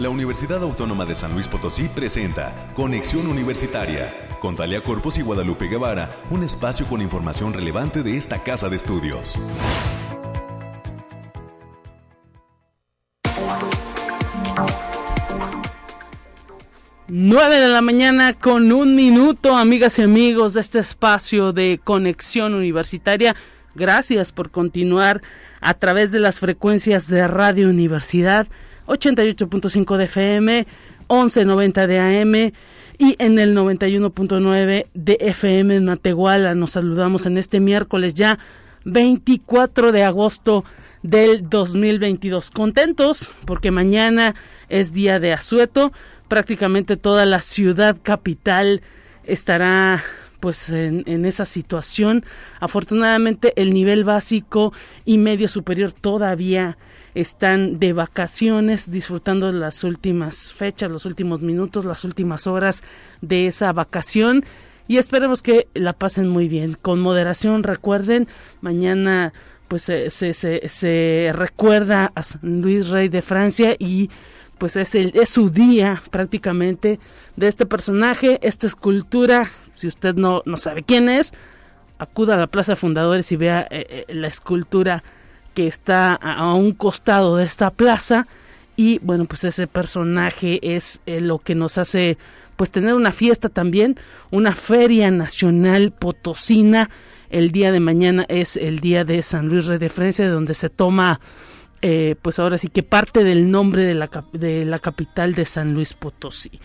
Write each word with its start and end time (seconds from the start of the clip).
La 0.00 0.08
Universidad 0.08 0.60
Autónoma 0.60 1.04
de 1.04 1.14
San 1.14 1.34
Luis 1.34 1.46
Potosí 1.46 1.88
presenta 1.88 2.52
Conexión 2.74 3.28
Universitaria 3.28 4.12
con 4.40 4.56
Talia 4.56 4.82
Corpus 4.82 5.18
y 5.18 5.22
Guadalupe 5.22 5.68
Guevara, 5.68 6.10
un 6.30 6.42
espacio 6.42 6.84
con 6.86 7.00
información 7.00 7.52
relevante 7.52 8.02
de 8.02 8.16
esta 8.16 8.42
casa 8.42 8.68
de 8.68 8.74
estudios. 8.74 9.36
Nueve 17.06 17.60
de 17.60 17.68
la 17.68 17.80
mañana 17.80 18.34
con 18.34 18.72
un 18.72 18.96
minuto, 18.96 19.56
amigas 19.56 20.00
y 20.00 20.02
amigos 20.02 20.54
de 20.54 20.60
este 20.62 20.80
espacio 20.80 21.52
de 21.52 21.80
conexión 21.82 22.54
universitaria. 22.54 23.36
Gracias 23.76 24.32
por 24.32 24.50
continuar 24.50 25.22
a 25.60 25.74
través 25.74 26.10
de 26.10 26.18
las 26.18 26.40
frecuencias 26.40 27.06
de 27.06 27.28
Radio 27.28 27.68
Universidad 27.68 28.48
88.5 28.86 29.96
de 29.96 30.04
FM, 30.04 30.66
11.90 31.08 31.86
de 31.86 31.98
AM 31.98 32.52
y 32.98 33.16
en 33.18 33.38
el 33.38 33.56
91.9 33.56 34.86
de 34.94 35.16
FM 35.20 35.76
en 35.76 35.84
Matehuala. 35.86 36.54
Nos 36.54 36.72
saludamos 36.72 37.26
en 37.26 37.38
este 37.38 37.60
miércoles 37.60 38.14
ya 38.14 38.38
24 38.84 39.92
de 39.92 40.04
agosto 40.04 40.64
del 41.02 41.48
2022. 41.48 42.50
Contentos 42.50 43.30
porque 43.46 43.70
mañana 43.70 44.34
es 44.68 44.92
día 44.92 45.18
de 45.20 45.32
asueto. 45.32 45.92
Prácticamente 46.28 46.96
toda 46.96 47.26
la 47.26 47.40
ciudad 47.40 47.96
capital 48.02 48.82
estará 49.24 50.02
pues 50.40 50.68
en, 50.68 51.04
en, 51.06 51.24
esa 51.24 51.46
situación. 51.46 52.24
Afortunadamente 52.60 53.54
el 53.56 53.72
nivel 53.72 54.04
básico 54.04 54.72
y 55.04 55.18
medio 55.18 55.48
superior 55.48 55.92
todavía 55.92 56.76
están 57.14 57.78
de 57.78 57.92
vacaciones, 57.92 58.90
disfrutando 58.90 59.50
las 59.52 59.84
últimas 59.84 60.52
fechas, 60.52 60.90
los 60.90 61.06
últimos 61.06 61.40
minutos, 61.40 61.84
las 61.84 62.04
últimas 62.04 62.46
horas 62.46 62.82
de 63.20 63.46
esa 63.46 63.72
vacación 63.72 64.44
y 64.86 64.98
esperemos 64.98 65.42
que 65.42 65.68
la 65.74 65.92
pasen 65.92 66.28
muy 66.28 66.48
bien. 66.48 66.76
Con 66.80 67.00
moderación, 67.00 67.62
recuerden, 67.62 68.28
mañana 68.60 69.32
pues 69.68 69.82
se, 69.82 70.10
se, 70.10 70.34
se, 70.34 71.32
recuerda 71.32 72.12
a 72.14 72.22
San 72.22 72.60
Luis 72.60 72.88
Rey 72.88 73.08
de 73.08 73.22
Francia 73.22 73.74
y 73.78 74.10
pues 74.58 74.76
es, 74.76 74.94
el, 74.94 75.12
es 75.14 75.30
su 75.30 75.50
día 75.50 76.02
prácticamente 76.10 77.00
de 77.36 77.48
este 77.48 77.66
personaje, 77.66 78.38
esta 78.42 78.66
escultura, 78.66 79.50
si 79.74 79.86
usted 79.86 80.14
no, 80.14 80.42
no 80.44 80.58
sabe 80.58 80.82
quién 80.82 81.08
es, 81.08 81.32
acuda 81.98 82.34
a 82.34 82.38
la 82.38 82.46
Plaza 82.46 82.76
Fundadores 82.76 83.32
y 83.32 83.36
vea 83.36 83.66
eh, 83.70 84.04
eh, 84.08 84.14
la 84.14 84.28
escultura 84.28 85.02
que 85.54 85.66
está 85.66 86.14
a 86.14 86.52
un 86.54 86.72
costado 86.72 87.36
de 87.36 87.44
esta 87.44 87.70
plaza 87.70 88.26
y 88.76 88.98
bueno 88.98 89.24
pues 89.24 89.44
ese 89.44 89.66
personaje 89.66 90.58
es 90.62 91.00
eh, 91.06 91.20
lo 91.20 91.38
que 91.38 91.54
nos 91.54 91.78
hace 91.78 92.18
pues 92.56 92.70
tener 92.70 92.94
una 92.94 93.12
fiesta 93.12 93.48
también 93.48 93.96
una 94.30 94.54
feria 94.54 95.10
nacional 95.10 95.92
potosina 95.92 96.90
el 97.30 97.50
día 97.52 97.72
de 97.72 97.80
mañana 97.80 98.26
es 98.28 98.56
el 98.56 98.80
día 98.80 99.04
de 99.04 99.22
San 99.22 99.48
Luis 99.48 99.66
Rey 99.66 99.78
de 99.78 99.88
Francia 99.88 100.28
donde 100.28 100.54
se 100.54 100.70
toma 100.70 101.20
eh, 101.82 102.16
pues 102.20 102.38
ahora 102.38 102.58
sí 102.58 102.68
que 102.68 102.82
parte 102.82 103.24
del 103.24 103.50
nombre 103.50 103.84
de 103.84 103.94
la, 103.94 104.10
de 104.32 104.64
la 104.64 104.78
capital 104.78 105.34
de 105.34 105.44
San 105.44 105.74
Luis 105.74 105.94
Potosí 105.94 106.60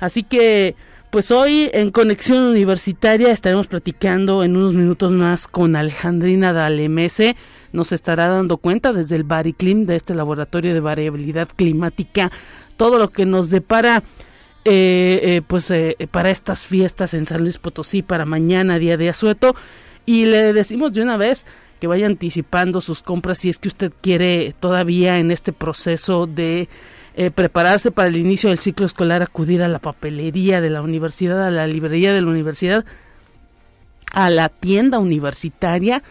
así 0.00 0.22
que 0.22 0.76
pues 1.14 1.30
hoy 1.30 1.70
en 1.72 1.92
Conexión 1.92 2.42
Universitaria 2.42 3.30
estaremos 3.30 3.68
platicando 3.68 4.42
en 4.42 4.56
unos 4.56 4.74
minutos 4.74 5.12
más 5.12 5.46
con 5.46 5.76
Alejandrina 5.76 6.52
Dalemese. 6.52 7.36
Nos 7.74 7.92
estará 7.92 8.28
dando 8.28 8.56
cuenta 8.56 8.92
desde 8.92 9.16
el 9.16 9.24
Bariclim, 9.24 9.84
de 9.84 9.96
este 9.96 10.14
laboratorio 10.14 10.72
de 10.72 10.80
variabilidad 10.80 11.48
climática, 11.54 12.32
todo 12.78 12.98
lo 12.98 13.10
que 13.10 13.26
nos 13.26 13.50
depara 13.50 14.02
eh, 14.64 15.20
eh, 15.22 15.42
pues 15.46 15.70
eh, 15.70 15.96
para 16.10 16.30
estas 16.30 16.64
fiestas 16.64 17.12
en 17.12 17.26
San 17.26 17.42
Luis 17.42 17.58
Potosí, 17.58 18.00
para 18.00 18.24
mañana, 18.24 18.78
día 18.78 18.96
de 18.96 19.10
asueto. 19.10 19.54
Y 20.06 20.24
le 20.24 20.52
decimos 20.54 20.92
de 20.94 21.02
una 21.02 21.18
vez 21.18 21.44
que 21.80 21.86
vaya 21.86 22.06
anticipando 22.06 22.80
sus 22.80 23.02
compras 23.02 23.38
si 23.38 23.50
es 23.50 23.58
que 23.58 23.68
usted 23.68 23.92
quiere 24.00 24.54
todavía 24.58 25.18
en 25.18 25.30
este 25.30 25.52
proceso 25.52 26.26
de 26.26 26.68
eh, 27.16 27.30
prepararse 27.30 27.90
para 27.90 28.08
el 28.08 28.16
inicio 28.16 28.48
del 28.50 28.58
ciclo 28.58 28.86
escolar, 28.86 29.22
acudir 29.22 29.62
a 29.62 29.68
la 29.68 29.78
papelería 29.78 30.60
de 30.60 30.70
la 30.70 30.82
universidad, 30.82 31.46
a 31.46 31.50
la 31.50 31.66
librería 31.66 32.12
de 32.12 32.20
la 32.20 32.28
universidad, 32.28 32.84
a 34.12 34.30
la 34.30 34.48
tienda 34.48 34.98
universitaria. 34.98 36.02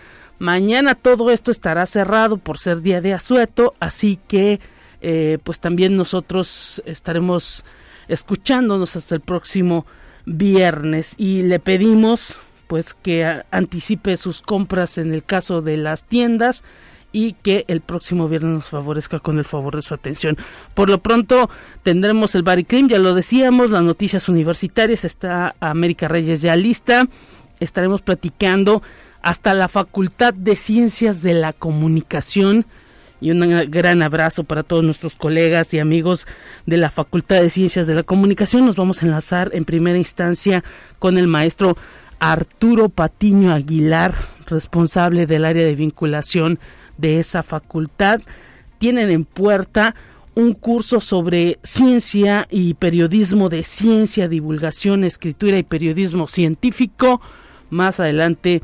Mañana 0.44 0.94
todo 0.94 1.32
esto 1.32 1.52
estará 1.52 1.86
cerrado 1.86 2.36
por 2.36 2.60
ser 2.60 2.82
día 2.82 3.00
de 3.00 3.14
asueto, 3.14 3.76
así 3.80 4.20
que 4.28 4.60
eh, 5.00 5.38
pues 5.42 5.62
también 5.62 5.96
nosotros 5.96 6.84
estaremos 6.86 7.64
escuchándonos 8.10 8.98
hasta 8.98 9.16
el 9.16 9.22
próximo 9.22 9.86
viernes 10.26 11.14
y 11.16 11.44
le 11.44 11.60
pedimos 11.62 12.36
pues 12.68 12.94
que 12.94 13.42
anticipe 13.52 14.18
sus 14.18 14.42
compras 14.42 14.98
en 14.98 15.14
el 15.14 15.24
caso 15.24 15.62
de 15.62 15.78
las 15.78 16.04
tiendas 16.04 16.66
y 17.14 17.36
que 17.42 17.64
el 17.70 17.80
próximo 17.80 18.28
viernes 18.28 18.52
nos 18.52 18.66
favorezca 18.66 19.20
con 19.20 19.38
el 19.38 19.46
favor 19.46 19.78
de 19.78 19.82
su 19.82 19.94
atención. 19.94 20.36
Por 20.74 20.90
lo 20.90 20.98
pronto 20.98 21.50
tendremos 21.84 22.36
el 22.36 22.44
Bariclim, 22.44 22.90
ya 22.90 23.00
lo 23.00 23.14
decíamos, 23.14 23.72
las 23.72 23.84
noticias 23.84 24.28
universitarias, 24.28 25.06
está 25.06 25.56
América 25.62 26.10
Reyes 26.10 26.42
ya 26.42 26.58
lista, 26.58 27.08
estaremos 27.62 28.02
platicando 28.02 28.84
hasta 29.24 29.56
la 29.56 29.68
Facultad 29.68 30.34
de 30.34 30.56
Ciencias 30.56 31.24
de 31.24 31.34
la 31.34 31.54
Comunicación 31.54 32.66
y 33.20 33.32
un 33.32 33.72
gran 33.72 34.04
abrazo 34.04 34.44
para 34.44 34.64
todos 34.64 34.84
nuestros 34.84 35.16
colegas 35.16 35.74
y 35.74 35.80
amigos 35.80 36.28
de 36.68 36.78
la 36.78 36.92
Facultad 36.92 37.42
de 37.42 37.50
Ciencias 37.50 37.88
de 37.88 37.96
la 37.96 38.04
Comunicación. 38.04 38.66
Nos 38.66 38.76
vamos 38.76 39.02
a 39.02 39.06
enlazar 39.08 39.50
en 39.54 39.66
primera 39.66 39.98
instancia 39.98 40.64
con 41.00 41.18
el 41.18 41.28
maestro 41.28 41.76
Arturo 42.20 42.90
Patiño 42.90 43.52
Aguilar, 43.52 44.14
responsable 44.46 45.26
del 45.26 45.46
área 45.46 45.66
de 45.66 45.76
vinculación 45.76 46.60
de 46.98 47.20
esa 47.20 47.42
facultad 47.42 48.22
tienen 48.84 49.12
en 49.12 49.24
puerta 49.24 49.96
un 50.36 50.52
curso 50.52 51.00
sobre 51.00 51.58
ciencia 51.64 52.48
y 52.50 52.74
periodismo 52.74 53.48
de 53.48 53.64
ciencia, 53.64 54.28
divulgación, 54.28 55.06
escritura 55.06 55.58
y 55.58 55.64
periodismo 55.64 56.28
científico. 56.28 57.22
Más 57.70 58.02
adelante 58.02 58.62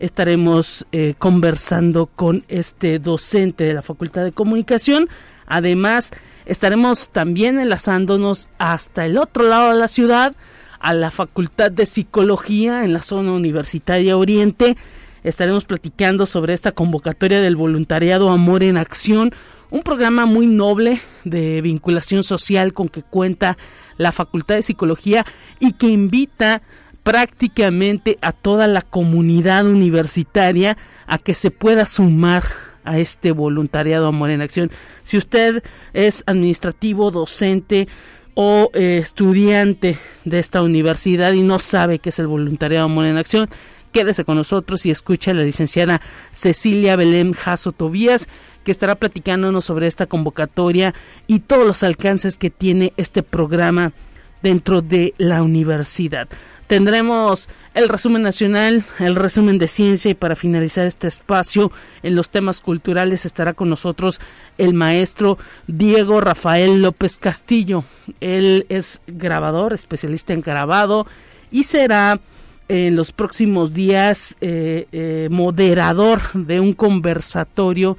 estaremos 0.00 0.86
eh, 0.92 1.14
conversando 1.18 2.06
con 2.06 2.44
este 2.48 2.98
docente 2.98 3.64
de 3.64 3.74
la 3.74 3.82
Facultad 3.82 4.24
de 4.24 4.32
Comunicación. 4.32 5.08
Además, 5.46 6.12
estaremos 6.46 7.10
también 7.10 7.58
enlazándonos 7.58 8.48
hasta 8.58 9.06
el 9.06 9.18
otro 9.18 9.48
lado 9.48 9.72
de 9.72 9.78
la 9.78 9.88
ciudad, 9.88 10.34
a 10.80 10.94
la 10.94 11.10
Facultad 11.10 11.72
de 11.72 11.86
Psicología 11.86 12.84
en 12.84 12.92
la 12.92 13.02
zona 13.02 13.32
universitaria 13.32 14.16
Oriente 14.16 14.76
estaremos 15.24 15.64
platicando 15.64 16.26
sobre 16.26 16.54
esta 16.54 16.72
convocatoria 16.72 17.40
del 17.40 17.56
voluntariado 17.56 18.30
Amor 18.30 18.62
en 18.62 18.76
Acción, 18.76 19.32
un 19.70 19.82
programa 19.82 20.26
muy 20.26 20.46
noble 20.46 21.00
de 21.24 21.60
vinculación 21.60 22.24
social 22.24 22.72
con 22.72 22.88
que 22.88 23.02
cuenta 23.02 23.56
la 23.96 24.12
Facultad 24.12 24.54
de 24.54 24.62
Psicología 24.62 25.26
y 25.60 25.72
que 25.72 25.88
invita 25.88 26.62
prácticamente 27.08 28.18
a 28.20 28.32
toda 28.32 28.66
la 28.66 28.82
comunidad 28.82 29.66
universitaria 29.66 30.76
a 31.06 31.16
que 31.16 31.32
se 31.32 31.50
pueda 31.50 31.86
sumar 31.86 32.44
a 32.84 32.98
este 32.98 33.32
voluntariado 33.32 34.08
Amor 34.08 34.28
en 34.28 34.42
Acción. 34.42 34.70
Si 35.04 35.16
usted 35.16 35.62
es 35.94 36.22
administrativo, 36.26 37.10
docente, 37.10 37.88
o 38.34 38.70
eh, 38.74 38.98
estudiante 39.02 39.96
de 40.26 40.38
esta 40.38 40.60
universidad 40.60 41.32
y 41.32 41.42
no 41.42 41.60
sabe 41.60 41.98
qué 41.98 42.10
es 42.10 42.18
el 42.18 42.26
voluntariado 42.26 42.84
Amor 42.84 43.06
en 43.06 43.16
Acción, 43.16 43.48
Quédese 43.90 44.26
con 44.26 44.36
nosotros 44.36 44.84
y 44.84 44.90
escuche 44.90 45.30
a 45.30 45.34
la 45.34 45.44
licenciada 45.44 46.02
Cecilia 46.34 46.94
Belém 46.94 47.32
Jasso 47.32 47.72
Tobías, 47.72 48.28
que 48.62 48.70
estará 48.70 48.96
platicándonos 48.96 49.64
sobre 49.64 49.86
esta 49.86 50.04
convocatoria 50.04 50.94
y 51.26 51.38
todos 51.38 51.66
los 51.66 51.82
alcances 51.82 52.36
que 52.36 52.50
tiene 52.50 52.92
este 52.98 53.22
programa 53.22 53.94
dentro 54.42 54.82
de 54.82 55.14
la 55.16 55.42
universidad. 55.42 56.28
Tendremos 56.68 57.48
el 57.72 57.88
resumen 57.88 58.20
nacional, 58.20 58.84
el 58.98 59.16
resumen 59.16 59.56
de 59.56 59.68
ciencia 59.68 60.10
y 60.10 60.14
para 60.14 60.36
finalizar 60.36 60.84
este 60.84 61.08
espacio 61.08 61.72
en 62.02 62.14
los 62.14 62.28
temas 62.28 62.60
culturales 62.60 63.24
estará 63.24 63.54
con 63.54 63.70
nosotros 63.70 64.20
el 64.58 64.74
maestro 64.74 65.38
Diego 65.66 66.20
Rafael 66.20 66.82
López 66.82 67.16
Castillo. 67.16 67.84
Él 68.20 68.66
es 68.68 69.00
grabador, 69.06 69.72
especialista 69.72 70.34
en 70.34 70.42
grabado 70.42 71.06
y 71.50 71.64
será 71.64 72.20
en 72.68 72.96
los 72.96 73.12
próximos 73.12 73.72
días 73.72 74.36
eh, 74.42 74.88
eh, 74.92 75.28
moderador 75.30 76.20
de 76.34 76.60
un 76.60 76.74
conversatorio 76.74 77.96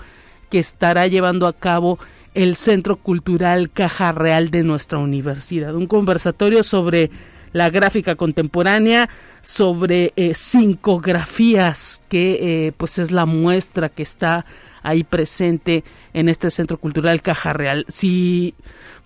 que 0.52 0.60
estará 0.60 1.08
llevando 1.08 1.48
a 1.48 1.54
cabo 1.54 1.98
el 2.36 2.56
Centro 2.56 2.98
Cultural 2.98 3.72
Caja 3.72 4.12
Real 4.12 4.52
de 4.52 4.62
nuestra 4.62 5.00
universidad. 5.00 5.74
Un 5.74 5.88
conversatorio 5.88 6.64
sobre 6.64 7.10
la 7.54 7.70
gráfica 7.70 8.16
contemporánea, 8.16 9.10
sobre 9.42 10.14
eh, 10.16 10.34
cinco 10.36 11.00
grafías 11.00 12.02
que 12.10 12.74
pues 12.78 13.00
es 13.00 13.12
la 13.12 13.26
muestra 13.26 13.90
que 13.90 14.04
está 14.04 14.46
ahí 14.84 15.04
presente 15.04 15.84
en 16.14 16.30
este 16.30 16.52
Centro 16.52 16.78
Cultural 16.78 17.22
Caja 17.22 17.54
Real. 17.54 17.86
Si 17.88 18.54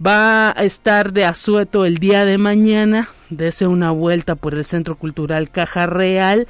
va 0.05 0.49
a 0.49 0.63
estar 0.63 1.13
de 1.13 1.25
asueto 1.25 1.85
el 1.85 1.97
día 1.97 2.25
de 2.25 2.37
mañana, 2.37 3.09
dese 3.29 3.67
una 3.67 3.91
vuelta 3.91 4.35
por 4.35 4.53
el 4.53 4.65
Centro 4.65 4.95
Cultural 4.95 5.49
Caja 5.49 5.85
Real 5.85 6.47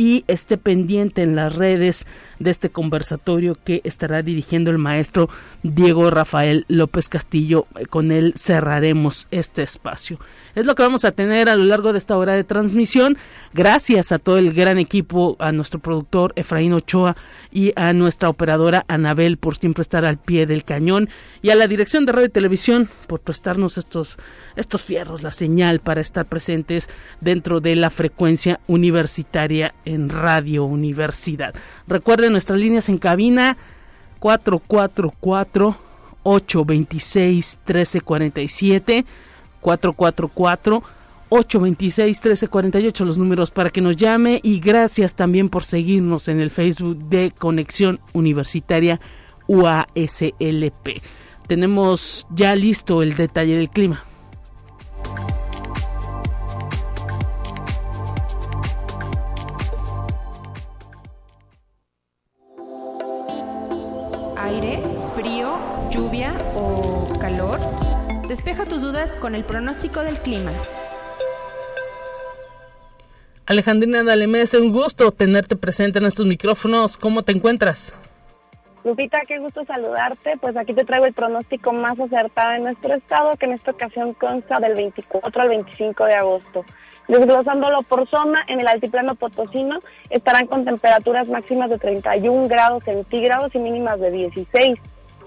y 0.00 0.24
esté 0.28 0.56
pendiente 0.56 1.20
en 1.20 1.36
las 1.36 1.56
redes 1.56 2.06
de 2.38 2.50
este 2.50 2.70
conversatorio 2.70 3.58
que 3.62 3.82
estará 3.84 4.22
dirigiendo 4.22 4.70
el 4.70 4.78
maestro 4.78 5.28
Diego 5.62 6.08
Rafael 6.08 6.64
López 6.68 7.10
Castillo. 7.10 7.66
Con 7.90 8.10
él 8.10 8.32
cerraremos 8.34 9.28
este 9.30 9.62
espacio. 9.62 10.18
Es 10.54 10.64
lo 10.64 10.74
que 10.74 10.84
vamos 10.84 11.04
a 11.04 11.12
tener 11.12 11.50
a 11.50 11.54
lo 11.54 11.64
largo 11.64 11.92
de 11.92 11.98
esta 11.98 12.16
hora 12.16 12.34
de 12.34 12.44
transmisión. 12.44 13.18
Gracias 13.52 14.10
a 14.10 14.18
todo 14.18 14.38
el 14.38 14.54
gran 14.54 14.78
equipo, 14.78 15.36
a 15.38 15.52
nuestro 15.52 15.80
productor 15.80 16.32
Efraín 16.34 16.72
Ochoa 16.72 17.14
y 17.52 17.74
a 17.76 17.92
nuestra 17.92 18.30
operadora 18.30 18.86
Anabel 18.88 19.36
por 19.36 19.58
siempre 19.58 19.82
estar 19.82 20.06
al 20.06 20.16
pie 20.16 20.46
del 20.46 20.64
cañón 20.64 21.10
y 21.42 21.50
a 21.50 21.56
la 21.56 21.66
dirección 21.66 22.06
de 22.06 22.12
radio 22.12 22.28
y 22.28 22.30
televisión 22.30 22.88
por 23.06 23.20
prestarnos 23.20 23.76
estos, 23.76 24.16
estos 24.56 24.82
fierros, 24.82 25.22
la 25.22 25.30
señal 25.30 25.80
para 25.80 26.00
estar 26.00 26.24
presentes 26.24 26.88
dentro 27.20 27.60
de 27.60 27.76
la 27.76 27.90
frecuencia 27.90 28.60
universitaria 28.66 29.74
en 29.90 30.08
Radio 30.08 30.64
Universidad. 30.64 31.54
Recuerden 31.86 32.32
nuestras 32.32 32.58
líneas 32.58 32.88
en 32.88 32.98
cabina 32.98 33.56
444 34.18 35.76
826 36.22 37.58
1347 37.66 39.04
444 39.60 40.82
826 41.30 42.18
1348 42.18 43.04
los 43.04 43.18
números 43.18 43.50
para 43.50 43.70
que 43.70 43.80
nos 43.80 43.96
llame 43.96 44.40
y 44.42 44.60
gracias 44.60 45.14
también 45.14 45.48
por 45.48 45.64
seguirnos 45.64 46.28
en 46.28 46.40
el 46.40 46.50
Facebook 46.50 46.98
de 47.08 47.32
Conexión 47.36 48.00
Universitaria 48.12 49.00
UASLP. 49.46 51.02
Tenemos 51.46 52.26
ya 52.30 52.54
listo 52.54 53.02
el 53.02 53.16
detalle 53.16 53.56
del 53.56 53.70
clima. 53.70 54.04
Despeja 68.50 68.68
tus 68.68 68.82
dudas 68.82 69.16
con 69.16 69.36
el 69.36 69.44
pronóstico 69.44 70.00
del 70.00 70.18
clima. 70.18 70.50
Alejandrina 73.46 74.02
Dalemés, 74.02 74.54
un 74.54 74.72
gusto 74.72 75.12
tenerte 75.12 75.54
presente 75.54 76.00
en 76.00 76.06
estos 76.06 76.26
micrófonos. 76.26 76.96
¿Cómo 76.96 77.22
te 77.22 77.30
encuentras? 77.30 77.92
Lupita, 78.82 79.20
qué 79.28 79.38
gusto 79.38 79.64
saludarte. 79.64 80.36
Pues 80.40 80.56
aquí 80.56 80.74
te 80.74 80.84
traigo 80.84 81.06
el 81.06 81.12
pronóstico 81.12 81.72
más 81.72 82.00
acertado 82.00 82.54
en 82.54 82.64
nuestro 82.64 82.92
estado, 82.96 83.36
que 83.36 83.46
en 83.46 83.52
esta 83.52 83.70
ocasión 83.70 84.14
consta 84.14 84.58
del 84.58 84.74
24 84.74 85.42
al 85.42 85.48
25 85.48 86.04
de 86.06 86.14
agosto. 86.14 86.64
Desglosándolo 87.06 87.82
por 87.82 88.08
zona, 88.08 88.44
en 88.48 88.58
el 88.58 88.66
altiplano 88.66 89.14
potosino 89.14 89.78
estarán 90.10 90.48
con 90.48 90.64
temperaturas 90.64 91.28
máximas 91.28 91.70
de 91.70 91.78
31 91.78 92.48
grados 92.48 92.82
centígrados 92.82 93.54
y 93.54 93.60
mínimas 93.60 94.00
de 94.00 94.10
16. 94.10 94.76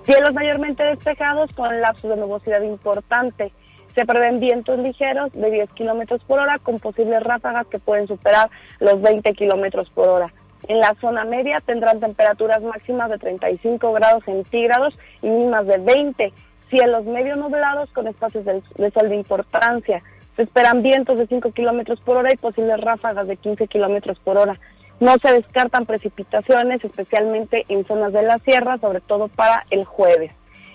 Cielos 0.04 0.34
mayormente 0.34 0.84
despejados 0.84 1.54
con 1.54 1.80
lapsos 1.80 2.10
de 2.10 2.18
nubosidad 2.18 2.62
importante. 2.62 3.54
Se 3.96 4.06
prevén 4.06 4.40
vientos 4.40 4.78
ligeros 4.80 5.32
de 5.32 5.50
10 5.50 5.70
kilómetros 5.72 6.22
por 6.26 6.40
hora 6.40 6.60
con 6.60 6.80
posibles 6.80 7.24
ráfagas 7.24 7.68
que 7.68 7.80
pueden 7.80 8.08
superar 8.08 8.50
los 8.80 9.02
20 9.02 9.34
kilómetros 9.34 9.90
por 9.92 10.10
hora. 10.10 10.34
En 10.68 10.80
la 10.80 10.94
zona 11.00 11.24
media 11.24 11.62
tendrán 11.62 12.02
temperaturas 12.02 12.62
máximas 12.64 13.10
de 13.10 13.18
35 13.18 13.94
grados 13.94 14.26
centígrados 14.26 14.98
y 15.22 15.28
mínimas 15.28 15.68
de 15.68 15.78
20. 15.78 16.34
Cielos 16.70 17.06
medio 17.06 17.38
nublados 17.38 17.90
con 17.92 18.08
espacios 18.08 18.44
de 18.46 18.92
sol 18.92 19.08
de 19.08 19.16
importancia. 19.16 20.04
Se 20.36 20.42
esperan 20.42 20.82
vientos 20.82 21.18
de 21.18 21.28
5 21.28 21.52
kilómetros 21.52 22.02
por 22.02 22.18
hora 22.18 22.34
y 22.34 22.38
posibles 22.38 22.82
ráfagas 22.82 23.28
de 23.28 23.38
15 23.38 23.68
kilómetros 23.68 24.20
por 24.20 24.38
hora. 24.38 24.60
No 25.04 25.18
se 25.22 25.34
descartan 25.34 25.86
precipitaciones, 25.86 26.82
especialmente 26.82 27.66
en 27.68 27.84
zonas 27.84 28.14
de 28.14 28.24
la 28.24 28.38
sierra, 28.40 28.78
sobre 28.78 29.02
todo 29.02 29.28
para 29.28 29.66
el 29.70 29.84
jueves. 29.84 30.32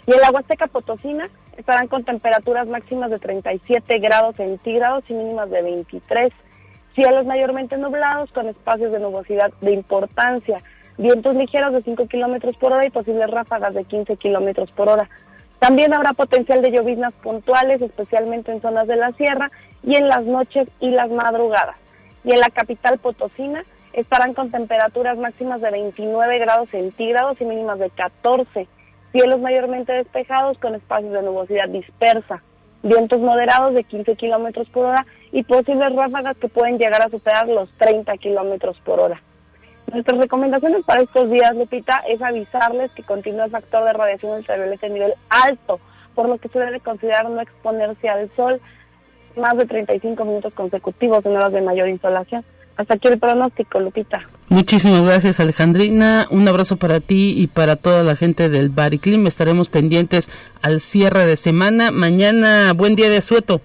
Y 0.06 0.12
en 0.12 0.20
la 0.20 0.66
Potosina 0.70 1.30
estarán 1.56 1.88
con 1.88 2.04
temperaturas 2.04 2.68
máximas 2.68 3.10
de 3.10 3.18
37 3.18 3.98
grados 4.00 4.36
centígrados 4.36 5.04
y 5.08 5.14
mínimas 5.14 5.48
de 5.48 5.62
23. 5.62 6.30
Cielos 6.94 7.24
mayormente 7.24 7.78
nublados 7.78 8.30
con 8.32 8.46
espacios 8.48 8.92
de 8.92 9.00
nubosidad 9.00 9.50
de 9.62 9.72
importancia. 9.72 10.62
Vientos 10.98 11.34
ligeros 11.34 11.72
de 11.72 11.80
5 11.80 12.06
kilómetros 12.06 12.54
por 12.58 12.74
hora 12.74 12.84
y 12.84 12.90
posibles 12.90 13.30
ráfagas 13.30 13.72
de 13.72 13.84
15 13.84 14.18
kilómetros 14.18 14.70
por 14.72 14.90
hora. 14.90 15.08
También 15.58 15.94
habrá 15.94 16.12
potencial 16.12 16.60
de 16.60 16.70
lloviznas 16.70 17.14
puntuales, 17.14 17.80
especialmente 17.80 18.52
en 18.52 18.60
zonas 18.60 18.86
de 18.88 18.96
la 18.96 19.10
sierra 19.12 19.48
y 19.82 19.96
en 19.96 20.06
las 20.06 20.26
noches 20.26 20.68
y 20.80 20.90
las 20.90 21.08
madrugadas. 21.08 21.76
Y 22.24 22.32
en 22.32 22.40
la 22.40 22.50
capital 22.50 22.98
potosina 22.98 23.64
estarán 23.98 24.32
con 24.32 24.50
temperaturas 24.50 25.18
máximas 25.18 25.60
de 25.60 25.70
29 25.70 26.38
grados 26.38 26.68
centígrados 26.68 27.40
y 27.40 27.44
mínimas 27.44 27.78
de 27.80 27.90
14. 27.90 28.68
Cielos 29.10 29.40
mayormente 29.40 29.92
despejados 29.92 30.56
con 30.58 30.74
espacios 30.74 31.12
de 31.12 31.22
nubosidad 31.22 31.68
dispersa. 31.68 32.42
Vientos 32.82 33.18
moderados 33.18 33.74
de 33.74 33.82
15 33.82 34.14
kilómetros 34.14 34.68
por 34.68 34.86
hora 34.86 35.04
y 35.32 35.42
posibles 35.42 35.92
ráfagas 35.96 36.36
que 36.36 36.48
pueden 36.48 36.78
llegar 36.78 37.02
a 37.02 37.08
superar 37.08 37.48
los 37.48 37.68
30 37.78 38.16
kilómetros 38.18 38.78
por 38.84 39.00
hora. 39.00 39.20
Nuestras 39.90 40.18
recomendaciones 40.18 40.84
para 40.84 41.02
estos 41.02 41.28
días, 41.30 41.56
Lupita, 41.56 42.02
es 42.08 42.22
avisarles 42.22 42.92
que 42.92 43.02
continúa 43.02 43.46
el 43.46 43.50
factor 43.50 43.84
de 43.84 43.94
radiación 43.94 44.36
ultravioleta 44.36 44.86
a 44.86 44.90
nivel 44.90 45.14
alto, 45.28 45.80
por 46.14 46.28
lo 46.28 46.38
que 46.38 46.48
se 46.48 46.60
debe 46.60 46.78
considerar 46.78 47.28
no 47.28 47.40
exponerse 47.40 48.08
al 48.08 48.30
sol 48.36 48.60
más 49.36 49.56
de 49.56 49.66
35 49.66 50.24
minutos 50.24 50.52
consecutivos 50.52 51.24
en 51.26 51.36
horas 51.36 51.52
de 51.52 51.62
mayor 51.62 51.88
insolación. 51.88 52.44
Hasta 52.78 52.94
aquí 52.94 53.08
el 53.08 53.18
pronóstico, 53.18 53.80
Lupita. 53.80 54.28
Muchísimas 54.48 55.02
gracias, 55.02 55.40
Alejandrina. 55.40 56.28
Un 56.30 56.46
abrazo 56.46 56.76
para 56.76 57.00
ti 57.00 57.34
y 57.36 57.48
para 57.48 57.74
toda 57.74 58.04
la 58.04 58.14
gente 58.14 58.48
del 58.48 58.68
Bariclim. 58.68 59.26
Estaremos 59.26 59.68
pendientes 59.68 60.30
al 60.62 60.78
cierre 60.78 61.26
de 61.26 61.36
semana. 61.36 61.90
Mañana, 61.90 62.72
buen 62.74 62.94
día 62.94 63.10
de 63.10 63.20
sueto. 63.20 63.60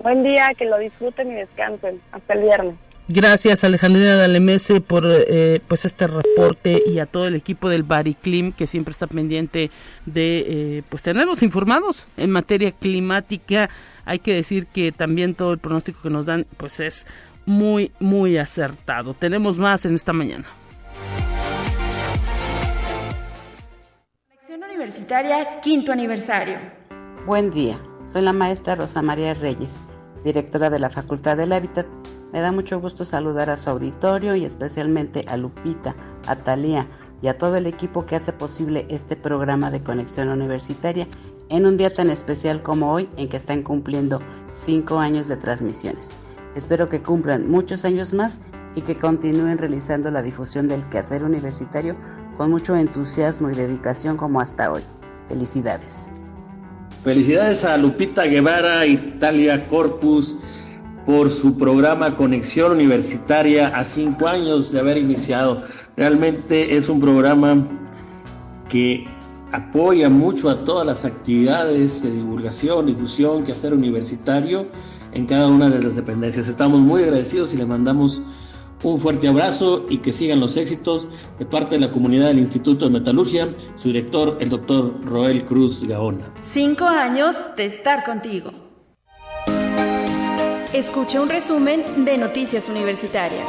Buen 0.00 0.24
día, 0.24 0.48
que 0.58 0.64
lo 0.64 0.78
disfruten 0.78 1.30
y 1.30 1.34
descansen. 1.34 2.00
Hasta 2.10 2.34
el 2.34 2.40
viernes. 2.40 2.74
Gracias 3.08 3.64
Alejandrina 3.64 4.14
Dalemese 4.14 4.80
por 4.80 5.04
eh, 5.06 5.60
pues 5.66 5.84
este 5.84 6.06
reporte 6.06 6.80
y 6.86 7.00
a 7.00 7.06
todo 7.06 7.26
el 7.26 7.34
equipo 7.34 7.68
del 7.68 7.82
Bariclim 7.82 8.52
que 8.52 8.68
siempre 8.68 8.92
está 8.92 9.08
pendiente 9.08 9.72
de 10.06 10.44
eh, 10.46 10.82
pues 10.88 11.02
tenerlos 11.02 11.42
informados 11.42 12.06
en 12.16 12.30
materia 12.30 12.70
climática. 12.70 13.68
Hay 14.04 14.20
que 14.20 14.32
decir 14.34 14.66
que 14.66 14.92
también 14.92 15.34
todo 15.34 15.52
el 15.52 15.58
pronóstico 15.58 16.00
que 16.00 16.10
nos 16.10 16.26
dan 16.26 16.46
pues 16.56 16.78
es 16.80 17.06
muy, 17.46 17.92
muy 18.00 18.36
acertado. 18.38 19.14
Tenemos 19.14 19.58
más 19.58 19.84
en 19.84 19.94
esta 19.94 20.12
mañana. 20.12 20.44
Lección 24.30 24.62
Universitaria, 24.62 25.60
quinto 25.60 25.92
aniversario. 25.92 26.58
Buen 27.26 27.50
día, 27.50 27.78
soy 28.04 28.22
la 28.22 28.32
maestra 28.32 28.74
Rosa 28.74 29.02
María 29.02 29.34
Reyes, 29.34 29.80
directora 30.24 30.70
de 30.70 30.78
la 30.78 30.90
Facultad 30.90 31.36
del 31.36 31.52
Hábitat. 31.52 31.86
Me 32.32 32.40
da 32.40 32.50
mucho 32.50 32.80
gusto 32.80 33.04
saludar 33.04 33.50
a 33.50 33.56
su 33.56 33.70
auditorio 33.70 34.34
y 34.34 34.44
especialmente 34.44 35.24
a 35.28 35.36
Lupita, 35.36 35.94
a 36.26 36.36
Talía 36.36 36.86
y 37.20 37.28
a 37.28 37.38
todo 37.38 37.56
el 37.56 37.66
equipo 37.66 38.06
que 38.06 38.16
hace 38.16 38.32
posible 38.32 38.86
este 38.88 39.16
programa 39.16 39.70
de 39.70 39.82
conexión 39.82 40.28
universitaria 40.28 41.06
en 41.48 41.66
un 41.66 41.76
día 41.76 41.92
tan 41.92 42.10
especial 42.10 42.62
como 42.62 42.92
hoy 42.92 43.08
en 43.16 43.28
que 43.28 43.36
están 43.36 43.62
cumpliendo 43.62 44.20
cinco 44.50 44.98
años 44.98 45.28
de 45.28 45.36
transmisiones. 45.36 46.16
Espero 46.54 46.88
que 46.88 47.00
cumplan 47.00 47.50
muchos 47.50 47.84
años 47.84 48.12
más 48.12 48.40
y 48.74 48.82
que 48.82 48.96
continúen 48.96 49.58
realizando 49.58 50.10
la 50.10 50.22
difusión 50.22 50.68
del 50.68 50.82
quehacer 50.88 51.24
universitario 51.24 51.96
con 52.36 52.50
mucho 52.50 52.76
entusiasmo 52.76 53.50
y 53.50 53.54
dedicación 53.54 54.16
como 54.16 54.40
hasta 54.40 54.70
hoy. 54.70 54.82
Felicidades. 55.28 56.10
Felicidades 57.02 57.64
a 57.64 57.76
Lupita 57.76 58.24
Guevara 58.24 58.86
y 58.86 58.96
Talia 59.18 59.66
Corpus 59.66 60.38
por 61.04 61.30
su 61.30 61.56
programa 61.56 62.16
Conexión 62.16 62.72
Universitaria 62.72 63.68
a 63.68 63.84
cinco 63.84 64.28
años 64.28 64.70
de 64.70 64.80
haber 64.80 64.98
iniciado. 64.98 65.64
Realmente 65.96 66.76
es 66.76 66.88
un 66.88 67.00
programa 67.00 67.66
que 68.68 69.04
apoya 69.52 70.08
mucho 70.08 70.48
a 70.48 70.64
todas 70.64 70.86
las 70.86 71.04
actividades 71.04 72.02
de 72.02 72.10
divulgación, 72.10 72.86
difusión, 72.86 73.44
quehacer 73.44 73.74
universitario 73.74 74.68
en 75.12 75.26
cada 75.26 75.46
una 75.48 75.68
de 75.70 75.82
las 75.82 75.96
dependencias. 75.96 76.48
Estamos 76.48 76.80
muy 76.80 77.02
agradecidos 77.02 77.54
y 77.54 77.56
le 77.56 77.66
mandamos 77.66 78.22
un 78.82 78.98
fuerte 78.98 79.28
abrazo 79.28 79.86
y 79.88 79.98
que 79.98 80.12
sigan 80.12 80.40
los 80.40 80.56
éxitos 80.56 81.08
de 81.38 81.46
parte 81.46 81.76
de 81.76 81.80
la 81.80 81.92
comunidad 81.92 82.28
del 82.28 82.38
Instituto 82.38 82.86
de 82.86 82.90
Metalurgia, 82.90 83.54
su 83.76 83.88
director, 83.88 84.38
el 84.40 84.50
doctor 84.50 85.04
Roel 85.04 85.44
Cruz 85.44 85.84
Gaona. 85.84 86.32
Cinco 86.42 86.86
años 86.86 87.36
de 87.56 87.66
estar 87.66 88.04
contigo. 88.04 88.50
Escucha 90.72 91.20
un 91.20 91.28
resumen 91.28 91.84
de 92.04 92.16
Noticias 92.16 92.68
Universitarias. 92.68 93.46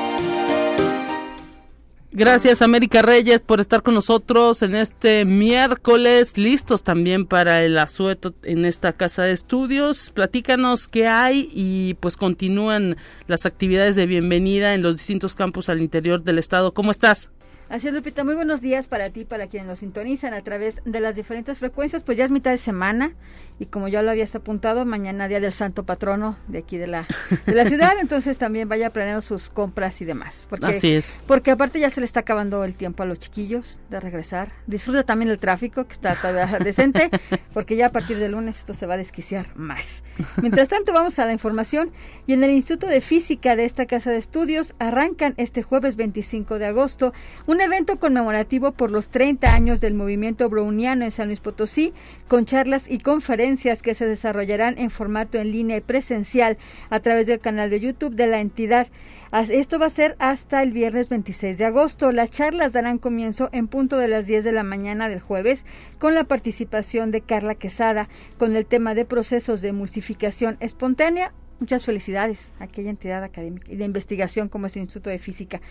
Gracias 2.15 2.61
América 2.61 3.01
Reyes 3.01 3.41
por 3.41 3.59
estar 3.59 3.81
con 3.81 3.95
nosotros 3.95 4.61
en 4.61 4.75
este 4.75 5.25
miércoles, 5.25 6.37
listos 6.37 6.83
también 6.83 7.25
para 7.25 7.63
el 7.63 7.75
asueto 7.79 8.35
en 8.43 8.65
esta 8.65 8.93
casa 8.93 9.23
de 9.23 9.31
estudios. 9.31 10.11
Platícanos 10.11 10.87
qué 10.87 11.07
hay 11.07 11.49
y 11.51 11.95
pues 11.95 12.15
continúan 12.15 12.97
las 13.25 13.47
actividades 13.47 13.95
de 13.95 14.05
bienvenida 14.05 14.75
en 14.75 14.83
los 14.83 14.97
distintos 14.97 15.33
campos 15.33 15.69
al 15.69 15.81
interior 15.81 16.21
del 16.21 16.37
estado. 16.37 16.75
¿Cómo 16.75 16.91
estás? 16.91 17.31
Así 17.73 17.87
es, 17.87 17.93
Lupita, 17.95 18.23
muy 18.23 18.35
buenos 18.35 18.61
días 18.61 18.87
para 18.87 19.09
ti, 19.09 19.25
para 19.25 19.47
quienes 19.47 19.67
nos 19.67 19.79
sintonizan 19.79 20.35
a 20.35 20.43
través 20.43 20.79
de 20.85 20.99
las 20.99 21.15
diferentes 21.15 21.57
frecuencias. 21.57 22.03
Pues 22.03 22.19
ya 22.19 22.23
es 22.23 22.29
mitad 22.29 22.51
de 22.51 22.59
semana 22.59 23.15
y 23.57 23.65
como 23.65 23.87
ya 23.87 24.03
lo 24.03 24.11
habías 24.11 24.35
apuntado, 24.35 24.85
mañana 24.85 25.27
día 25.27 25.39
del 25.39 25.53
santo 25.53 25.83
patrono 25.83 26.37
de 26.47 26.59
aquí 26.59 26.77
de 26.77 26.85
la, 26.85 27.07
de 27.47 27.55
la 27.55 27.65
ciudad, 27.65 27.93
entonces 27.99 28.37
también 28.37 28.69
vaya 28.69 28.91
planeando 28.91 29.21
sus 29.21 29.49
compras 29.49 30.01
y 30.01 30.05
demás. 30.05 30.45
Porque, 30.51 30.67
Así 30.67 30.93
es. 30.93 31.15
Porque 31.25 31.49
aparte 31.49 31.79
ya 31.79 31.89
se 31.89 31.99
le 31.99 32.05
está 32.05 32.19
acabando 32.19 32.63
el 32.63 32.75
tiempo 32.75 33.01
a 33.01 33.07
los 33.07 33.17
chiquillos 33.17 33.81
de 33.89 33.99
regresar. 33.99 34.49
Disfruta 34.67 35.01
también 35.01 35.31
el 35.31 35.39
tráfico, 35.39 35.87
que 35.87 35.93
está 35.93 36.13
todavía 36.13 36.59
decente, 36.63 37.09
porque 37.55 37.75
ya 37.75 37.87
a 37.87 37.91
partir 37.91 38.19
del 38.19 38.33
lunes 38.33 38.59
esto 38.59 38.75
se 38.75 38.85
va 38.85 38.93
a 38.93 38.97
desquiciar 38.97 39.47
más. 39.55 40.03
Mientras 40.39 40.67
tanto, 40.67 40.93
vamos 40.93 41.17
a 41.17 41.25
la 41.25 41.33
información. 41.33 41.91
Y 42.27 42.33
en 42.33 42.43
el 42.43 42.51
Instituto 42.51 42.85
de 42.85 43.01
Física 43.01 43.55
de 43.55 43.65
esta 43.65 43.87
casa 43.87 44.11
de 44.11 44.19
estudios 44.19 44.75
arrancan 44.77 45.33
este 45.37 45.63
jueves 45.63 45.95
25 45.95 46.59
de 46.59 46.67
agosto 46.67 47.13
un 47.47 47.62
evento 47.63 47.97
conmemorativo 47.97 48.73
por 48.73 48.91
los 48.91 49.09
30 49.09 49.53
años 49.53 49.81
del 49.81 49.93
movimiento 49.93 50.49
browniano 50.49 51.05
en 51.05 51.11
San 51.11 51.27
Luis 51.27 51.39
Potosí, 51.39 51.93
con 52.27 52.45
charlas 52.45 52.89
y 52.89 52.99
conferencias 52.99 53.81
que 53.81 53.93
se 53.93 54.05
desarrollarán 54.05 54.77
en 54.77 54.89
formato 54.89 55.37
en 55.37 55.51
línea 55.51 55.77
y 55.77 55.81
presencial 55.81 56.57
a 56.89 56.99
través 56.99 57.27
del 57.27 57.39
canal 57.39 57.69
de 57.69 57.79
YouTube 57.79 58.15
de 58.15 58.27
la 58.27 58.41
entidad. 58.41 58.87
Esto 59.31 59.79
va 59.79 59.87
a 59.87 59.89
ser 59.89 60.15
hasta 60.19 60.61
el 60.61 60.73
viernes 60.73 61.09
26 61.09 61.57
de 61.57 61.65
agosto. 61.65 62.11
Las 62.11 62.29
charlas 62.29 62.73
darán 62.73 62.99
comienzo 62.99 63.49
en 63.51 63.67
punto 63.67 63.97
de 63.97 64.07
las 64.07 64.27
10 64.27 64.43
de 64.43 64.51
la 64.51 64.63
mañana 64.63 65.09
del 65.09 65.21
jueves 65.21 65.65
con 65.97 66.13
la 66.13 66.25
participación 66.25 67.09
de 67.11 67.21
Carla 67.21 67.55
Quesada 67.55 68.09
con 68.37 68.55
el 68.55 68.65
tema 68.65 68.93
de 68.93 69.05
procesos 69.05 69.61
de 69.61 69.69
emulsificación 69.69 70.57
espontánea 70.59 71.33
Muchas 71.63 71.85
felicidades 71.85 72.51
a 72.59 72.65
aquella 72.65 72.89
entidad 72.89 73.23
académica 73.23 73.71
y 73.71 73.77
de 73.77 73.85
investigación 73.85 74.49
como 74.49 74.65
es 74.65 74.75
el 74.75 74.81
Instituto 74.81 75.09
de 75.09 75.17
Física. 75.17 75.61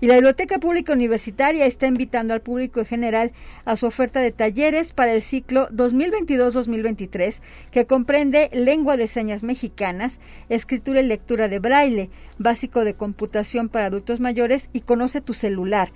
Y 0.00 0.06
la 0.06 0.14
Biblioteca 0.14 0.58
Pública 0.58 0.94
Universitaria 0.94 1.66
está 1.66 1.86
invitando 1.86 2.32
al 2.32 2.40
público 2.40 2.80
en 2.80 2.86
general 2.86 3.32
a 3.66 3.76
su 3.76 3.84
oferta 3.84 4.20
de 4.20 4.32
talleres 4.32 4.94
para 4.94 5.12
el 5.12 5.20
ciclo 5.20 5.68
2022-2023, 5.68 7.42
que 7.70 7.84
comprende 7.84 8.48
lengua 8.54 8.96
de 8.96 9.06
señas 9.06 9.42
mexicanas, 9.42 10.20
escritura 10.48 11.02
y 11.02 11.06
lectura 11.06 11.48
de 11.48 11.58
braille, 11.58 12.08
básico 12.38 12.82
de 12.82 12.94
computación 12.94 13.68
para 13.68 13.84
adultos 13.84 14.20
mayores 14.20 14.70
y 14.72 14.80
conoce 14.80 15.20
tu 15.20 15.34
celular. 15.34 15.90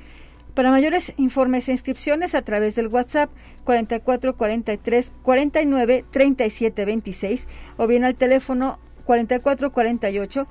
Para 0.53 0.71
mayores 0.71 1.15
informes 1.17 1.71
e 1.71 1.73
inscripciones 1.73 2.35
a 2.35 2.43
través 2.43 2.75
del 2.75 2.89
WhatsApp 2.89 3.31
44 3.65 4.37
43 4.37 5.13
49 5.23 6.05
37 6.11 6.85
26 6.85 7.49
o 7.79 7.87
bien 7.87 8.05
al 8.05 8.17
teléfono 8.17 8.79
4448 9.07 10.47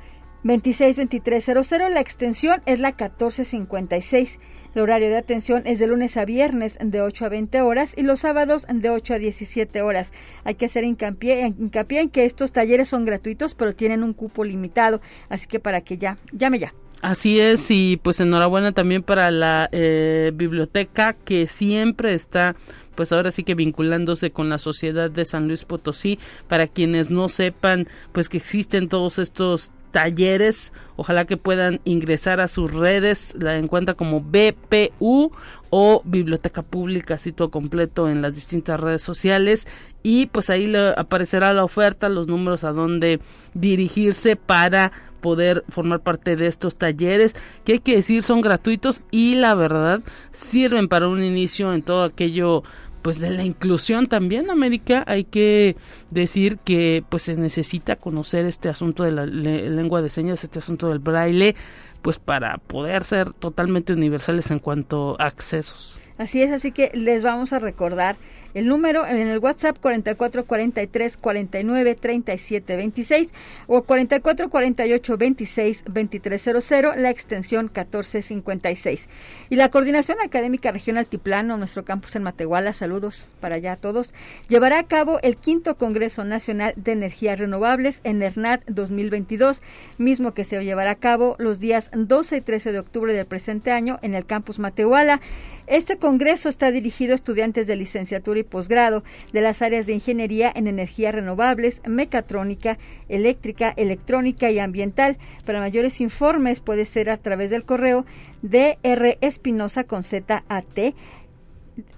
262300. 0.46 1.92
La 1.92 2.00
extensión 2.00 2.62
es 2.66 2.80
la 2.80 2.90
1456. 2.90 4.40
El 4.76 4.82
horario 4.82 5.10
de 5.10 5.18
atención 5.18 5.64
es 5.66 5.80
de 5.80 5.88
lunes 5.88 6.18
a 6.18 6.26
viernes 6.26 6.78
de 6.80 7.02
8 7.02 7.26
a 7.26 7.30
20 7.30 7.62
horas 7.62 7.94
y 7.98 8.04
los 8.04 8.20
sábados 8.20 8.68
de 8.72 8.90
8 8.90 9.16
a 9.16 9.20
17 9.20 9.82
horas. 9.82 10.14
Hay 10.44 10.56
que 10.56 10.66
hacer 10.66 10.84
hincapié, 10.84 11.48
hincapié 11.48 12.02
en 12.02 12.10
que 12.10 12.26
estos 12.26 12.52
talleres 12.52 12.90
son 12.90 13.06
gratuitos, 13.06 13.56
pero 13.56 13.74
tienen 13.74 14.04
un 14.04 14.14
cupo 14.14 14.44
limitado. 14.44 15.02
Así 15.30 15.48
que 15.48 15.60
para 15.60 15.82
que 15.82 15.98
ya, 15.98 16.20
llame 16.32 16.60
ya. 16.60 16.74
Así 17.02 17.38
es, 17.38 17.70
y 17.70 17.98
pues 17.98 18.20
enhorabuena 18.20 18.72
también 18.72 19.04
para 19.04 19.30
la 19.30 19.70
eh, 19.72 20.32
biblioteca 20.34 21.14
que 21.14 21.48
siempre 21.48 22.14
está 22.14 22.56
pues 22.96 23.12
ahora 23.12 23.32
sí 23.32 23.44
que 23.44 23.56
vinculándose 23.56 24.32
con 24.32 24.50
la 24.50 24.58
sociedad 24.58 25.12
de 25.12 25.26
San 25.26 25.48
Luis 25.48 25.66
Potosí. 25.66 26.18
Para 26.48 26.68
quienes 26.68 27.12
no 27.12 27.30
sepan, 27.30 27.88
pues 28.14 28.30
que 28.30 28.38
existen 28.38 28.90
todos 28.90 29.20
estos 29.20 29.72
talleres, 29.92 30.74
ojalá 30.98 31.24
que 31.24 31.38
puedan 31.38 31.80
ingresar 31.86 32.42
a 32.42 32.50
sus 32.50 32.74
redes, 32.74 33.34
la 33.40 33.56
encuentra 33.56 33.94
como 33.94 34.20
BPU 34.20 35.32
o 35.70 36.02
Biblioteca 36.04 36.64
Pública, 36.64 37.18
sitio 37.18 37.50
completo 37.50 38.10
en 38.10 38.22
las 38.22 38.36
distintas 38.36 38.78
redes 38.78 39.02
sociales 39.02 39.70
y 40.04 40.26
pues 40.26 40.50
ahí 40.50 40.68
le 40.68 40.90
aparecerá 40.98 41.54
la 41.54 41.64
oferta, 41.64 42.10
los 42.10 42.28
números 42.28 42.66
a 42.66 42.74
donde 42.74 43.22
dirigirse 43.54 44.36
para 44.36 44.92
poder 45.26 45.64
formar 45.70 46.02
parte 46.02 46.36
de 46.36 46.46
estos 46.46 46.76
talleres 46.76 47.36
que 47.64 47.72
hay 47.72 47.80
que 47.80 47.96
decir 47.96 48.22
son 48.22 48.42
gratuitos 48.42 49.02
y 49.10 49.34
la 49.34 49.56
verdad 49.56 50.02
sirven 50.30 50.88
para 50.88 51.08
un 51.08 51.24
inicio 51.24 51.74
en 51.74 51.82
todo 51.82 52.04
aquello 52.04 52.62
pues 53.02 53.18
de 53.18 53.32
la 53.32 53.44
inclusión 53.44 54.06
también 54.06 54.52
América. 54.52 55.04
Hay 55.08 55.24
que 55.24 55.78
decir 56.12 56.60
que 56.60 57.04
pues 57.10 57.24
se 57.24 57.36
necesita 57.36 57.96
conocer 57.96 58.46
este 58.46 58.70
asunto 58.70 59.04
de 59.04 59.14
la 59.14 59.26
lengua 59.26 60.04
de 60.04 60.12
señas 60.12 60.44
este 60.44 60.60
asunto 60.60 60.90
del 60.90 61.00
braille 61.00 61.56
pues 62.04 62.20
para 62.20 62.60
poder 62.60 63.04
ser 63.04 63.34
totalmente 63.34 63.94
universales 63.94 64.52
en 64.52 64.60
cuanto 64.60 65.20
a 65.20 65.26
accesos. 65.26 65.98
Así 66.20 66.44
es, 66.44 66.52
así 66.52 66.72
que 66.72 66.92
les 66.94 67.24
vamos 67.24 67.52
a 67.52 67.58
recordar 67.58 68.16
el 68.56 68.68
número 68.68 69.06
en 69.06 69.18
el 69.18 69.38
WhatsApp 69.38 69.78
44 69.80 70.46
43 70.46 71.18
49 71.18 71.96
37 71.96 72.76
26 72.76 73.30
o 73.68 73.84
44 73.84 74.50
48 74.50 75.18
26 75.18 75.84
2300, 75.86 76.98
la 76.98 77.10
extensión 77.10 77.66
1456. 77.66 79.10
Y 79.50 79.58
la 79.58 79.70
Coordinación 79.70 80.18
Académica 80.24 80.72
Regional 80.72 80.96
Altiplano, 81.02 81.58
nuestro 81.58 81.84
campus 81.84 82.16
en 82.16 82.24
Matehuala, 82.24 82.72
saludos 82.72 83.36
para 83.42 83.56
allá 83.56 83.74
a 83.74 83.78
todos, 83.78 84.14
llevará 84.48 84.80
a 84.80 84.88
cabo 84.88 85.20
el 85.22 85.36
quinto 85.36 85.76
Congreso 85.76 86.24
Nacional 86.24 86.74
de 86.78 86.94
Energías 86.94 87.40
Renovables 87.40 88.00
en 88.06 88.22
ERNAT 88.22 88.64
2022, 88.68 89.62
mismo 89.98 90.34
que 90.34 90.46
se 90.46 90.64
llevará 90.64 90.92
a 90.92 90.96
cabo 90.96 91.36
los 91.40 91.60
días 91.60 91.92
12 91.94 92.38
y 92.38 92.42
13 92.42 92.72
de 92.72 92.80
octubre 92.80 93.14
del 93.14 93.26
presente 93.26 93.72
año 93.72 94.00
en 94.02 94.16
el 94.16 94.26
campus 94.26 94.60
Matehuala. 94.60 95.20
Este 95.68 95.98
congreso 95.98 96.48
está 96.48 96.72
dirigido 96.72 97.12
a 97.12 97.16
estudiantes 97.16 97.68
de 97.68 97.76
licenciatura 97.76 98.40
y 98.40 98.44
posgrado 98.46 99.04
de 99.34 99.42
las 99.42 99.62
áreas 99.62 99.86
de 99.86 99.94
ingeniería 99.94 100.52
en 100.56 100.68
energías 100.68 101.14
renovables, 101.14 101.82
mecatrónica, 101.86 102.78
eléctrica, 103.10 103.74
electrónica 103.76 104.50
y 104.52 104.60
ambiental. 104.60 105.18
Para 105.46 105.60
mayores 105.60 106.00
informes 106.02 106.60
puede 106.60 106.86
ser 106.86 107.10
a 107.10 107.18
través 107.18 107.50
del 107.50 107.66
correo 107.66 108.06
de 108.42 108.78
R 108.84 109.18
Espinosa 109.22 109.84
con 109.84 110.04
Z 110.04 110.44
A 110.48 110.62
T 110.62 110.94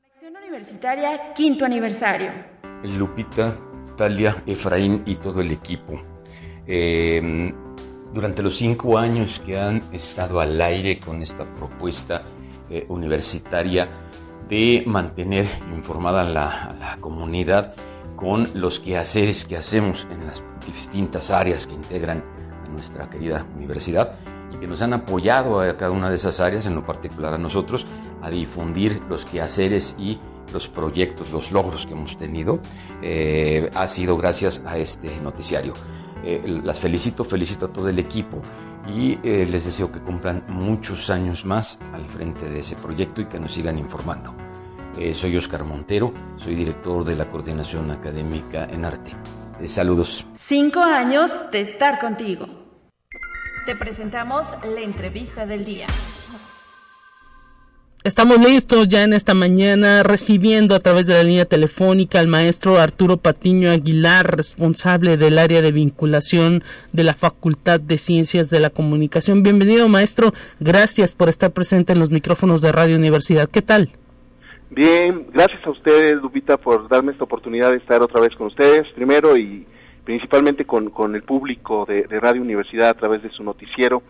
Conexión 0.00 0.36
Universitaria, 0.36 1.32
quinto 1.34 1.64
aniversario. 1.64 2.32
Lupita, 2.82 3.56
Talia, 3.96 4.42
Efraín 4.46 5.02
y 5.06 5.14
todo 5.14 5.40
el 5.40 5.52
equipo. 5.52 6.00
Em, 6.66 7.54
durante 8.12 8.42
los 8.42 8.56
cinco 8.56 8.98
años 8.98 9.40
que 9.44 9.58
han 9.58 9.82
estado 9.92 10.40
al 10.40 10.60
aire 10.60 10.98
con 10.98 11.22
esta 11.22 11.44
propuesta 11.54 12.22
eh, 12.68 12.84
universitaria 12.88 13.88
de 14.48 14.82
mantener 14.86 15.46
informada 15.74 16.22
a 16.22 16.74
la 16.74 16.96
comunidad, 17.00 17.74
con 18.16 18.48
los 18.54 18.80
quehaceres 18.80 19.44
que 19.44 19.56
hacemos 19.56 20.06
en 20.10 20.26
las 20.26 20.42
distintas 20.66 21.30
áreas 21.30 21.66
que 21.66 21.74
integran 21.74 22.24
nuestra 22.72 23.08
querida 23.08 23.46
universidad 23.56 24.14
y 24.52 24.58
que 24.58 24.66
nos 24.66 24.82
han 24.82 24.92
apoyado 24.92 25.60
a 25.60 25.76
cada 25.76 25.90
una 25.90 26.08
de 26.08 26.16
esas 26.16 26.40
áreas, 26.40 26.66
en 26.66 26.74
lo 26.74 26.84
particular 26.84 27.34
a 27.34 27.38
nosotros, 27.38 27.86
a 28.22 28.30
difundir 28.30 29.02
los 29.08 29.24
quehaceres 29.24 29.96
y 29.98 30.18
los 30.52 30.68
proyectos, 30.68 31.30
los 31.30 31.50
logros 31.50 31.86
que 31.86 31.92
hemos 31.92 32.16
tenido, 32.16 32.60
eh, 33.02 33.70
ha 33.74 33.88
sido 33.88 34.16
gracias 34.16 34.62
a 34.66 34.78
este 34.78 35.20
noticiario. 35.20 35.72
Eh, 36.24 36.60
las 36.62 36.80
felicito, 36.80 37.24
felicito 37.24 37.66
a 37.66 37.72
todo 37.72 37.88
el 37.88 37.98
equipo 37.98 38.40
y 38.88 39.18
eh, 39.22 39.46
les 39.50 39.64
deseo 39.64 39.90
que 39.90 40.00
cumplan 40.00 40.44
muchos 40.48 41.10
años 41.10 41.44
más 41.44 41.78
al 41.92 42.06
frente 42.06 42.48
de 42.48 42.60
ese 42.60 42.76
proyecto 42.76 43.20
y 43.20 43.26
que 43.26 43.40
nos 43.40 43.52
sigan 43.52 43.78
informando. 43.78 44.43
Eh, 44.98 45.12
soy 45.12 45.36
Oscar 45.36 45.64
Montero, 45.64 46.14
soy 46.36 46.54
director 46.54 47.04
de 47.04 47.16
la 47.16 47.28
Coordinación 47.28 47.90
Académica 47.90 48.68
en 48.70 48.84
Arte. 48.84 49.10
Eh, 49.60 49.66
saludos. 49.66 50.24
Cinco 50.38 50.80
años 50.80 51.32
de 51.50 51.62
estar 51.62 51.98
contigo. 51.98 52.46
Te 53.66 53.74
presentamos 53.74 54.46
la 54.62 54.80
entrevista 54.82 55.46
del 55.46 55.64
día. 55.64 55.86
Estamos 58.04 58.38
listos 58.38 58.86
ya 58.88 59.02
en 59.02 59.14
esta 59.14 59.34
mañana 59.34 60.02
recibiendo 60.02 60.74
a 60.74 60.80
través 60.80 61.06
de 61.06 61.14
la 61.14 61.22
línea 61.22 61.46
telefónica 61.46 62.20
al 62.20 62.28
maestro 62.28 62.78
Arturo 62.78 63.16
Patiño 63.16 63.70
Aguilar, 63.70 64.36
responsable 64.36 65.16
del 65.16 65.38
área 65.38 65.62
de 65.62 65.72
vinculación 65.72 66.62
de 66.92 67.02
la 67.02 67.14
Facultad 67.14 67.80
de 67.80 67.98
Ciencias 67.98 68.50
de 68.50 68.60
la 68.60 68.70
Comunicación. 68.70 69.42
Bienvenido 69.42 69.88
maestro, 69.88 70.34
gracias 70.60 71.14
por 71.14 71.30
estar 71.30 71.50
presente 71.50 71.94
en 71.94 71.98
los 71.98 72.10
micrófonos 72.10 72.60
de 72.60 72.72
Radio 72.72 72.96
Universidad. 72.96 73.48
¿Qué 73.48 73.62
tal? 73.62 73.90
Bien, 74.74 75.28
gracias 75.32 75.64
a 75.64 75.70
ustedes, 75.70 76.14
Lupita, 76.14 76.56
por 76.56 76.88
darme 76.88 77.12
esta 77.12 77.22
oportunidad 77.22 77.70
de 77.70 77.76
estar 77.76 78.02
otra 78.02 78.20
vez 78.20 78.34
con 78.34 78.48
ustedes, 78.48 78.82
primero 78.96 79.36
y 79.36 79.64
principalmente 80.04 80.64
con, 80.64 80.90
con 80.90 81.14
el 81.14 81.22
público 81.22 81.86
de, 81.86 82.06
Radio 82.20 82.42
Universidad 82.42 82.88
a 82.88 82.94
través 82.94 83.22
de 83.22 83.30
su 83.30 83.44
noticiero 83.44 84.02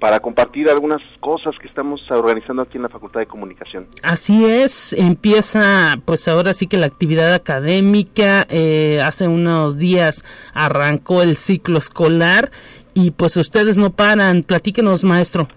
para 0.00 0.20
compartir 0.20 0.70
algunas 0.70 1.02
cosas 1.20 1.54
que 1.60 1.68
estamos 1.68 2.00
organizando 2.10 2.62
aquí 2.62 2.78
en 2.78 2.84
la 2.84 2.88
Facultad 2.88 3.20
de 3.20 3.26
Comunicación. 3.26 3.88
Así 4.02 4.46
es, 4.46 4.94
empieza 4.94 5.96
pues 6.06 6.28
ahora 6.28 6.54
sí 6.54 6.66
que 6.66 6.78
la 6.78 6.86
actividad 6.86 7.34
académica, 7.34 8.46
eh, 8.48 9.02
hace 9.02 9.28
unos 9.28 9.76
días 9.76 10.24
arrancó 10.54 11.22
el 11.22 11.36
ciclo 11.36 11.78
escolar 11.78 12.50
y 12.94 13.10
pues 13.10 13.36
ustedes 13.36 13.76
no 13.76 13.90
paran, 13.90 14.44
platíquenos 14.44 15.04
maestro. 15.04 15.48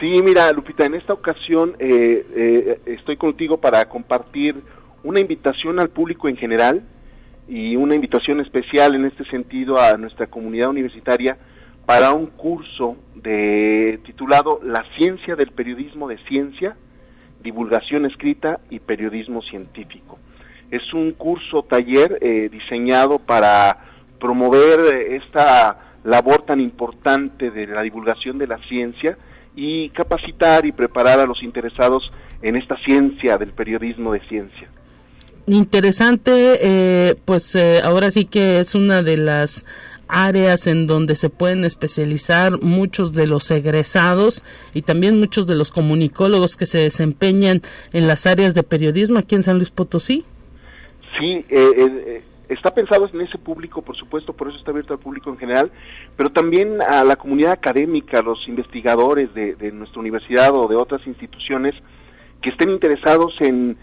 Sí, 0.00 0.22
mira, 0.22 0.50
Lupita, 0.52 0.86
en 0.86 0.94
esta 0.94 1.12
ocasión 1.12 1.76
eh, 1.78 2.24
eh, 2.34 2.80
estoy 2.86 3.18
contigo 3.18 3.60
para 3.60 3.86
compartir 3.86 4.56
una 5.04 5.20
invitación 5.20 5.78
al 5.78 5.90
público 5.90 6.26
en 6.26 6.38
general 6.38 6.82
y 7.46 7.76
una 7.76 7.94
invitación 7.94 8.40
especial 8.40 8.94
en 8.94 9.04
este 9.04 9.26
sentido 9.26 9.78
a 9.78 9.98
nuestra 9.98 10.26
comunidad 10.28 10.70
universitaria 10.70 11.36
para 11.84 12.12
un 12.12 12.28
curso 12.28 12.96
de 13.14 14.00
titulado 14.06 14.60
La 14.64 14.86
ciencia 14.96 15.36
del 15.36 15.50
periodismo 15.50 16.08
de 16.08 16.16
ciencia, 16.28 16.76
divulgación 17.42 18.06
escrita 18.06 18.58
y 18.70 18.78
periodismo 18.78 19.42
científico. 19.42 20.18
Es 20.70 20.94
un 20.94 21.12
curso 21.12 21.64
taller 21.64 22.16
eh, 22.22 22.48
diseñado 22.50 23.18
para 23.18 23.76
promover 24.18 24.80
esta 25.12 25.98
labor 26.04 26.46
tan 26.46 26.58
importante 26.58 27.50
de 27.50 27.66
la 27.66 27.82
divulgación 27.82 28.38
de 28.38 28.46
la 28.46 28.56
ciencia 28.66 29.18
y 29.56 29.90
capacitar 29.90 30.64
y 30.66 30.72
preparar 30.72 31.20
a 31.20 31.26
los 31.26 31.42
interesados 31.42 32.12
en 32.42 32.56
esta 32.56 32.76
ciencia 32.84 33.36
del 33.36 33.50
periodismo 33.50 34.12
de 34.12 34.20
ciencia. 34.20 34.68
Interesante, 35.46 36.58
eh, 36.62 37.16
pues 37.24 37.54
eh, 37.54 37.80
ahora 37.82 38.10
sí 38.10 38.24
que 38.24 38.60
es 38.60 38.74
una 38.74 39.02
de 39.02 39.16
las 39.16 39.66
áreas 40.06 40.66
en 40.66 40.86
donde 40.86 41.14
se 41.14 41.30
pueden 41.30 41.64
especializar 41.64 42.60
muchos 42.60 43.12
de 43.12 43.26
los 43.26 43.50
egresados 43.50 44.44
y 44.74 44.82
también 44.82 45.18
muchos 45.18 45.46
de 45.46 45.54
los 45.54 45.70
comunicólogos 45.70 46.56
que 46.56 46.66
se 46.66 46.78
desempeñan 46.78 47.62
en 47.92 48.08
las 48.08 48.26
áreas 48.26 48.54
de 48.54 48.62
periodismo 48.62 49.18
aquí 49.18 49.34
en 49.36 49.42
San 49.42 49.56
Luis 49.56 49.70
Potosí. 49.70 50.24
Sí, 51.18 51.44
eh, 51.48 52.22
está 52.50 52.74
pensado 52.74 53.08
en 53.12 53.20
ese 53.20 53.38
público, 53.38 53.80
por 53.82 53.96
supuesto, 53.96 54.32
por 54.32 54.48
eso 54.48 54.58
está 54.58 54.72
abierto 54.72 54.92
al 54.92 54.98
público 54.98 55.30
en 55.30 55.38
general, 55.38 55.70
pero 56.16 56.30
también 56.30 56.82
a 56.82 57.04
la 57.04 57.16
comunidad 57.16 57.52
académica, 57.52 58.18
a 58.18 58.22
los 58.22 58.46
investigadores 58.48 59.32
de, 59.34 59.72
nuestra 59.72 60.00
universidad 60.00 60.54
o 60.54 60.66
de 60.68 60.76
otras 60.76 61.06
instituciones 61.06 61.74
que 62.42 62.50
estén 62.50 62.70
interesados 62.70 63.34
en, 63.40 63.76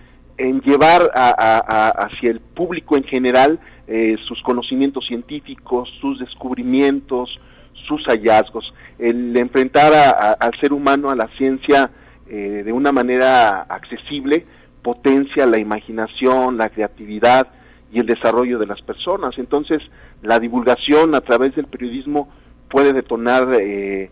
llevar 0.63 1.09
hacia 1.15 2.29
el 2.29 2.41
público 2.41 2.95
en 2.95 3.03
general 3.05 3.59
eh, 3.87 4.17
sus 4.27 4.39
conocimientos 4.43 5.07
científicos, 5.07 5.89
sus 5.99 6.19
descubrimientos, 6.19 7.39
sus 7.87 8.03
hallazgos. 8.05 8.71
El 8.99 9.35
enfrentar 9.35 10.37
al 10.39 10.51
ser 10.59 10.73
humano 10.73 11.09
a 11.09 11.15
la 11.15 11.27
ciencia 11.37 11.89
eh, 12.29 12.61
de 12.63 12.71
una 12.71 12.91
manera 12.91 13.61
accesible 13.61 14.45
potencia 14.83 15.47
la 15.47 15.59
imaginación, 15.59 16.57
la 16.57 16.69
creatividad, 16.69 17.47
y 17.91 17.99
el 17.99 18.05
desarrollo 18.05 18.59
de 18.59 18.65
las 18.65 18.81
personas. 18.81 19.37
Entonces, 19.37 19.81
la 20.21 20.39
divulgación 20.39 21.15
a 21.15 21.21
través 21.21 21.55
del 21.55 21.67
periodismo 21.67 22.29
puede 22.69 22.93
detonar 22.93 23.49
eh, 23.59 24.09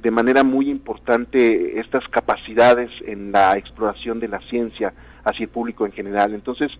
de 0.00 0.10
manera 0.10 0.42
muy 0.42 0.70
importante 0.70 1.78
estas 1.78 2.06
capacidades 2.08 2.90
en 3.06 3.32
la 3.32 3.56
exploración 3.56 4.20
de 4.20 4.28
la 4.28 4.40
ciencia 4.48 4.92
hacia 5.24 5.44
el 5.44 5.50
público 5.50 5.84
en 5.86 5.92
general. 5.92 6.34
Entonces, 6.34 6.70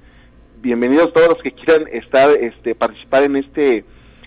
bienvenidos 0.61 1.13
todos 1.13 1.29
los 1.29 1.43
que 1.43 1.53
quieran 1.53 1.89
estar, 1.93 2.31
este, 2.31 2.75
participar 2.75 3.25
en 3.25 3.37
este, 3.37 3.85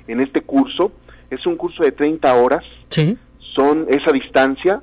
en 0.07 0.21
este 0.21 0.41
curso. 0.41 0.91
Es 1.29 1.45
un 1.47 1.55
curso 1.55 1.83
de 1.83 1.91
30 1.91 2.33
horas. 2.35 2.63
Sí. 2.89 3.17
Son 3.55 3.85
esa 3.89 4.11
distancia, 4.11 4.81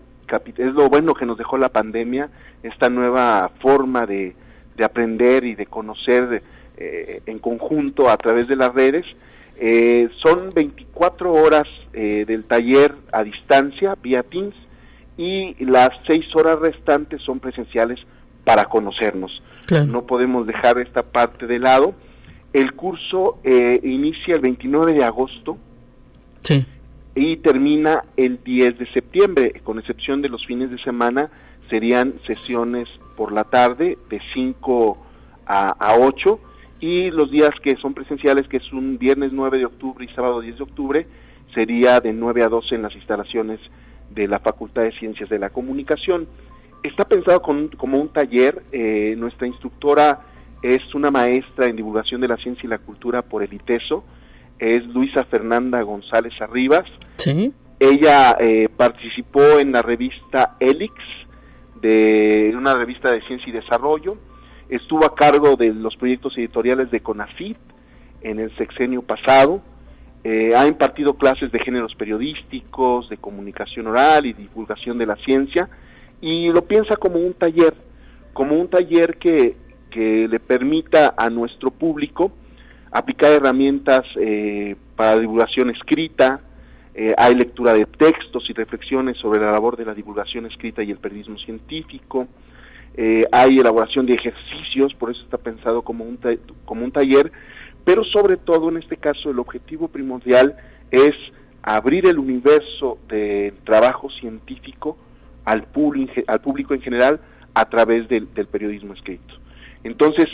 es 0.57 0.75
lo 0.75 0.89
bueno 0.89 1.15
que 1.15 1.27
nos 1.27 1.37
dejó 1.37 1.59
la 1.59 1.71
pandemia, 1.71 2.29
esta 2.63 2.89
nueva 2.89 3.51
forma 3.61 4.07
de, 4.07 4.35
de 4.77 4.85
aprender 4.85 5.45
y 5.45 5.55
de 5.55 5.67
conocer 5.67 6.43
eh, 6.83 7.21
en 7.27 7.39
conjunto 7.41 8.09
a 8.09 8.17
través 8.17 8.49
de 8.49 8.57
las 8.57 8.73
redes. 8.73 9.05
Eh, 9.57 10.09
son 10.23 10.55
24 10.55 11.31
horas 11.31 11.69
eh, 11.93 12.25
del 12.27 12.45
taller 12.45 12.95
a 13.13 13.23
distancia 13.23 13.99
vía 14.03 14.23
Teams 14.23 14.55
y 15.19 15.63
las 15.63 15.91
6 16.07 16.25
horas 16.37 16.59
restantes 16.59 17.21
son 17.21 17.39
presenciales 17.39 18.01
para 18.45 18.65
conocernos. 18.65 19.43
No 19.87 20.07
podemos 20.07 20.47
dejar 20.47 20.79
esta 20.79 21.03
parte 21.03 21.47
de 21.47 21.59
lado. 21.59 21.95
El 22.55 22.73
curso 22.73 23.39
inicia 23.45 24.35
el 24.35 24.41
29 24.41 24.95
de 24.95 25.05
agosto 25.05 25.59
y 27.15 27.37
termina 27.37 28.05
el 28.17 28.43
10 28.43 28.79
de 28.79 28.93
septiembre, 28.93 29.61
con 29.63 29.79
excepción 29.79 30.23
de 30.23 30.31
los 30.31 30.45
fines 30.47 30.71
de 30.71 30.79
semana, 30.79 31.31
serían 31.69 32.15
sesiones 32.27 32.89
por 33.17 33.31
la 33.31 33.45
tarde 33.45 33.97
de 34.09 34.21
5 34.35 34.99
a, 35.47 35.69
a 35.79 35.97
8 35.99 36.41
y 36.81 37.11
los 37.11 37.31
días 37.31 37.51
que 37.63 37.77
son 37.77 37.95
presenciales, 37.95 38.49
que 38.49 38.57
es 38.57 38.73
un 38.73 38.99
viernes 38.99 39.33
9 39.33 39.59
de 39.59 39.67
octubre 39.67 40.05
y 40.05 40.15
sábado 40.15 40.41
10 40.41 40.57
de 40.57 40.63
octubre, 40.63 41.07
sería 41.55 42.01
de 42.01 42.13
9 42.13 42.43
a 42.43 42.49
12 42.49 42.75
en 42.75 42.83
las 42.83 42.95
instalaciones 42.95 43.61
de 44.11 44.27
la 44.27 44.39
Facultad 44.39 44.83
de 44.83 44.93
Ciencias 44.93 45.29
de 45.29 45.39
la 45.39 45.51
Comunicación. 45.51 46.27
Está 46.83 47.05
pensado 47.05 47.43
como 47.43 47.99
un 47.99 48.09
taller, 48.09 48.63
eh, 48.73 49.15
nuestra 49.19 49.47
instructora 49.47 50.21
es 50.63 50.95
una 50.95 51.11
maestra 51.11 51.67
en 51.67 51.77
divulgación 51.77 52.21
de 52.21 52.29
la 52.29 52.37
ciencia 52.37 52.67
y 52.67 52.69
la 52.69 52.79
cultura 52.79 53.23
por 53.23 53.43
el 53.43 53.53
ITESO, 53.53 54.05
es 54.59 54.87
Luisa 54.87 55.25
Fernanda 55.25 55.81
González 55.83 56.35
Arribas. 56.41 56.85
¿Sí? 57.17 57.53
Ella 57.79 58.37
eh, 58.39 58.69
participó 58.75 59.59
en 59.59 59.73
la 59.73 59.83
revista 59.83 60.57
Elix, 60.61 60.95
de 61.81 62.53
una 62.55 62.75
revista 62.75 63.11
de 63.11 63.23
ciencia 63.23 63.49
y 63.49 63.53
desarrollo, 63.53 64.19
estuvo 64.71 65.05
a 65.05 65.15
cargo 65.15 65.57
de 65.57 65.75
los 65.75 65.97
proyectos 65.97 66.37
editoriales 66.39 66.91
de 66.91 67.01
CONACYT 67.01 67.59
en 68.23 68.39
el 68.39 68.55
sexenio 68.57 69.03
pasado, 69.03 69.63
eh, 70.23 70.55
ha 70.55 70.67
impartido 70.67 71.15
clases 71.15 71.51
de 71.51 71.59
géneros 71.61 71.95
periodísticos, 71.95 73.09
de 73.09 73.17
comunicación 73.17 73.87
oral 73.87 74.27
y 74.27 74.33
divulgación 74.33 74.99
de 74.99 75.07
la 75.07 75.17
ciencia, 75.17 75.69
y 76.21 76.49
lo 76.49 76.63
piensa 76.63 76.97
como 76.97 77.19
un 77.19 77.33
taller, 77.35 77.75
como 78.33 78.55
un 78.57 78.69
taller 78.69 79.17
que, 79.17 79.57
que 79.91 80.29
le 80.29 80.39
permita 80.39 81.15
a 81.17 81.31
nuestro 81.31 81.71
público 81.71 82.33
aplicar 82.91 83.33
herramientas 83.33 84.03
eh, 84.17 84.77
para 84.97 85.19
divulgación 85.19 85.71
escrita, 85.71 86.41
eh, 86.95 87.15
hay 87.17 87.35
lectura 87.35 87.73
de 87.73 87.87
textos 87.87 88.49
y 88.51 88.53
reflexiones 88.53 89.17
sobre 89.19 89.41
la 89.41 89.53
labor 89.53 89.77
de 89.77 89.85
la 89.85 89.95
divulgación 89.95 90.47
escrita 90.47 90.83
y 90.83 90.91
el 90.91 90.99
periodismo 90.99 91.39
científico, 91.39 92.27
eh, 92.95 93.25
hay 93.33 93.59
elaboración 93.59 94.07
de 94.07 94.15
ejercicios, 94.15 94.95
por 94.95 95.11
eso 95.11 95.23
está 95.23 95.39
pensado 95.39 95.83
como 95.83 96.05
un, 96.05 96.19
como 96.65 96.85
un 96.85 96.93
taller, 96.93 97.31
pero 97.85 98.05
sobre 98.05 98.37
todo 98.37 98.69
en 98.69 98.79
este 98.79 98.97
caso 98.97 99.31
el 99.31 99.39
objetivo 99.39 99.89
primordial 99.89 100.57
es 100.91 101.13
abrir 101.63 102.07
el 102.07 102.19
universo 102.19 102.99
de 103.09 103.55
trabajo 103.65 104.11
científico 104.11 104.97
al, 105.45 105.67
al 106.27 106.41
público 106.41 106.75
en 106.75 106.83
general 106.83 107.21
a 107.55 107.69
través 107.69 108.09
del, 108.09 108.27
periodismo 108.27 108.95
escrito. 108.95 109.35
Entonces, 109.85 110.27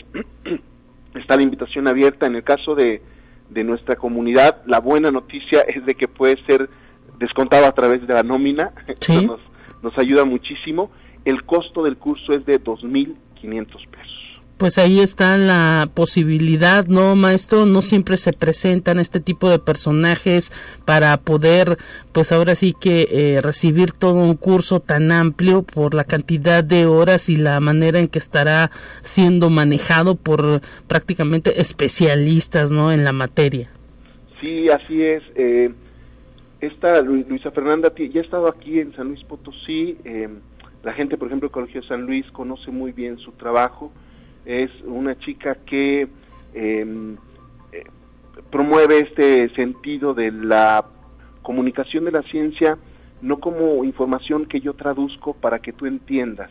está 1.15 1.37
la 1.37 1.43
invitación 1.43 1.89
abierta. 1.89 2.27
En 2.27 2.37
el 2.37 2.45
caso 2.45 2.75
de, 2.75 3.01
de 3.51 3.65
nuestra 3.65 3.97
comunidad, 3.97 4.63
la 4.67 4.81
buena 4.81 5.11
noticia 5.11 5.63
es 5.63 5.85
de 5.87 5.95
que 5.95 6.09
puede 6.09 6.37
ser 6.47 6.69
descontado 7.19 7.67
a 7.67 7.73
través 7.73 8.07
de 8.07 8.13
la 8.13 8.23
nómina, 8.23 8.73
nos, 9.09 9.41
nos 9.83 9.99
ayuda 9.99 10.25
muchísimo 10.25 10.91
el 11.27 11.45
costo 11.45 11.83
del 11.83 11.99
curso 11.99 12.33
es 12.33 12.47
de 12.47 12.63
2.500 12.63 13.67
pesos. 13.91 14.17
Pues 14.59 14.79
ahí 14.79 15.01
está 15.01 15.37
la 15.37 15.91
posibilidad, 15.93 16.87
¿no, 16.87 17.15
maestro? 17.15 17.67
No 17.67 17.83
siempre 17.83 18.17
se 18.17 18.33
presentan 18.33 18.99
este 18.99 19.21
tipo 19.21 19.51
de 19.51 19.59
personajes 19.59 20.51
para 20.87 21.15
poder, 21.19 21.77
pues 22.13 22.33
ahora 22.33 22.55
sí 22.55 22.75
que 22.81 23.07
eh, 23.11 23.41
recibir 23.43 23.93
todo 23.93 24.15
un 24.15 24.35
curso 24.35 24.81
tan 24.81 25.13
amplio 25.13 25.63
por 25.63 25.93
la 25.93 26.05
cantidad 26.05 26.65
de 26.65 26.87
horas 26.87 27.29
y 27.29 27.37
la 27.37 27.61
manera 27.61 27.99
en 27.99 28.09
que 28.09 28.19
estará 28.19 28.71
siendo 29.03 29.51
manejado 29.51 30.15
por 30.15 30.63
prácticamente 30.87 31.61
especialistas, 31.61 32.73
¿no? 32.73 32.93
En 32.93 33.05
la 33.05 33.13
materia. 33.13 33.69
Sí, 34.41 34.71
así 34.71 35.03
es. 35.03 35.23
Eh, 35.35 35.71
esta 36.61 37.03
Luisa 37.03 37.51
Fernanda 37.51 37.93
ya 37.95 38.21
ha 38.21 38.25
estado 38.25 38.49
aquí 38.49 38.81
en 38.81 38.95
San 38.95 39.09
Luis 39.09 39.23
Potosí. 39.25 39.99
Eh, 40.05 40.29
la 40.87 40.93
gente, 40.93 41.19
por 41.19 41.27
ejemplo, 41.27 41.49
del 41.49 41.53
Colegio 41.53 41.83
San 41.83 42.03
Luis 42.03 42.25
conoce 42.31 42.71
muy 42.71 42.93
bien 42.93 43.19
su 43.19 43.33
trabajo. 43.33 43.91
Es 44.45 44.71
una 44.85 45.19
chica 45.19 45.57
que 45.67 46.07
em, 46.55 47.17
eh, 47.73 47.83
promueve 48.53 49.01
este 49.01 49.53
sentido 49.57 50.15
de 50.15 50.31
la 50.31 50.85
comunicación 51.43 52.05
de 52.05 52.13
la 52.13 52.23
ciencia 52.23 52.79
no 53.21 53.41
como 53.41 53.83
información 53.83 54.47
que 54.47 54.61
yo 54.61 54.75
traduzco 54.75 55.35
para 55.35 55.59
que 55.59 55.73
tú 55.73 55.87
entiendas, 55.87 56.51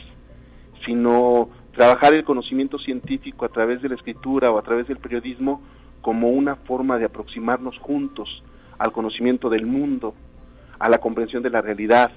sino 0.85 1.47
trabajar 1.73 2.13
el 2.13 2.25
conocimiento 2.25 2.77
científico 2.77 3.45
a 3.45 3.49
través 3.49 3.81
de 3.81 3.87
la 3.87 3.95
escritura 3.95 4.51
o 4.51 4.57
a 4.57 4.63
través 4.63 4.85
del 4.89 4.97
periodismo 4.97 5.61
como 6.01 6.27
una 6.27 6.57
forma 6.57 6.97
de 6.97 7.05
aproximarnos 7.05 7.77
juntos 7.77 8.43
al 8.79 8.91
conocimiento 8.91 9.49
del 9.49 9.65
mundo, 9.65 10.13
a 10.77 10.89
la 10.89 10.97
comprensión 10.97 11.41
de 11.41 11.51
la 11.51 11.61
realidad, 11.61 12.11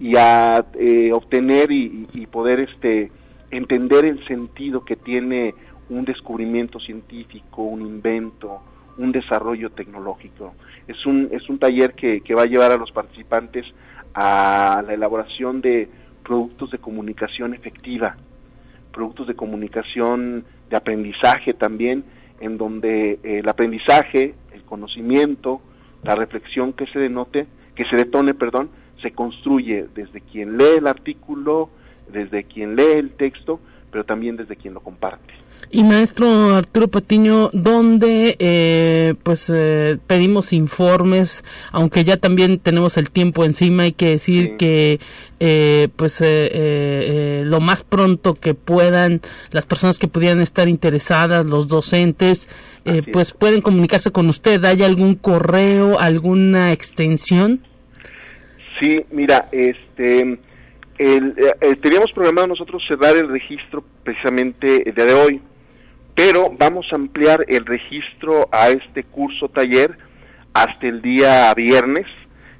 y 0.00 0.16
a 0.16 0.64
eh, 0.78 1.12
obtener 1.12 1.70
y, 1.70 2.26
poder 2.32 2.60
este 2.60 3.12
entender 3.50 4.06
el 4.06 4.24
sentido 4.26 4.84
que 4.84 4.96
tiene 4.96 5.54
un 5.90 6.04
descubrimiento 6.04 6.78
científico, 6.78 7.62
un 7.62 7.82
invento, 7.82 8.62
un 8.96 9.12
desarrollo 9.12 9.70
tecnológico. 9.70 10.54
Es 10.86 11.04
un, 11.04 11.28
es 11.32 11.48
un 11.48 11.58
taller 11.58 11.94
que, 11.94 12.20
que 12.22 12.34
va 12.34 12.42
a 12.42 12.46
llevar 12.46 12.70
a 12.70 12.76
los 12.76 12.92
participantes 12.92 13.66
a 14.14 14.82
la 14.86 14.94
elaboración 14.94 15.60
de 15.60 15.88
productos 16.22 16.70
de 16.70 16.78
comunicación 16.78 17.54
efectiva, 17.54 18.16
productos 18.92 19.26
de 19.26 19.34
comunicación 19.34 20.44
de 20.70 20.76
aprendizaje 20.76 21.52
también, 21.54 22.04
en 22.40 22.56
donde 22.56 23.18
el 23.22 23.48
aprendizaje, 23.48 24.34
el 24.52 24.62
conocimiento, 24.62 25.60
la 26.04 26.14
reflexión 26.14 26.72
que 26.72 26.86
se 26.86 26.98
denote, 26.98 27.46
que 27.74 27.84
se 27.86 27.96
detone, 27.96 28.34
perdón, 28.34 28.70
se 29.02 29.12
construye 29.12 29.86
desde 29.94 30.20
quien 30.20 30.56
lee 30.56 30.76
el 30.78 30.86
artículo, 30.86 31.70
desde 32.12 32.44
quien 32.44 32.76
lee 32.76 32.92
el 32.94 33.10
texto, 33.10 33.60
pero 33.90 34.04
también 34.04 34.36
desde 34.36 34.56
quien 34.56 34.74
lo 34.74 34.80
comparte. 34.80 35.34
Y 35.72 35.84
maestro 35.84 36.54
Arturo 36.54 36.88
Patiño, 36.88 37.50
¿dónde 37.52 38.34
eh, 38.40 39.14
pues 39.22 39.52
eh, 39.54 39.98
pedimos 40.06 40.52
informes? 40.52 41.44
Aunque 41.70 42.02
ya 42.02 42.16
también 42.16 42.58
tenemos 42.58 42.96
el 42.96 43.10
tiempo 43.10 43.44
encima, 43.44 43.84
hay 43.84 43.92
que 43.92 44.08
decir 44.08 44.56
que 44.56 44.98
eh, 45.38 45.88
pues 45.94 46.20
lo 46.20 47.60
más 47.60 47.84
pronto 47.84 48.34
que 48.34 48.54
puedan 48.54 49.20
las 49.52 49.66
personas 49.66 49.98
que 49.98 50.08
pudieran 50.08 50.40
estar 50.40 50.68
interesadas, 50.68 51.46
los 51.46 51.68
docentes, 51.68 52.48
pues 53.12 53.30
pueden 53.30 53.60
comunicarse 53.60 54.10
con 54.10 54.28
usted. 54.28 54.64
¿Hay 54.64 54.82
algún 54.82 55.14
correo, 55.14 56.00
alguna 56.00 56.72
extensión? 56.72 57.60
Sí, 58.80 59.04
mira, 59.10 59.48
este, 59.52 60.20
el, 60.20 61.34
eh, 61.36 61.54
eh, 61.60 61.76
teníamos 61.76 62.10
programado 62.12 62.48
nosotros 62.48 62.82
cerrar 62.88 63.16
el 63.16 63.28
registro 63.28 63.84
precisamente 64.02 64.88
el 64.88 64.94
día 64.94 65.04
de 65.04 65.14
hoy, 65.14 65.40
pero 66.14 66.50
vamos 66.58 66.86
a 66.92 66.96
ampliar 66.96 67.44
el 67.48 67.66
registro 67.66 68.48
a 68.50 68.70
este 68.70 69.04
curso 69.04 69.48
taller 69.48 69.98
hasta 70.54 70.86
el 70.86 71.02
día 71.02 71.52
viernes, 71.54 72.06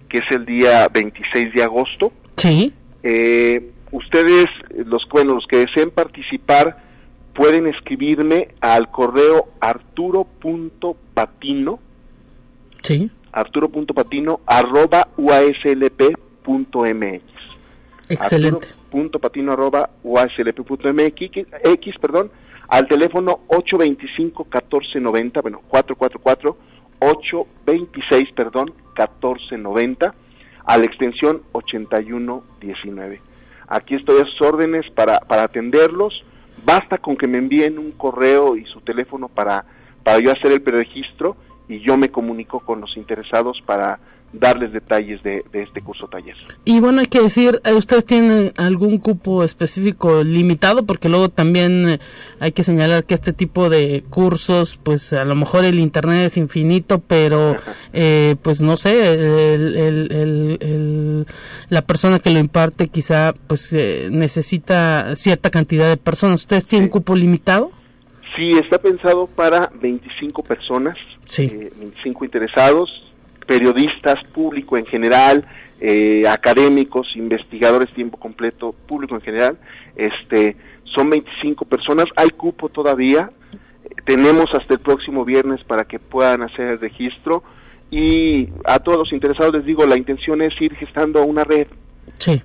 que 0.09 0.19
es 0.19 0.31
el 0.31 0.45
día 0.45 0.89
26 0.89 1.55
de 1.55 1.63
agosto. 1.63 2.13
Sí. 2.37 2.75
Eh, 3.03 3.71
ustedes, 3.91 4.47
los, 4.87 5.09
bueno, 5.09 5.35
los 5.35 5.47
que 5.47 5.57
deseen 5.59 5.91
participar, 5.91 6.83
pueden 7.35 7.67
escribirme 7.67 8.49
al 8.61 8.91
correo 8.91 9.49
arturo.patino. 9.61 11.81
Sí. 12.83 13.11
arturo.patino 13.33 14.41
arroba 14.47 15.09
uaslp.mx. 15.17 16.03
Excelente. 18.09 18.67
Arturo.patino 18.67 19.53
arroba 19.53 19.91
uaslp.mx, 20.03 21.99
perdón, 22.01 22.31
al 22.69 22.87
teléfono 22.89 23.41
825-1490, 23.49 25.43
bueno, 25.43 25.61
444 25.69 26.57
826, 27.01 28.33
perdón, 28.33 28.73
1490, 28.97 30.15
a 30.65 30.79
la 30.79 30.85
extensión 30.85 31.43
8119. 31.53 33.21
Aquí 33.69 33.95
estoy 33.95 34.21
a 34.21 34.25
sus 34.27 34.43
órdenes 34.43 34.91
para, 34.91 35.21
para 35.21 35.45
atenderlos. 35.45 36.25
Basta 36.65 36.99
con 36.99 37.17
que 37.17 37.27
me 37.27 37.39
envíen 37.39 37.79
un 37.79 37.93
correo 37.93 38.57
y 38.57 38.65
su 38.67 38.81
teléfono 38.81 39.29
para, 39.29 39.65
para 40.03 40.19
yo 40.19 40.31
hacer 40.31 40.53
el 40.53 40.61
preregistro 40.61 41.37
y 41.71 41.79
yo 41.81 41.97
me 41.97 42.11
comunico 42.11 42.59
con 42.59 42.81
los 42.81 42.97
interesados 42.97 43.63
para 43.65 44.01
darles 44.33 44.73
detalles 44.73 45.23
de, 45.23 45.45
este 45.53 45.83
curso 45.83 46.09
taller. 46.09 46.35
Y 46.65 46.81
bueno, 46.81 47.01
hay 47.01 47.07
que 47.07 47.21
decir, 47.21 47.61
eh, 47.65 47.75
¿ustedes 47.75 48.07
tienen 48.07 48.53
algún 48.57 48.99
cupo 48.99 49.45
específico 49.45 50.25
limitado? 50.25 50.85
Porque 50.85 51.09
luego 51.09 51.29
también 51.29 51.89
eh, 51.89 52.01
hay 52.41 52.51
que 52.51 52.65
señalar 52.65 53.05
que 53.05 53.15
este 53.15 53.33
tipo 53.33 53.69
de 53.69 54.05
cursos, 54.11 54.79
pues 54.83 55.13
a 55.13 55.25
lo 55.25 55.37
mejor 55.37 55.65
el 55.65 55.79
Internet 55.79 56.27
es 56.27 56.37
infinito, 56.37 57.01
pero 57.01 57.55
eh, 57.93 58.35
pues 58.43 58.61
no 58.61 58.77
sé, 58.77 59.57
la 61.69 61.83
persona 61.83 62.19
que 62.19 62.31
lo 62.31 62.41
imparte 62.41 62.89
quizá 62.89 63.33
pues 63.47 63.73
necesita 63.73 65.15
cierta 65.15 65.51
cantidad 65.51 65.89
de 65.89 65.97
personas. 65.97 66.41
¿Ustedes 66.41 66.67
tienen 66.67 66.89
cupo 66.89 67.15
limitado? 67.15 67.73
Sí, 68.37 68.51
está 68.51 68.79
pensado 68.79 69.27
para 69.27 69.71
25 69.81 70.43
personas, 70.43 70.97
sí. 71.25 71.47
25 71.47 72.25
interesados 72.25 73.11
periodistas, 73.51 74.23
público 74.33 74.79
en 74.79 74.87
general, 74.87 75.45
eh, 75.81 76.23
académicos, 76.29 77.17
investigadores 77.17 77.93
tiempo 77.95 78.17
completo, 78.17 78.73
público 78.87 79.17
en 79.17 79.23
general, 79.23 79.59
este, 79.97 80.57
son 80.85 81.11
25 81.11 81.65
personas, 81.65 82.07
hay 82.15 82.29
cupo 82.29 82.69
todavía, 82.69 83.33
tenemos 84.07 84.47
hasta 84.53 84.75
el 84.75 84.79
próximo 84.79 85.25
viernes 85.25 85.65
para 85.65 85.85
que 85.85 85.99
puedan 85.99 86.43
hacer 86.43 86.67
el 86.69 86.81
registro. 86.81 87.43
Y 87.91 88.49
a 88.65 88.79
todos 88.79 88.99
los 88.99 89.13
interesados 89.13 89.53
les 89.53 89.65
digo, 89.65 89.85
la 89.85 89.97
intención 89.97 90.43
es 90.43 90.53
ir 90.61 90.77
gestando 90.77 91.25
una 91.25 91.43
red 91.43 91.67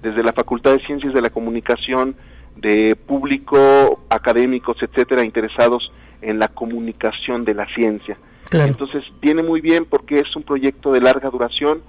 desde 0.02 0.24
la 0.24 0.34
Facultad 0.34 0.74
de 0.74 0.86
Ciencias 0.88 1.14
de 1.14 1.22
la 1.22 1.30
Comunicación, 1.30 2.16
de 2.56 2.96
público, 2.96 4.02
académicos, 4.10 4.78
etcétera, 4.82 5.24
interesados 5.24 5.92
en 6.22 6.40
la 6.40 6.48
comunicación 6.48 7.46
de 7.46 7.54
la 7.54 7.68
ciencia. 7.74 8.18
Entonces 8.52 9.04
viene 9.22 9.44
muy 9.44 9.60
bien 9.60 9.86
porque 9.86 10.20
es 10.20 10.36
un 10.36 10.44
proyecto 10.44 10.92
de 10.92 11.02
larga 11.02 11.30
duración. 11.30 11.82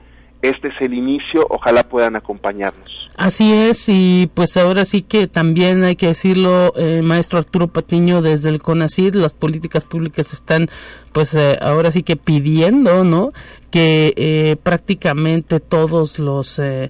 Este 0.42 0.68
es 0.68 0.74
el 0.81 0.94
inicio, 0.94 1.46
ojalá 1.48 1.85
puedan 1.85 2.16
acompañarnos. 2.16 3.09
Así 3.16 3.55
es, 3.55 3.88
y 3.88 4.31
pues 4.35 4.59
ahora 4.59 4.85
sí 4.85 5.00
que 5.00 5.26
también 5.26 5.83
hay 5.85 5.96
que 5.96 6.09
decirlo, 6.09 6.74
eh, 6.76 7.00
maestro 7.02 7.38
Arturo 7.38 7.68
Patiño, 7.68 8.20
desde 8.20 8.50
el 8.50 8.61
CONACID, 8.61 9.14
las 9.14 9.33
políticas 9.33 9.87
públicas 9.87 10.35
están 10.35 10.68
pues 11.12 11.35
eh, 11.35 11.59
ahora 11.62 11.90
sí 11.90 12.02
que 12.02 12.16
pidiendo, 12.16 13.05
¿no? 13.05 13.33
Que 13.76 14.14
eh, 14.16 14.56
prácticamente 14.62 15.60
todos 15.60 16.18
los 16.18 16.58
eh, 16.58 16.88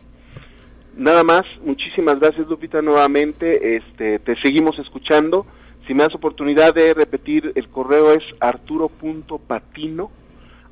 Nada 1.01 1.25
más, 1.25 1.45
muchísimas 1.65 2.21
gracias 2.21 2.47
Lupita 2.47 2.83
nuevamente, 2.83 3.79
este, 3.79 4.19
te 4.19 4.37
seguimos 4.43 4.79
escuchando. 4.79 5.47
Si 5.87 5.95
me 5.95 6.03
das 6.03 6.15
oportunidad 6.15 6.75
de 6.75 6.93
repetir, 6.93 7.53
el 7.55 7.71
correo 7.71 8.13
es 8.13 8.23
arturo.patino 8.39 10.11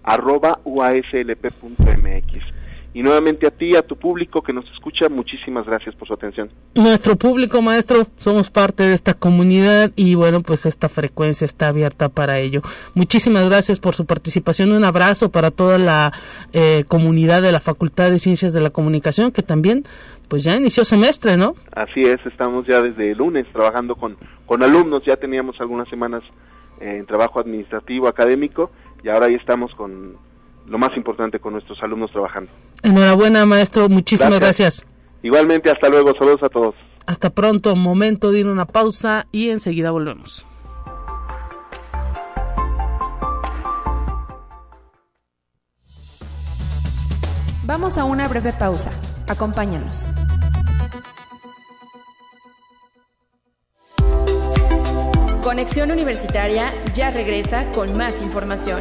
arroba 0.03 0.61
uaslp.mx. 0.65 2.58
Y 2.95 3.03
nuevamente 3.03 3.47
a 3.47 3.51
ti, 3.51 3.77
a 3.77 3.83
tu 3.83 3.97
público 3.97 4.43
que 4.43 4.53
nos 4.53 4.65
escucha, 4.73 5.09
muchísimas 5.09 5.67
gracias 5.67 5.95
por 5.95 6.09
su 6.09 6.15
atención. 6.15 6.51
Nuestro 6.75 7.17
público, 7.17 7.61
maestro, 7.61 8.07
somos 8.17 8.51
parte 8.51 8.83
de 8.83 8.95
esta 8.95 9.15
comunidad 9.15 9.93
y 9.95 10.15
bueno, 10.15 10.41
pues 10.41 10.67
esta 10.67 10.89
frecuencia 10.89 11.45
está 11.45 11.69
abierta 11.69 12.09
para 12.09 12.39
ello. 12.39 12.63
Muchísimas 12.95 13.49
gracias 13.49 13.79
por 13.79 13.95
su 13.95 14.07
participación. 14.07 14.73
Un 14.73 14.85
abrazo 14.85 15.31
para 15.31 15.51
toda 15.51 15.79
la 15.79 16.13
eh, 16.53 16.85
comunidad 16.89 17.43
de 17.43 17.53
la 17.53 17.61
Facultad 17.61 18.11
de 18.11 18.19
Ciencias 18.19 18.53
de 18.53 18.61
la 18.61 18.71
Comunicación 18.71 19.33
que 19.33 19.43
también 19.43 19.85
pues 20.29 20.45
ya 20.45 20.57
inició 20.57 20.85
semestre, 20.85 21.37
¿no? 21.37 21.55
Así 21.73 22.01
es, 22.01 22.19
estamos 22.27 22.67
ya 22.67 22.83
desde 22.83 23.13
el 23.13 23.19
lunes 23.19 23.47
trabajando 23.53 23.97
con, 23.97 24.17
con 24.47 24.63
alumnos, 24.63 25.03
ya 25.07 25.17
teníamos 25.17 25.61
algunas 25.61 25.89
semanas 25.89 26.23
eh, 26.81 26.97
en 26.99 27.07
trabajo 27.07 27.41
administrativo, 27.41 28.09
académico, 28.09 28.71
y 29.03 29.09
ahora 29.09 29.29
ya 29.29 29.37
estamos 29.37 29.75
con 29.75 30.17
lo 30.69 30.79
más 30.79 30.97
importante, 30.97 31.39
con 31.39 31.55
nuestros 31.55 31.83
alumnos 31.83 32.11
trabajando. 32.11 32.51
Enhorabuena, 32.83 33.45
maestro, 33.47 33.89
muchísimas 33.89 34.39
gracias. 34.39 34.87
Igualmente, 35.23 35.71
hasta 35.71 35.89
luego, 35.89 36.13
saludos 36.19 36.43
a 36.43 36.49
todos. 36.49 36.75
Hasta 37.07 37.31
pronto, 37.31 37.75
momento 37.75 38.31
de 38.31 38.41
ir 38.41 38.47
a 38.47 38.53
una 38.53 38.67
pausa 38.67 39.27
y 39.33 39.51
enseguida 39.51 39.91
volvemos. 39.91 40.47
Vamos 47.65 47.99
a 47.99 48.05
una 48.05 48.29
breve 48.29 48.53
pausa. 48.53 48.91
Acompáñanos. 49.29 50.09
Conexión 55.43 55.91
Universitaria 55.91 56.73
ya 56.95 57.11
regresa 57.11 57.71
con 57.73 57.97
más 57.97 58.23
información. 58.23 58.81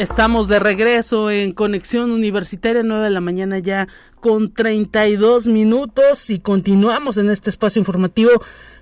Estamos 0.00 0.48
de 0.48 0.58
regreso 0.58 1.30
en 1.30 1.52
Conexión 1.52 2.10
Universitaria, 2.10 2.82
9 2.82 3.04
de 3.04 3.10
la 3.10 3.20
mañana 3.20 3.58
ya 3.58 3.86
con 4.18 4.50
32 4.50 5.46
minutos 5.46 6.30
y 6.30 6.38
continuamos 6.38 7.18
en 7.18 7.28
este 7.28 7.50
espacio 7.50 7.80
informativo. 7.80 8.30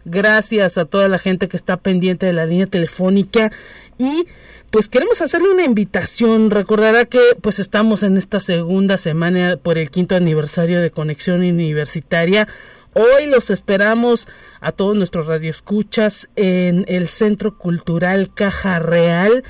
Gracias 0.04 0.78
a 0.78 0.85
toda 0.85 1.09
la 1.09 1.18
gente 1.18 1.48
que 1.48 1.57
está 1.57 1.76
pendiente 1.76 2.26
de 2.26 2.35
la 2.35 2.46
línea 2.46 2.68
telefónica 2.68 3.50
y 3.98 4.28
pues 4.70 4.88
queremos 4.88 5.20
hacerle 5.20 5.50
una 5.50 5.64
invitación. 5.64 6.52
Recordará 6.52 7.04
que 7.04 7.18
pues 7.42 7.59
estamos 7.59 8.04
en 8.04 8.16
esta 8.16 8.38
segunda 8.38 8.96
semana 8.96 9.57
por 9.61 9.76
el 9.76 9.90
quinto 9.90 10.14
aniversario 10.14 10.81
de 10.81 10.92
Conexión 10.92 11.40
Universitaria. 11.40 12.46
Hoy 12.94 13.26
los 13.26 13.50
esperamos 13.50 14.28
a 14.61 14.70
todos 14.70 14.96
nuestros 14.96 15.26
radioescuchas 15.26 16.31
en 16.37 16.85
el 16.87 17.09
Centro 17.09 17.59
Cultural 17.59 18.33
Caja 18.33 18.78
Real 18.78 19.42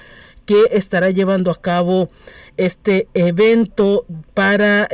que 0.49 0.69
estará 0.73 1.11
llevando 1.11 1.51
a 1.51 1.61
cabo 1.61 2.09
este 2.57 3.07
evento 3.13 4.07
para 4.33 4.85
eh, 4.85 4.89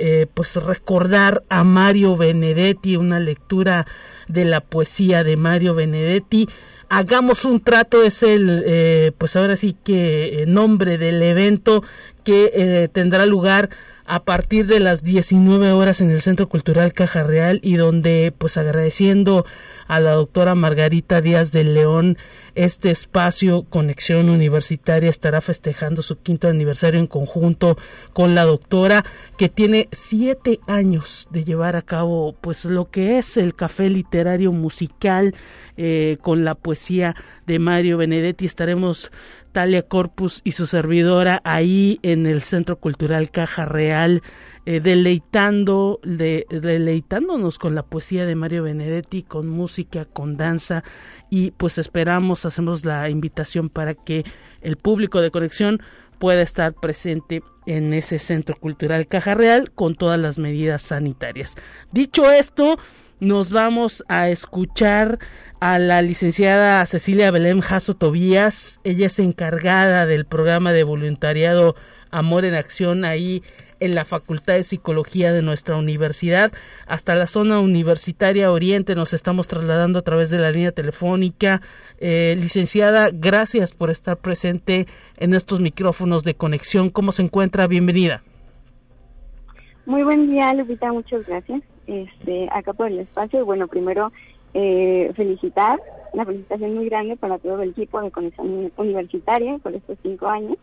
eh, 0.00 0.26
pues 0.34 0.56
recordar 0.56 1.44
a 1.48 1.62
Mario 1.62 2.16
Benedetti, 2.16 2.96
una 2.96 3.20
lectura 3.20 3.86
de 4.26 4.44
la 4.44 4.60
poesía 4.60 5.22
de 5.22 5.36
Mario 5.36 5.76
Benedetti. 5.76 6.48
Hagamos 6.88 7.44
un 7.44 7.60
trato 7.60 8.02
es 8.02 8.24
el 8.24 8.64
eh, 8.66 9.12
pues 9.16 9.36
ahora 9.36 9.54
sí 9.54 9.76
que 9.84 10.46
nombre 10.48 10.98
del 10.98 11.22
evento 11.22 11.84
que 12.24 12.90
tendrá 12.92 13.24
lugar 13.24 13.70
a 14.04 14.24
partir 14.24 14.66
de 14.66 14.80
las 14.80 15.02
19 15.02 15.72
horas 15.72 16.00
en 16.00 16.10
el 16.10 16.20
Centro 16.20 16.48
Cultural 16.48 16.92
Caja 16.92 17.22
Real 17.22 17.60
y 17.62 17.76
donde 17.76 18.34
pues 18.36 18.56
agradeciendo 18.56 19.46
a 19.92 20.00
la 20.00 20.12
doctora 20.12 20.54
Margarita 20.54 21.20
Díaz 21.20 21.52
de 21.52 21.64
León. 21.64 22.16
Este 22.54 22.90
espacio 22.90 23.64
Conexión 23.64 24.30
Universitaria 24.30 25.10
estará 25.10 25.42
festejando 25.42 26.00
su 26.00 26.16
quinto 26.16 26.48
aniversario 26.48 26.98
en 26.98 27.06
conjunto 27.06 27.76
con 28.14 28.34
la 28.34 28.44
doctora 28.44 29.04
que 29.36 29.50
tiene 29.50 29.88
siete 29.92 30.60
años 30.66 31.28
de 31.30 31.44
llevar 31.44 31.76
a 31.76 31.82
cabo 31.82 32.34
pues 32.40 32.64
lo 32.64 32.90
que 32.90 33.18
es 33.18 33.36
el 33.36 33.54
café 33.54 33.90
literario 33.90 34.50
musical 34.52 35.34
eh, 35.76 36.16
con 36.22 36.44
la 36.44 36.54
poesía 36.54 37.14
de 37.46 37.58
Mario 37.58 37.98
Benedetti. 37.98 38.46
Estaremos 38.46 39.10
Talia 39.52 39.82
Corpus 39.82 40.40
y 40.44 40.52
su 40.52 40.66
servidora 40.66 41.40
ahí 41.44 42.00
en 42.02 42.26
el 42.26 42.42
Centro 42.42 42.76
Cultural 42.76 43.30
Caja 43.30 43.66
Real, 43.66 44.22
eh, 44.64 44.80
deleitando, 44.80 46.00
de, 46.02 46.46
deleitándonos 46.50 47.58
con 47.58 47.74
la 47.74 47.82
poesía 47.82 48.26
de 48.26 48.34
Mario 48.34 48.64
Benedetti, 48.64 49.22
con 49.22 49.48
música, 49.48 49.81
con 50.12 50.36
danza 50.36 50.82
y 51.30 51.52
pues 51.52 51.78
esperamos, 51.78 52.44
hacemos 52.44 52.84
la 52.84 53.08
invitación 53.08 53.68
para 53.68 53.94
que 53.94 54.24
el 54.60 54.76
público 54.76 55.20
de 55.20 55.30
conexión 55.30 55.80
pueda 56.18 56.42
estar 56.42 56.72
presente 56.74 57.42
en 57.66 57.94
ese 57.94 58.18
Centro 58.18 58.56
Cultural 58.56 59.06
Caja 59.06 59.34
Real 59.34 59.70
con 59.72 59.94
todas 59.94 60.20
las 60.20 60.38
medidas 60.38 60.82
sanitarias. 60.82 61.56
Dicho 61.90 62.30
esto, 62.30 62.78
nos 63.20 63.50
vamos 63.50 64.04
a 64.08 64.28
escuchar 64.30 65.18
a 65.60 65.78
la 65.78 66.02
licenciada 66.02 66.84
Cecilia 66.86 67.30
Belém 67.30 67.60
Jasso 67.60 67.94
Tobías. 67.94 68.80
Ella 68.82 69.06
es 69.06 69.18
encargada 69.18 70.06
del 70.06 70.24
programa 70.26 70.72
de 70.72 70.82
voluntariado 70.82 71.76
Amor 72.10 72.44
en 72.44 72.54
Acción 72.54 73.04
ahí 73.04 73.42
en 73.82 73.94
la 73.94 74.04
Facultad 74.04 74.54
de 74.54 74.62
Psicología 74.62 75.32
de 75.32 75.42
nuestra 75.42 75.76
universidad. 75.76 76.52
Hasta 76.86 77.16
la 77.16 77.26
zona 77.26 77.58
universitaria 77.58 78.52
Oriente 78.52 78.94
nos 78.94 79.12
estamos 79.12 79.48
trasladando 79.48 79.98
a 79.98 80.02
través 80.02 80.30
de 80.30 80.38
la 80.38 80.52
línea 80.52 80.72
telefónica. 80.72 81.60
Eh, 81.98 82.36
licenciada, 82.38 83.10
gracias 83.12 83.72
por 83.72 83.90
estar 83.90 84.16
presente 84.18 84.86
en 85.18 85.34
estos 85.34 85.60
micrófonos 85.60 86.22
de 86.22 86.34
conexión. 86.34 86.90
¿Cómo 86.90 87.10
se 87.10 87.22
encuentra? 87.22 87.66
Bienvenida. 87.66 88.22
Muy 89.84 90.04
buen 90.04 90.30
día, 90.30 90.54
Lupita. 90.54 90.92
Muchas 90.92 91.26
gracias. 91.26 91.62
Este, 91.88 92.48
acá 92.52 92.72
por 92.72 92.86
el 92.86 93.00
espacio. 93.00 93.44
Bueno, 93.44 93.66
primero 93.66 94.12
eh, 94.54 95.10
felicitar, 95.16 95.80
una 96.12 96.24
felicitación 96.24 96.74
muy 96.74 96.88
grande 96.88 97.16
para 97.16 97.38
todo 97.38 97.62
el 97.62 97.70
equipo 97.70 98.00
de 98.00 98.12
Conexión 98.12 98.70
Universitaria 98.76 99.58
por 99.58 99.74
estos 99.74 99.98
cinco 100.02 100.28
años. 100.28 100.56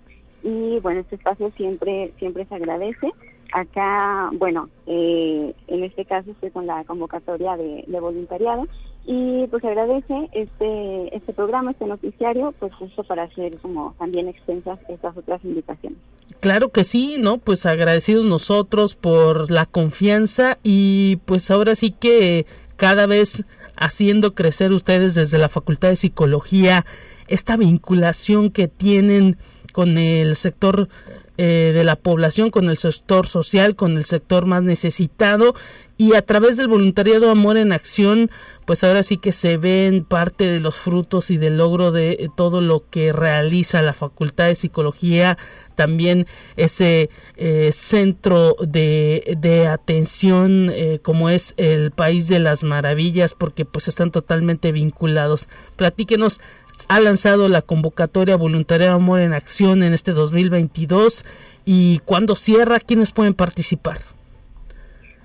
Y 0.43 0.79
bueno, 0.79 1.01
este 1.01 1.15
espacio 1.15 1.51
siempre, 1.57 2.13
siempre 2.17 2.45
se 2.45 2.55
agradece. 2.55 3.11
Acá, 3.51 4.29
bueno, 4.33 4.69
eh, 4.85 5.55
en 5.67 5.83
este 5.83 6.05
caso 6.05 6.31
estoy 6.31 6.51
con 6.51 6.67
la 6.67 6.83
convocatoria 6.83 7.57
de, 7.57 7.83
voluntariado 7.99 8.67
y 9.05 9.47
pues 9.47 9.63
agradece 9.63 10.29
este 10.33 11.15
este 11.15 11.33
programa, 11.33 11.71
este 11.71 11.87
noticiario, 11.87 12.53
pues 12.59 12.71
justo 12.75 13.03
para 13.03 13.23
hacer 13.23 13.57
como 13.57 13.95
también 13.97 14.27
extensas 14.27 14.77
estas 14.87 15.17
otras 15.17 15.43
invitaciones. 15.43 15.97
Claro 16.41 16.69
que 16.69 16.83
sí, 16.83 17.17
¿no? 17.17 17.39
Pues 17.39 17.65
agradecidos 17.65 18.25
nosotros 18.25 18.95
por 18.95 19.49
la 19.49 19.65
confianza 19.65 20.59
y 20.61 21.17
pues 21.25 21.49
ahora 21.49 21.73
sí 21.73 21.91
que 21.91 22.45
cada 22.77 23.07
vez 23.07 23.45
haciendo 23.75 24.35
crecer 24.35 24.71
ustedes 24.73 25.15
desde 25.15 25.39
la 25.39 25.49
Facultad 25.49 25.89
de 25.89 25.95
Psicología 25.95 26.85
esta 27.27 27.57
vinculación 27.57 28.51
que 28.51 28.67
tienen 28.67 29.37
con 29.71 29.97
el 29.97 30.35
sector 30.35 30.89
eh, 31.37 31.71
de 31.73 31.83
la 31.83 31.95
población, 31.95 32.51
con 32.51 32.69
el 32.69 32.77
sector 32.77 33.25
social, 33.25 33.75
con 33.75 33.95
el 33.95 34.03
sector 34.03 34.45
más 34.45 34.61
necesitado 34.63 35.55
y 35.99 36.15
a 36.15 36.21
través 36.21 36.55
del 36.55 36.69
voluntariado 36.69 37.29
Amor 37.29 37.57
en 37.57 37.73
Acción, 37.73 38.31
pues 38.65 38.85
ahora 38.85 39.03
sí 39.03 39.17
que 39.17 39.33
se 39.33 39.57
ven 39.57 40.05
parte 40.05 40.47
de 40.47 40.61
los 40.61 40.75
frutos 40.75 41.29
y 41.29 41.37
del 41.37 41.57
logro 41.57 41.91
de 41.91 42.29
todo 42.37 42.61
lo 42.61 42.85
que 42.89 43.11
realiza 43.11 43.81
la 43.81 43.93
Facultad 43.93 44.47
de 44.47 44.55
Psicología, 44.55 45.37
también 45.75 46.25
ese 46.55 47.09
eh, 47.35 47.71
centro 47.73 48.55
de, 48.65 49.37
de 49.39 49.67
atención 49.67 50.71
eh, 50.73 50.99
como 51.03 51.29
es 51.29 51.53
el 51.57 51.91
País 51.91 52.29
de 52.29 52.39
las 52.39 52.63
Maravillas, 52.63 53.33
porque 53.33 53.65
pues 53.65 53.89
están 53.89 54.11
totalmente 54.11 54.71
vinculados. 54.71 55.49
Platíquenos 55.75 56.39
ha 56.87 56.99
lanzado 56.99 57.47
la 57.47 57.61
convocatoria 57.61 58.37
Voluntariado 58.37 58.95
Amor 58.95 59.19
en 59.19 59.33
Acción 59.33 59.83
en 59.83 59.93
este 59.93 60.11
2022 60.11 61.25
y 61.65 61.99
cuando 61.99 62.35
cierra, 62.35 62.79
¿quiénes 62.79 63.11
pueden 63.11 63.33
participar? 63.33 63.97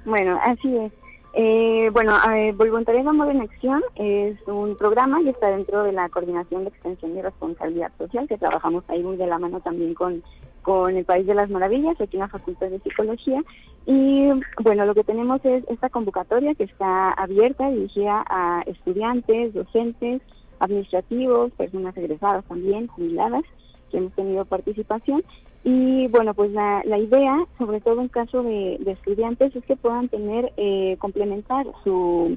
Bueno, 0.05 0.39
así 0.43 0.77
es. 0.77 0.93
Eh, 1.37 1.91
bueno, 1.93 2.17
eh, 2.33 2.53
Voluntariado 2.53 3.11
Amor 3.11 3.31
en 3.31 3.41
Acción 3.41 3.83
es 3.97 4.37
un 4.47 4.77
programa 4.77 5.21
y 5.21 5.31
está 5.31 5.49
dentro 5.49 5.83
de 5.83 5.93
la 5.93 6.09
Coordinación 6.09 6.63
de 6.63 6.69
Extensión 6.69 7.17
y 7.17 7.23
Responsabilidad 7.23 7.91
Social, 7.99 8.29
que 8.29 8.39
trabajamos 8.39 8.85
ahí 8.89 9.03
muy 9.03 9.17
de 9.17 9.27
la 9.27 9.39
mano 9.39 9.61
también 9.61 9.95
con, 9.95 10.23
con 10.63 10.97
el 10.97 11.05
País 11.05 11.27
de 11.27 11.35
las 11.35 11.51
Maravillas, 11.51 12.01
aquí 12.01 12.17
en 12.17 12.21
la 12.21 12.29
Facultad 12.29 12.69
de 12.69 12.79
Psicología. 12.81 13.43
Y 13.87 14.29
bueno, 14.63 14.87
lo 14.87 14.95
que 14.95 15.03
tenemos 15.03 15.45
es 15.45 15.65
esta 15.69 15.89
convocatoria 15.89 16.55
que 16.55 16.65
está 16.65 17.11
abierta, 17.11 17.69
dirigida 17.69 18.25
a 18.29 18.63
estudiantes, 18.67 19.55
docentes, 19.55 20.23
administrativos, 20.65 21.53
personas 21.53 21.97
egresadas 21.97 22.45
también, 22.47 22.87
jubiladas, 22.89 23.43
que 23.91 23.99
hemos 23.99 24.13
tenido 24.15 24.45
participación. 24.45 25.25
Y 25.63 26.09
bueno, 26.09 26.35
pues 26.35 26.51
la, 26.53 26.83
la 26.85 26.99
idea, 26.99 27.47
sobre 27.59 27.81
todo 27.81 28.01
en 28.01 28.09
caso 28.09 28.43
de, 28.43 28.75
estudiantes, 28.87 29.55
es 29.57 29.65
que 29.65 29.77
puedan 29.77 30.09
tener, 30.09 30.53
eh, 30.57 30.97
complementar 30.99 31.67
su, 31.83 32.37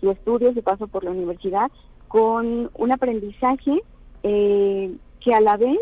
su 0.00 0.10
estudio, 0.10 0.52
su 0.52 0.62
paso 0.62 0.86
por 0.86 1.04
la 1.04 1.10
universidad, 1.10 1.70
con 2.08 2.70
un 2.74 2.92
aprendizaje 2.92 3.80
eh, 4.22 4.94
que 5.20 5.34
a 5.34 5.40
la 5.40 5.56
vez 5.56 5.78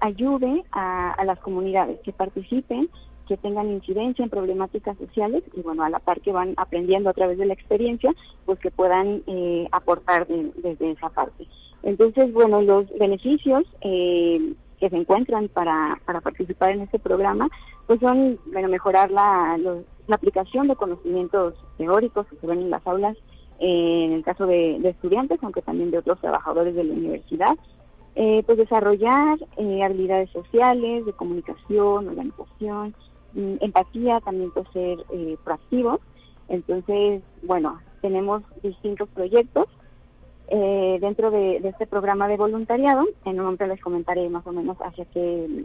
ayude 0.00 0.62
a 0.70 1.20
las 1.24 1.40
comunidades, 1.40 1.98
que 2.04 2.12
participen 2.12 2.88
que 3.28 3.36
tengan 3.36 3.70
incidencia 3.70 4.24
en 4.24 4.30
problemáticas 4.30 4.96
sociales 4.96 5.44
y 5.54 5.60
bueno, 5.60 5.84
a 5.84 5.90
la 5.90 5.98
par 5.98 6.20
que 6.22 6.32
van 6.32 6.54
aprendiendo 6.56 7.10
a 7.10 7.12
través 7.12 7.36
de 7.36 7.44
la 7.44 7.52
experiencia, 7.52 8.12
pues 8.46 8.58
que 8.58 8.70
puedan 8.70 9.22
eh, 9.26 9.68
aportar 9.70 10.26
desde 10.26 10.90
esa 10.90 11.10
parte. 11.10 11.46
Entonces, 11.82 12.32
bueno, 12.32 12.62
los 12.62 12.88
beneficios 12.98 13.64
eh, 13.82 14.54
que 14.80 14.88
se 14.88 14.96
encuentran 14.96 15.48
para, 15.48 16.00
para 16.06 16.22
participar 16.22 16.70
en 16.70 16.80
este 16.80 16.98
programa, 16.98 17.48
pues 17.86 18.00
son, 18.00 18.38
bueno, 18.50 18.68
mejorar 18.68 19.10
la, 19.10 19.58
la 19.58 20.16
aplicación 20.16 20.68
de 20.68 20.76
conocimientos 20.76 21.54
teóricos 21.76 22.26
que 22.28 22.36
se 22.36 22.46
ven 22.46 22.62
en 22.62 22.70
las 22.70 22.84
aulas, 22.86 23.16
eh, 23.60 24.04
en 24.06 24.12
el 24.12 24.24
caso 24.24 24.46
de, 24.46 24.76
estudiantes, 24.76 25.38
aunque 25.42 25.62
también 25.62 25.90
de 25.90 25.98
otros 25.98 26.20
trabajadores 26.20 26.74
de 26.74 26.84
la 26.84 26.94
universidad, 26.94 27.56
pues 28.46 28.58
desarrollar 28.58 29.38
habilidades 29.84 30.28
sociales, 30.30 31.06
de 31.06 31.12
comunicación, 31.12 32.08
organización, 32.08 32.92
empatía, 33.34 34.20
también 34.20 34.50
por 34.50 34.70
ser 34.72 34.98
eh, 35.12 35.36
proactivos. 35.44 36.00
Entonces, 36.48 37.22
bueno, 37.42 37.78
tenemos 38.00 38.42
distintos 38.62 39.08
proyectos 39.10 39.66
eh, 40.48 40.98
dentro 41.00 41.30
de, 41.30 41.56
este 41.58 41.86
programa 41.86 42.28
de 42.28 42.36
voluntariado. 42.36 43.04
En 43.24 43.38
un 43.38 43.44
momento 43.44 43.66
les 43.66 43.80
comentaré 43.80 44.28
más 44.28 44.46
o 44.46 44.52
menos 44.52 44.76
hacia 44.78 45.04
qué, 45.06 45.64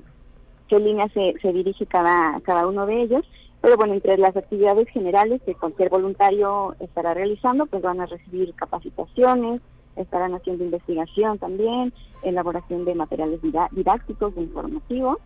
qué 0.67 0.79
línea 0.79 1.07
se, 1.09 1.35
se 1.41 1.53
dirige 1.53 1.85
cada, 1.85 2.39
cada 2.41 2.67
uno 2.67 2.85
de 2.85 3.01
ellos. 3.01 3.25
Pero 3.61 3.77
bueno, 3.77 3.93
entre 3.93 4.17
las 4.17 4.35
actividades 4.35 4.89
generales 4.89 5.41
que 5.45 5.55
cualquier 5.55 5.89
voluntario 5.89 6.75
estará 6.81 7.13
realizando, 7.13 7.65
pues 7.65 7.81
van 7.81 8.01
a 8.01 8.05
recibir 8.05 8.53
capacitaciones, 8.55 9.61
estarán 9.95 10.33
haciendo 10.33 10.65
investigación 10.65 11.39
también, 11.39 11.93
elaboración 12.23 12.83
de 12.83 12.95
materiales 12.95 13.39
didácticos, 13.71 14.35
de 14.35 14.41
informativos, 14.41 15.17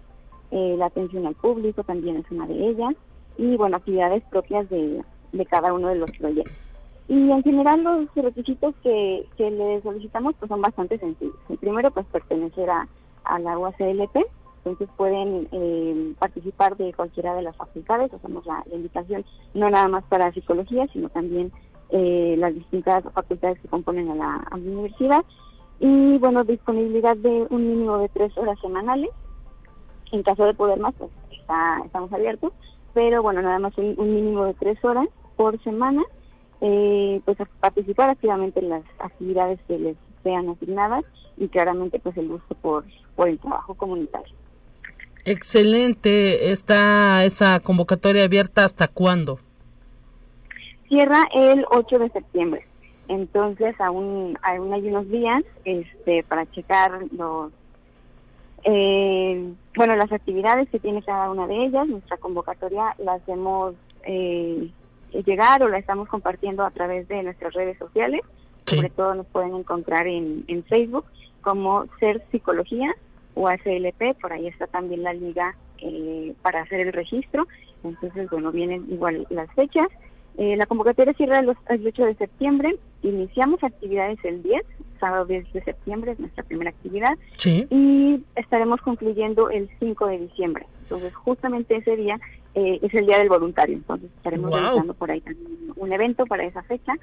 eh, 0.51 0.75
la 0.77 0.87
atención 0.87 1.25
al 1.25 1.35
público 1.35 1.83
también 1.83 2.17
es 2.17 2.31
una 2.31 2.47
de 2.47 2.69
ellas, 2.69 2.95
y 3.37 3.55
bueno, 3.55 3.77
actividades 3.77 4.23
propias 4.29 4.69
de, 4.69 5.03
de 5.31 5.45
cada 5.45 5.73
uno 5.73 5.89
de 5.89 5.95
los 5.95 6.11
proyectos. 6.11 6.53
Y 7.07 7.31
en 7.31 7.41
general 7.43 7.83
los 7.83 8.13
requisitos 8.15 8.75
que, 8.83 9.25
que 9.37 9.49
le 9.49 9.81
solicitamos 9.81 10.35
pues 10.39 10.49
son 10.49 10.61
bastante 10.61 10.97
sencillos. 10.97 11.35
El 11.47 11.57
primero 11.57 11.89
pues 11.91 12.05
pertenecer 12.07 12.69
a, 12.69 12.87
a 13.23 13.39
la 13.39 13.57
UACLP, 13.57 14.17
entonces 14.57 14.89
pueden 14.97 15.47
eh, 15.53 16.13
participar 16.19 16.75
de 16.75 16.93
cualquiera 16.93 17.33
de 17.35 17.41
las 17.41 17.55
facultades, 17.55 18.13
hacemos 18.13 18.45
la, 18.45 18.63
invitación 18.73 19.23
no 19.53 19.69
nada 19.69 19.87
más 19.87 20.03
para 20.05 20.33
psicología, 20.33 20.87
sino 20.91 21.07
también 21.09 21.51
eh, 21.89 22.35
las 22.37 22.53
distintas 22.53 23.05
facultades 23.13 23.59
que 23.61 23.69
componen 23.69 24.09
a 24.09 24.15
la, 24.15 24.47
universidad. 24.57 25.23
Y 25.79 26.17
bueno, 26.17 26.43
disponibilidad 26.43 27.15
de 27.15 27.47
un 27.49 27.69
mínimo 27.69 27.99
de 27.99 28.09
tres 28.09 28.37
horas 28.37 28.59
semanales. 28.59 29.11
En 30.11 30.23
caso 30.23 30.45
de 30.45 30.53
poder 30.53 30.79
más, 30.79 30.93
pues 30.97 31.11
está, 31.31 31.81
estamos 31.85 32.11
abiertos, 32.13 32.53
pero 32.93 33.21
bueno, 33.21 33.41
nada 33.41 33.59
más 33.59 33.77
un, 33.77 33.95
mínimo 33.97 34.45
de 34.45 34.53
tres 34.53 34.83
horas 34.83 35.07
por 35.35 35.61
semana. 35.63 36.03
Eh, 36.59 37.21
pues 37.23 37.37
participar 37.59 38.09
activamente 38.09 38.59
en 38.59 38.69
las 38.69 38.83
actividades 38.97 39.59
que 39.67 39.77
les 39.77 39.95
sean 40.23 40.49
asignadas 40.49 41.03
y 41.37 41.47
claramente 41.49 41.99
pues 41.99 42.17
el 42.17 42.29
gusto 42.29 42.55
por, 42.55 42.83
por 43.15 43.29
el 43.29 43.37
trabajo 43.37 43.75
comunitario. 43.75 44.33
Excelente. 45.27 46.51
¿Está 46.51 47.25
esa 47.25 47.59
convocatoria 47.59 48.23
abierta 48.23 48.63
hasta 48.63 48.87
cuándo? 48.87 49.39
Cierra 50.87 51.23
el 51.35 51.65
8 51.69 51.99
de 51.99 52.09
septiembre. 52.11 52.65
Entonces 53.09 53.75
aún, 53.79 54.37
aún 54.41 54.73
hay 54.73 54.87
unos 54.87 55.09
días 55.09 55.43
este, 55.65 56.23
para 56.23 56.49
checar 56.51 56.99
los 57.11 57.51
eh, 58.69 59.53
bueno 59.77 59.95
las 59.95 60.11
actividades 60.11 60.69
que 60.69 60.79
tiene 60.79 61.01
cada 61.01 61.31
una 61.31 61.47
de 61.47 61.65
ellas. 61.65 61.87
Nuestra 61.87 62.17
convocatoria 62.17 62.95
la 62.97 63.13
hacemos 63.13 63.75
eh, 64.03 64.69
llegar 65.25 65.63
o 65.63 65.69
la 65.69 65.77
estamos 65.77 66.09
compartiendo 66.09 66.65
a 66.65 66.71
través 66.71 67.07
de 67.07 67.23
nuestras 67.23 67.53
redes 67.53 67.77
sociales. 67.77 68.21
Sobre 68.65 68.89
todo 68.89 69.15
nos 69.15 69.25
pueden 69.27 69.55
encontrar 69.55 70.07
en, 70.07 70.43
en 70.47 70.63
Facebook 70.65 71.05
como 71.39 71.85
Ser 71.99 72.21
Psicología 72.29 72.93
o 73.33 73.47
ACLP, 73.47 74.19
por 74.19 74.33
ahí 74.33 74.47
está 74.47 74.67
también 74.67 75.03
la 75.03 75.13
liga 75.13 75.55
eh, 75.79 76.33
para 76.41 76.61
hacer 76.63 76.81
el 76.81 76.91
registro. 76.91 77.47
Entonces, 77.85 78.29
bueno, 78.29 78.51
vienen 78.51 78.85
igual 78.89 79.25
las 79.29 79.49
fechas. 79.53 79.87
Eh, 80.37 80.55
la 80.55 80.67
convocatoria 80.67 81.13
cierra 81.13 81.39
el 81.39 81.49
8 81.49 82.05
de 82.05 82.15
septiembre. 82.15 82.77
Iniciamos 83.01 83.63
actividades 83.63 84.19
el 84.23 84.43
10, 84.43 84.63
sábado 84.99 85.25
10 85.25 85.51
de 85.51 85.63
septiembre 85.63 86.11
es 86.11 86.19
nuestra 86.19 86.43
primera 86.43 86.69
actividad. 86.69 87.13
Y 87.69 88.23
estaremos 88.35 88.79
concluyendo 88.81 89.49
el 89.49 89.69
5 89.79 90.07
de 90.07 90.19
diciembre. 90.19 90.65
Entonces, 90.83 91.13
justamente 91.15 91.75
ese 91.75 91.95
día 91.95 92.19
eh, 92.53 92.79
es 92.81 92.93
el 92.93 93.07
día 93.07 93.17
del 93.17 93.29
voluntario. 93.29 93.75
Entonces, 93.75 94.11
estaremos 94.15 94.51
realizando 94.51 94.93
por 94.93 95.09
ahí 95.09 95.21
también 95.21 95.73
un 95.75 95.91
evento 95.91 96.25
para 96.25 96.45
esa 96.45 96.61
fecha, 96.63 96.93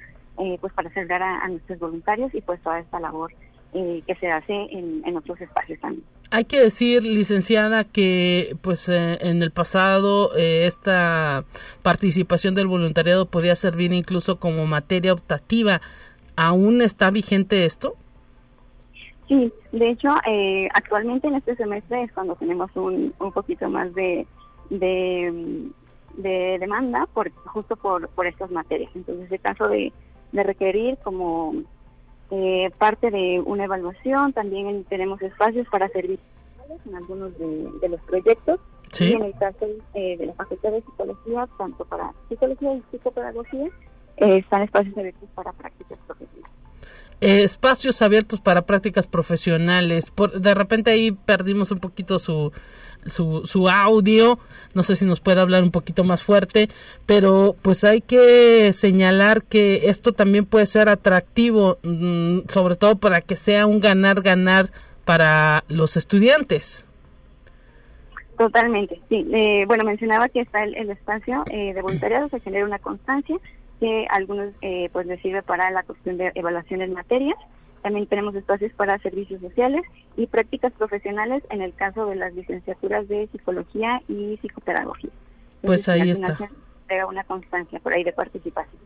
pues 0.59 0.73
para 0.73 0.89
celebrar 0.91 1.21
a, 1.21 1.39
a 1.39 1.47
nuestros 1.49 1.79
voluntarios 1.79 2.33
y 2.33 2.41
pues 2.41 2.61
toda 2.61 2.79
esta 2.79 2.99
labor 2.99 3.31
eh, 3.77 4.01
que 4.07 4.15
se 4.15 4.31
hace 4.31 4.53
en, 4.53 5.17
otros 5.17 5.41
espacios 5.41 5.77
también. 5.81 6.01
Hay 6.31 6.45
que 6.45 6.61
decir, 6.61 7.03
licenciada, 7.03 7.83
que 7.83 8.55
pues 8.61 8.87
eh, 8.87 9.17
en 9.19 9.43
el 9.43 9.51
pasado 9.51 10.33
eh, 10.33 10.65
esta 10.65 11.43
participación 11.83 12.55
del 12.55 12.67
voluntariado 12.67 13.25
podía 13.25 13.53
servir 13.57 13.91
incluso 13.91 14.39
como 14.39 14.65
materia 14.65 15.11
optativa. 15.11 15.81
¿Aún 16.37 16.81
está 16.81 17.11
vigente 17.11 17.65
esto? 17.65 17.95
Sí, 19.27 19.51
de 19.73 19.89
hecho, 19.89 20.07
actualmente 20.73 21.27
en 21.27 21.35
este 21.35 21.57
semestre 21.57 22.03
es 22.03 22.13
cuando 22.13 22.35
tenemos 22.35 22.73
un, 22.75 23.13
un 23.19 23.31
poquito 23.33 23.67
más 23.69 23.93
de, 23.93 24.25
de, 24.69 26.57
demanda 26.61 27.09
por, 27.13 27.29
justo 27.47 27.75
por, 27.75 28.07
por 28.07 28.25
estas 28.25 28.49
materias. 28.51 28.89
Entonces, 28.95 29.29
el 29.29 29.41
caso 29.41 29.67
de, 29.67 29.91
de 30.31 30.43
requerir 30.43 30.97
como 31.03 31.65
eh, 32.31 32.71
parte 32.77 33.11
de 33.11 33.41
una 33.45 33.65
evaluación, 33.65 34.33
también 34.33 34.83
tenemos 34.85 35.21
espacios 35.21 35.67
para 35.69 35.87
servir 35.89 36.19
en 36.87 36.95
algunos 36.95 37.37
de, 37.37 37.89
los 37.89 38.01
proyectos. 38.01 38.59
Y 38.99 39.11
en 39.13 39.23
el 39.23 39.33
caso 39.33 39.65
eh, 39.93 40.15
de 40.17 40.25
la 40.27 40.33
Facultad 40.33 40.71
de 40.71 40.81
Psicología, 40.81 41.47
tanto 41.57 41.83
para 41.85 42.13
psicología 42.29 42.75
y 42.75 42.83
psicopedagogía, 42.91 43.65
eh, 44.17 44.37
están 44.37 44.61
espacios 44.61 44.97
abiertos 44.97 45.29
para 45.35 45.51
prácticas 45.51 45.99
profesionales. 46.07 46.51
espacios 47.19 48.01
abiertos 48.01 48.39
para 48.39 48.61
prácticas 48.61 49.07
profesionales. 49.07 50.11
Por, 50.11 50.39
de 50.39 50.53
repente 50.53 50.91
ahí 50.91 51.11
perdimos 51.11 51.71
un 51.71 51.79
poquito 51.79 52.19
su, 52.19 52.53
su, 53.05 53.41
su 53.45 53.69
audio, 53.69 54.39
no 54.73 54.83
sé 54.83 54.95
si 54.95 55.05
nos 55.05 55.19
puede 55.19 55.41
hablar 55.41 55.63
un 55.63 55.71
poquito 55.71 56.03
más 56.03 56.23
fuerte, 56.23 56.69
pero 57.05 57.55
pues 57.61 57.83
hay 57.83 58.01
que 58.01 58.71
señalar 58.73 59.43
que 59.43 59.87
esto 59.87 60.13
también 60.13 60.45
puede 60.45 60.65
ser 60.65 60.89
atractivo, 60.89 61.77
mm, 61.83 62.49
sobre 62.49 62.75
todo 62.75 62.97
para 62.97 63.21
que 63.21 63.35
sea 63.35 63.65
un 63.65 63.79
ganar-ganar 63.79 64.67
para 65.05 65.63
los 65.67 65.97
estudiantes. 65.97 66.85
Totalmente, 68.37 68.99
sí. 69.07 69.25
Eh, 69.33 69.63
bueno, 69.65 69.85
mencionaba 69.85 70.27
que 70.27 70.41
está 70.41 70.63
el, 70.63 70.89
espacio 70.89 71.45
eh, 71.51 71.73
de 71.73 71.81
voluntariado, 71.81 72.27
se 72.29 72.41
genera 72.41 72.65
una 72.65 72.79
constancia 72.79 73.37
que 73.79 74.07
algunos 74.09 74.49
eh, 74.61 74.89
pues 74.91 75.05
les 75.05 75.21
sirve 75.21 75.41
para 75.41 75.71
la 75.71 75.83
cuestión 75.83 76.17
de 76.17 76.31
evaluación 76.35 76.81
en 76.81 76.93
materias 76.93 77.37
también 77.85 78.07
tenemos 78.07 78.33
espacios 78.33 78.73
para 78.73 78.97
servicios 78.97 79.39
sociales 79.41 79.83
y 80.17 80.25
prácticas 80.25 80.73
profesionales 80.73 81.43
en 81.51 81.61
el 81.61 81.71
caso 81.75 82.07
de 82.07 82.15
las 82.15 82.33
licenciaturas 82.33 83.07
de 83.07 83.27
psicología 83.31 84.01
y 84.07 84.37
psicopedagogía. 84.37 85.11
pues 85.61 85.87
ahí 85.87 86.09
está. 86.09 86.35
una 87.07 87.23
constancia 87.25 87.79
por 87.79 87.93
ahí 87.93 88.03
de 88.03 88.11
participación. 88.11 88.81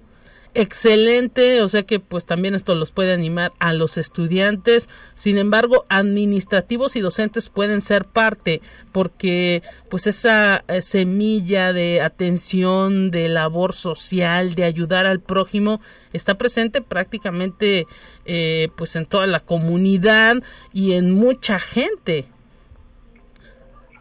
Excelente, 0.56 1.62
o 1.62 1.68
sea 1.68 1.84
que 1.84 2.00
pues 2.00 2.26
también 2.26 2.56
esto 2.56 2.74
los 2.74 2.92
puede 2.92 3.14
animar 3.14 3.52
a 3.60 3.72
los 3.72 4.00
estudiantes. 4.00 4.90
Sin 5.14 5.38
embargo, 5.38 5.86
administrativos 5.90 6.96
y 6.96 7.02
docentes 7.02 7.50
pueden 7.50 7.82
ser 7.82 8.06
parte 8.06 8.62
porque 8.92 9.62
pues 9.90 10.08
esa 10.08 10.64
eh, 10.68 10.82
semilla 10.82 11.72
de 11.72 12.02
atención, 12.02 13.12
de 13.12 13.30
labor 13.30 13.74
social, 13.74 14.56
de 14.56 14.64
ayudar 14.64 15.06
al 15.06 15.20
prójimo 15.20 15.82
está 16.14 16.36
presente 16.36 16.82
prácticamente 16.82 17.86
eh, 18.26 18.70
pues 18.76 18.96
en 18.96 19.06
toda 19.06 19.28
la 19.28 19.42
comunidad 19.42 20.38
y 20.74 20.94
en 20.94 21.12
mucha 21.12 21.60
gente. 21.60 22.26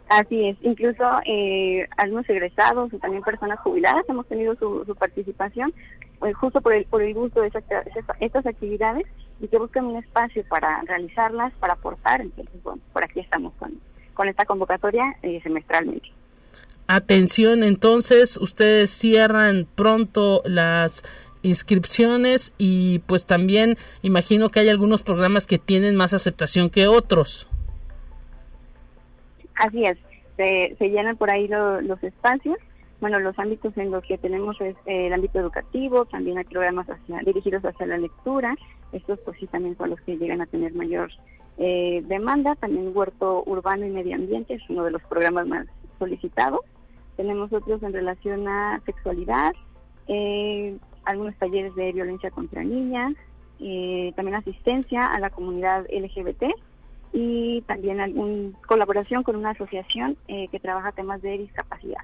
Así 0.07 0.47
es, 0.47 0.57
incluso 0.63 1.03
eh, 1.27 1.87
algunos 1.95 2.27
egresados 2.27 2.91
y 2.91 2.97
también 2.97 3.21
personas 3.21 3.59
jubiladas 3.59 4.03
hemos 4.09 4.27
tenido 4.27 4.55
su, 4.55 4.83
su 4.83 4.95
participación 4.95 5.71
justo 6.39 6.61
por 6.61 6.73
el, 6.73 6.85
por 6.85 7.01
el 7.01 7.13
gusto 7.13 7.41
de 7.41 7.51
estas 8.19 8.45
actividades 8.45 9.05
y 9.39 9.47
que 9.47 9.57
buscan 9.57 9.85
un 9.85 9.97
espacio 9.97 10.43
para 10.49 10.81
realizarlas, 10.83 11.53
para 11.59 11.73
aportar. 11.73 12.21
Entonces, 12.21 12.61
bueno, 12.63 12.81
por 12.93 13.03
aquí 13.03 13.19
estamos 13.19 13.53
con, 13.59 13.79
con 14.13 14.27
esta 14.27 14.45
convocatoria 14.45 15.15
eh, 15.21 15.39
semestralmente. 15.41 16.09
Atención, 16.87 17.63
entonces, 17.63 18.37
ustedes 18.37 18.89
cierran 18.89 19.67
pronto 19.75 20.41
las 20.45 21.03
inscripciones 21.41 22.53
y 22.57 22.99
pues 22.99 23.25
también 23.25 23.77
imagino 24.01 24.49
que 24.49 24.59
hay 24.59 24.69
algunos 24.69 25.03
programas 25.03 25.45
que 25.45 25.57
tienen 25.59 25.95
más 25.95 26.13
aceptación 26.13 26.69
que 26.69 26.87
otros. 26.87 27.47
Así 29.55 29.85
es, 29.85 29.97
se, 30.35 30.75
se 30.77 30.89
llenan 30.89 31.15
por 31.15 31.29
ahí 31.29 31.47
los 31.47 32.03
espacios 32.03 32.57
bueno, 33.01 33.19
los 33.19 33.37
ámbitos 33.39 33.77
en 33.77 33.91
los 33.91 34.03
que 34.03 34.17
tenemos 34.17 34.59
es 34.59 34.75
eh, 34.85 35.07
el 35.07 35.13
ámbito 35.13 35.39
educativo, 35.39 36.05
también 36.05 36.37
hay 36.37 36.43
programas 36.43 36.87
dirigidos 37.25 37.63
hacia 37.63 37.85
la 37.85 37.97
lectura, 37.97 38.55
estos 38.91 39.19
pues 39.19 39.37
sí 39.39 39.47
también 39.47 39.77
son 39.77 39.91
los 39.91 40.01
que 40.01 40.17
llegan 40.17 40.41
a 40.41 40.45
tener 40.47 40.73
mayor 40.73 41.09
eh, 41.57 42.03
demanda, 42.07 42.55
también 42.55 42.91
huerto 42.93 43.43
urbano 43.45 43.85
y 43.85 43.89
medio 43.89 44.15
ambiente 44.15 44.55
es 44.55 44.69
uno 44.69 44.83
de 44.83 44.91
los 44.91 45.01
programas 45.03 45.47
más 45.47 45.67
solicitados, 45.97 46.59
tenemos 47.15 47.53
otros 47.53 47.81
en 47.83 47.93
relación 47.93 48.47
a 48.47 48.81
sexualidad, 48.85 49.53
eh, 50.07 50.77
algunos 51.05 51.35
talleres 51.35 51.73
de 51.75 51.93
violencia 51.93 52.31
contra 52.31 52.63
niñas, 52.63 53.13
también 54.15 54.35
asistencia 54.35 55.05
a 55.05 55.19
la 55.19 55.29
comunidad 55.29 55.85
LGBT 55.91 56.45
y 57.11 57.61
también 57.63 57.99
alguna 57.99 58.57
colaboración 58.65 59.23
con 59.23 59.35
una 59.35 59.49
asociación 59.49 60.15
que 60.27 60.59
trabaja 60.61 60.93
temas 60.93 61.21
de 61.21 61.37
discapacidad. 61.39 61.99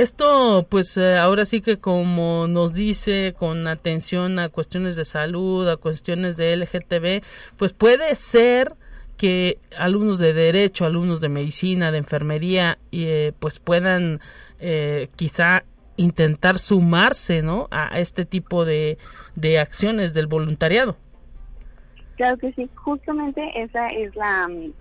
Esto, 0.00 0.66
pues 0.66 0.96
eh, 0.96 1.18
ahora 1.18 1.44
sí 1.44 1.60
que 1.60 1.78
como 1.78 2.46
nos 2.48 2.72
dice 2.72 3.34
con 3.38 3.66
atención 3.66 4.38
a 4.38 4.48
cuestiones 4.48 4.96
de 4.96 5.04
salud, 5.04 5.68
a 5.68 5.76
cuestiones 5.76 6.38
de 6.38 6.56
LGTB, 6.56 7.22
pues 7.58 7.74
puede 7.74 8.14
ser 8.14 8.76
que 9.18 9.58
alumnos 9.76 10.18
de 10.18 10.32
derecho, 10.32 10.86
alumnos 10.86 11.20
de 11.20 11.28
medicina, 11.28 11.92
de 11.92 11.98
enfermería, 11.98 12.78
eh, 12.92 13.32
pues 13.40 13.58
puedan 13.58 14.20
eh, 14.58 15.10
quizá 15.16 15.64
intentar 15.98 16.60
sumarse, 16.60 17.42
¿no? 17.42 17.68
A 17.70 18.00
este 18.00 18.24
tipo 18.24 18.64
de, 18.64 18.96
de 19.36 19.58
acciones 19.58 20.14
del 20.14 20.28
voluntariado. 20.28 20.96
Claro 22.16 22.38
que 22.38 22.54
sí, 22.54 22.70
justamente 22.74 23.42
esa 23.54 23.86
es 23.88 24.16
la, 24.16 24.48
mm, 24.48 24.72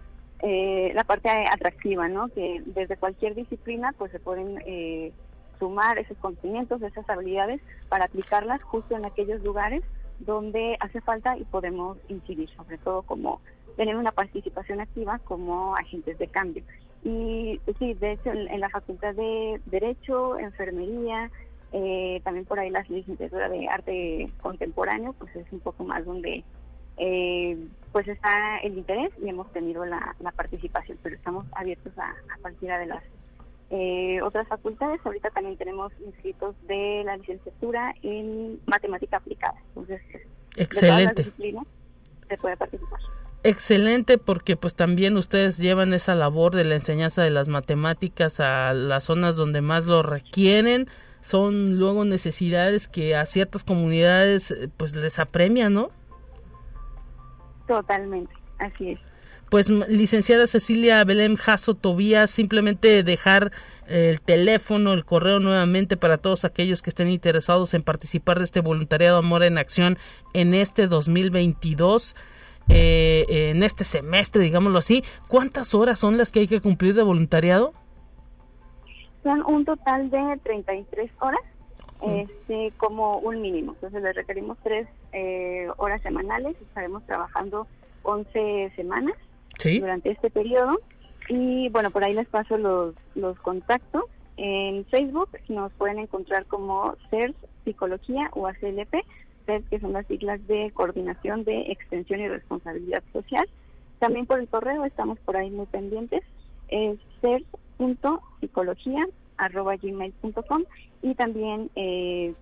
eh, 0.42 0.92
la 0.96 1.04
parte 1.04 1.30
atractiva, 1.30 2.08
¿no? 2.08 2.30
Que 2.30 2.62
desde 2.66 2.98
cualquier 2.98 3.36
disciplina 3.36 3.94
pues 3.98 4.12
se 4.12 4.20
pueden 4.20 4.62
eh, 4.66 5.12
sumar 5.60 6.00
esos 6.00 6.18
conocimientos, 6.18 6.82
esas 6.82 7.10
habilidades 7.10 7.62
para 7.90 8.06
aplicarlas 8.06 8.64
justo 8.64 8.96
en 8.96 9.06
aquellos 9.06 9.42
lugares 9.44 9.84
donde 10.20 10.78
hace 10.80 11.02
falta 11.02 11.38
y 11.38 11.44
podemos 11.44 11.98
incidir, 12.08 12.50
sobre 12.56 12.78
todo 12.78 13.02
como 13.04 13.42
tener 13.76 13.96
una 13.96 14.12
participación 14.12 14.82
activa 14.82 15.20
como 15.20 15.76
agentes 15.76 16.18
de 16.18 16.28
cambio. 16.28 16.64
Y 17.04 17.60
sí, 17.78 17.94
de 17.94 18.14
hecho 18.14 18.32
en, 18.32 18.60
la 18.60 18.70
Facultad 18.70 19.16
de 19.16 19.62
Derecho, 19.66 20.38
Enfermería, 20.38 21.32
eh, 21.72 22.20
también 22.24 22.46
por 22.46 22.60
ahí 22.60 22.70
la 22.70 22.86
licenciatura 22.90 23.48
de 23.48 23.68
Arte 23.68 24.30
Contemporáneo, 24.42 25.14
pues 25.14 25.34
es 25.36 25.46
un 25.52 25.60
poco 25.60 25.84
más 25.86 26.06
donde 26.06 26.44
eh, 27.00 27.58
pues 27.92 28.08
está 28.08 28.60
el 28.60 28.78
interés 28.78 29.12
y 29.24 29.30
hemos 29.30 29.52
tenido 29.52 29.86
la, 29.86 30.16
participación, 30.36 30.98
pero 31.02 31.16
estamos 31.16 31.46
abiertos 31.54 31.94
a, 31.98 32.14
cualquiera 32.42 32.78
de 32.78 32.86
las 32.86 33.04
eh, 33.72 34.22
otras 34.22 34.48
facultades. 34.48 35.00
Ahorita 35.04 35.30
también 35.32 35.58
tenemos 35.58 35.92
inscritos 36.06 36.56
de 36.68 37.04
la 37.06 37.18
licenciatura 37.18 37.96
en 38.04 38.60
matemática 38.66 39.18
aplicada. 39.18 39.56
Entonces, 39.70 40.02
excelente. 40.58 41.32
se 42.28 42.38
puede 42.38 42.58
participar. 42.58 43.00
Excelente 43.42 44.18
porque 44.18 44.58
pues 44.58 44.76
también 44.76 45.16
ustedes 45.16 45.58
llevan 45.58 45.94
esa 45.94 46.14
labor 46.14 46.54
de 46.54 46.66
la 46.66 46.76
enseñanza 46.76 47.24
de 47.24 47.30
las 47.30 47.48
matemáticas 47.48 48.42
a 48.42 48.74
las 48.74 49.06
zonas 49.06 49.38
donde 49.38 49.62
más 49.62 49.86
lo 49.86 50.04
requieren. 50.04 50.88
Son 51.22 51.80
luego 51.80 52.04
necesidades 52.04 52.90
que 52.90 53.16
a 53.16 53.26
ciertas 53.26 53.64
comunidades 53.64 54.52
eh, 54.52 54.70
pues 54.76 54.96
les 54.96 55.20
apremian, 55.20 55.74
¿no? 55.74 55.92
Totalmente, 57.70 58.34
así 58.58 58.94
es. 58.94 59.00
Pues 59.52 59.70
licenciada 59.70 60.48
Cecilia 60.48 61.04
Belém 61.04 61.36
Jasso 61.36 61.76
Tobías, 61.76 62.32
simplemente 62.32 63.04
dejar 63.04 63.52
eh, 63.88 64.10
el 64.10 64.22
teléfono, 64.22 64.92
el 64.92 65.06
correo 65.06 65.40
nuevamente 65.40 65.96
para 65.96 66.18
todos 66.18 66.46
aquellos 66.46 66.82
que 66.82 66.90
estén 66.90 67.10
interesados 67.10 67.76
en 67.76 67.84
participar 67.84 68.40
de 68.40 68.46
este 68.46 68.62
voluntariado 68.62 69.18
Amor 69.18 69.44
en 69.44 69.60
Acción 69.60 70.00
en 70.34 70.56
este 70.56 70.88
2022. 70.88 72.16
Eh, 72.70 73.26
en 73.30 73.62
este 73.62 73.84
semestre, 73.84 74.42
digámoslo 74.44 74.80
así, 74.80 75.04
¿cuántas 75.28 75.76
horas 75.76 76.00
son 76.00 76.18
las 76.18 76.32
que 76.32 76.40
hay 76.40 76.48
que 76.48 76.62
cumplir 76.62 76.96
de 76.96 77.04
voluntariado? 77.04 77.74
Son 79.22 79.44
un 79.46 79.64
total 79.64 80.10
de 80.10 80.40
33 80.44 81.12
horas 81.20 81.42
este, 82.02 82.72
como 82.78 83.18
un 83.20 83.42
mínimo. 83.42 83.74
Entonces 83.74 84.02
le 84.02 84.14
requerimos 84.14 84.58
tres 84.64 84.88
eh, 85.12 85.68
horas 85.78 86.02
semanales, 86.02 86.56
estaremos 86.62 87.06
trabajando 87.06 87.68
11 88.04 88.72
semanas 88.76 89.16
durante 89.64 90.12
este 90.12 90.30
periodo. 90.30 90.80
Y 91.28 91.70
bueno, 91.70 91.92
por 91.92 92.04
ahí 92.04 92.14
les 92.14 92.28
paso 92.28 92.58
los, 92.58 92.96
los 93.16 93.38
contactos. 93.40 94.04
En 94.38 94.86
Facebook 94.86 95.30
nos 95.50 95.72
pueden 95.74 96.00
encontrar 96.00 96.46
como 96.46 96.96
CERS 97.10 97.36
Psicología 97.66 98.30
o 98.34 98.48
ACLP, 98.48 99.04
CERS 99.46 99.66
que 99.70 99.80
son 99.80 99.94
las 99.94 100.08
siglas 100.08 100.46
de 100.48 100.72
Coordinación 100.74 101.44
de 101.44 101.72
Extensión 101.72 102.22
y 102.22 102.30
Responsabilidad 102.30 103.04
Social. 103.12 103.48
También 104.00 104.26
por 104.26 104.40
el 104.40 104.48
correo 104.48 104.86
estamos 104.86 105.20
por 105.20 105.36
ahí 105.36 105.52
muy 105.52 105.66
pendientes, 105.66 106.24
es 106.70 106.98
CERS.psicología 107.22 109.06
arroba 109.40 109.76
gmail.com 109.78 110.64
y 111.02 111.16
también 111.16 111.72
eh, 111.76 112.34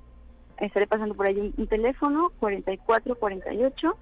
estaré 0.60 0.88
pasando 0.88 1.16
por 1.16 1.28
ahí 1.28 1.54
un, 1.56 1.68
teléfono 1.68 2.32
4448 2.40 3.98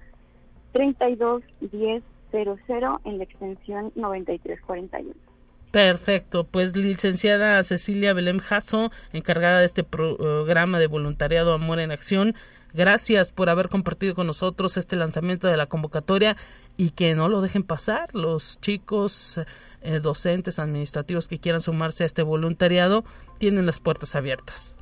32 0.72 1.42
10 1.60 2.02
00 2.32 3.00
en 3.04 3.18
la 3.18 3.24
extensión 3.24 3.92
9341. 3.94 5.14
Perfecto, 5.70 6.44
pues 6.44 6.76
licenciada 6.76 7.62
Cecilia 7.62 8.14
Belém 8.14 8.38
Jasso, 8.38 8.90
encargada 9.12 9.60
de 9.60 9.66
este 9.66 9.84
programa 9.84 10.78
de 10.78 10.86
voluntariado 10.86 11.52
Amor 11.52 11.80
en 11.80 11.90
Acción, 11.90 12.34
gracias 12.72 13.30
por 13.30 13.50
haber 13.50 13.68
compartido 13.68 14.14
con 14.14 14.26
nosotros 14.26 14.76
este 14.76 14.96
lanzamiento 14.96 15.48
de 15.48 15.56
la 15.56 15.66
convocatoria 15.66 16.36
y 16.76 16.90
que 16.90 17.14
no 17.14 17.28
lo 17.28 17.40
dejen 17.40 17.62
pasar 17.62 18.14
los 18.14 18.60
chicos 18.60 19.40
eh, 19.86 20.00
docentes 20.00 20.58
administrativos 20.58 21.28
que 21.28 21.38
quieran 21.38 21.60
sumarse 21.60 22.02
a 22.02 22.06
este 22.06 22.22
voluntariado 22.22 23.04
tienen 23.38 23.66
las 23.66 23.78
puertas 23.78 24.16
abiertas. 24.16 24.74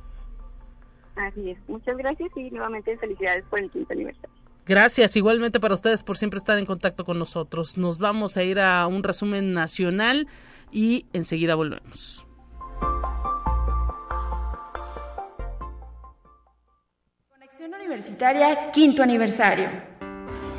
Así 1.15 1.51
es. 1.51 1.57
Muchas 1.67 1.95
gracias 1.95 2.29
y 2.35 2.49
nuevamente 2.49 2.97
felicidades 2.97 3.45
por 3.45 3.59
el 3.59 3.69
quinto 3.69 3.93
aniversario. 3.93 4.35
Gracias, 4.65 5.15
igualmente 5.15 5.59
para 5.59 5.75
ustedes 5.75 6.01
por 6.01 6.17
siempre 6.17 6.37
estar 6.39 6.57
en 6.57 6.65
contacto 6.65 7.05
con 7.05 7.19
nosotros. 7.19 7.77
Nos 7.77 7.99
vamos 7.99 8.35
a 8.35 8.43
ir 8.43 8.59
a 8.59 8.87
un 8.87 9.03
resumen 9.03 9.53
nacional 9.53 10.27
y 10.71 11.05
enseguida 11.13 11.53
volvemos. 11.53 12.25
Conexión 17.29 17.75
Universitaria, 17.75 18.71
quinto 18.71 19.03
aniversario. 19.03 19.94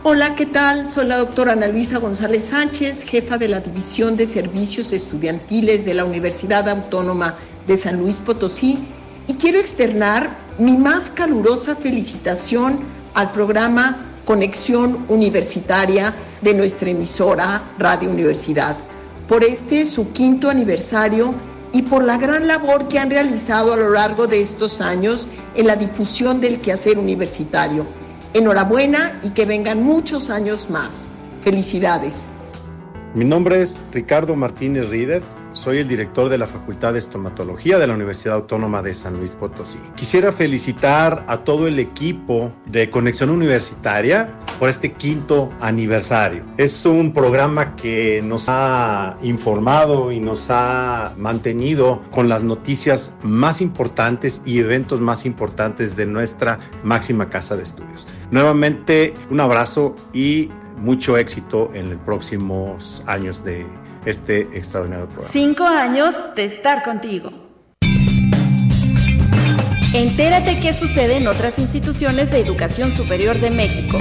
Hola, 0.09 0.37
¿qué 0.37 0.47
tal? 0.47 0.87
Soy 0.87 1.07
la 1.07 1.17
doctora 1.17 1.51
Ana 1.51 1.67
Luisa 1.67 1.99
González 1.99 2.45
Sánchez, 2.45 3.03
jefa 3.03 3.39
de 3.39 3.49
la 3.49 3.59
División 3.59 4.17
de 4.17 4.25
Servicios 4.25 4.93
Estudiantiles 4.93 5.85
de 5.85 5.95
la 5.95 6.05
Universidad 6.05 6.69
Autónoma 6.69 7.35
de 7.67 7.77
San 7.77 7.99
Luis 7.99 8.19
Potosí 8.19 8.79
y 9.27 9.35
quiero 9.35 9.59
externar 9.59 10.39
mi 10.61 10.77
más 10.77 11.11
calurosa 11.11 11.75
felicitación 11.75 12.85
al 13.15 13.33
programa 13.33 14.15
Conexión 14.25 15.05
Universitaria 15.09 16.15
de 16.41 16.55
nuestra 16.55 16.91
emisora 16.91 17.65
Radio 17.77 18.09
Universidad 18.09 18.77
por 19.29 19.43
este 19.43 19.85
su 19.85 20.13
quinto 20.13 20.49
aniversario 20.49 21.35
y 21.73 21.83
por 21.83 22.05
la 22.05 22.17
gran 22.17 22.47
labor 22.47 22.87
que 22.87 23.01
han 23.01 23.11
realizado 23.11 23.73
a 23.73 23.77
lo 23.77 23.91
largo 23.91 24.29
de 24.29 24.41
estos 24.41 24.81
años 24.81 25.27
en 25.57 25.67
la 25.67 25.75
difusión 25.75 26.41
del 26.41 26.61
quehacer 26.61 26.97
universitario 26.97 28.06
Enhorabuena 28.37 29.19
y 29.23 29.31
que 29.31 29.47
vengan 29.47 29.83
muchos 29.83 30.29
años 30.29 30.69
más. 30.69 31.09
Felicidades. 31.43 32.27
Mi 33.15 33.25
nombre 33.25 33.63
es 33.63 33.81
Ricardo 33.93 34.37
Martínez 34.37 34.89
Rieder, 34.91 35.23
soy 35.53 35.79
el 35.79 35.89
director 35.89 36.29
de 36.29 36.37
la 36.37 36.47
Facultad 36.47 36.93
de 36.93 36.99
Estomatología 36.99 37.79
de 37.79 37.87
la 37.87 37.95
Universidad 37.95 38.35
Autónoma 38.35 38.83
de 38.83 38.93
San 38.93 39.17
Luis 39.17 39.35
Potosí. 39.37 39.79
Quisiera 39.95 40.33
felicitar 40.33 41.25
a 41.29 41.39
todo 41.39 41.67
el 41.67 41.79
equipo 41.79 42.53
de 42.67 42.91
Conexión 42.91 43.31
Universitaria 43.31 44.31
por 44.59 44.69
este 44.69 44.93
quinto 44.93 45.51
aniversario. 45.61 46.45
Es 46.59 46.85
un 46.85 47.15
programa 47.15 47.75
que 47.75 48.21
nos 48.23 48.49
ha 48.49 49.17
informado 49.23 50.13
y 50.13 50.21
nos 50.21 50.49
ha 50.51 51.15
mantenido 51.17 52.03
con 52.11 52.29
las 52.29 52.43
noticias 52.43 53.13
más 53.23 53.63
importantes 53.63 54.43
y 54.45 54.59
eventos 54.59 55.01
más 55.01 55.25
importantes 55.25 55.97
de 55.97 56.05
nuestra 56.05 56.59
máxima 56.85 57.31
casa 57.31 57.57
de 57.57 57.63
estudios. 57.63 58.07
Nuevamente, 58.31 59.15
un 59.31 59.41
abrazo 59.41 59.97
y 60.13 60.51
mucho 60.77 61.17
éxito 61.17 61.71
en 61.75 61.91
los 61.91 62.01
próximos 62.01 63.03
años 63.07 63.43
de 63.45 63.67
este 64.05 64.43
extraordinario 64.57 65.07
programa. 65.07 65.33
Cinco 65.33 65.65
años 65.65 66.15
de 66.35 66.45
estar 66.45 66.83
contigo. 66.83 67.31
Entérate 69.95 70.61
qué 70.61 70.73
sucede 70.75 71.17
en 71.17 71.27
otras 71.27 71.59
instituciones 71.59 72.31
de 72.31 72.41
educación 72.41 72.93
superior 72.93 73.39
de 73.41 73.51
México. 73.51 73.99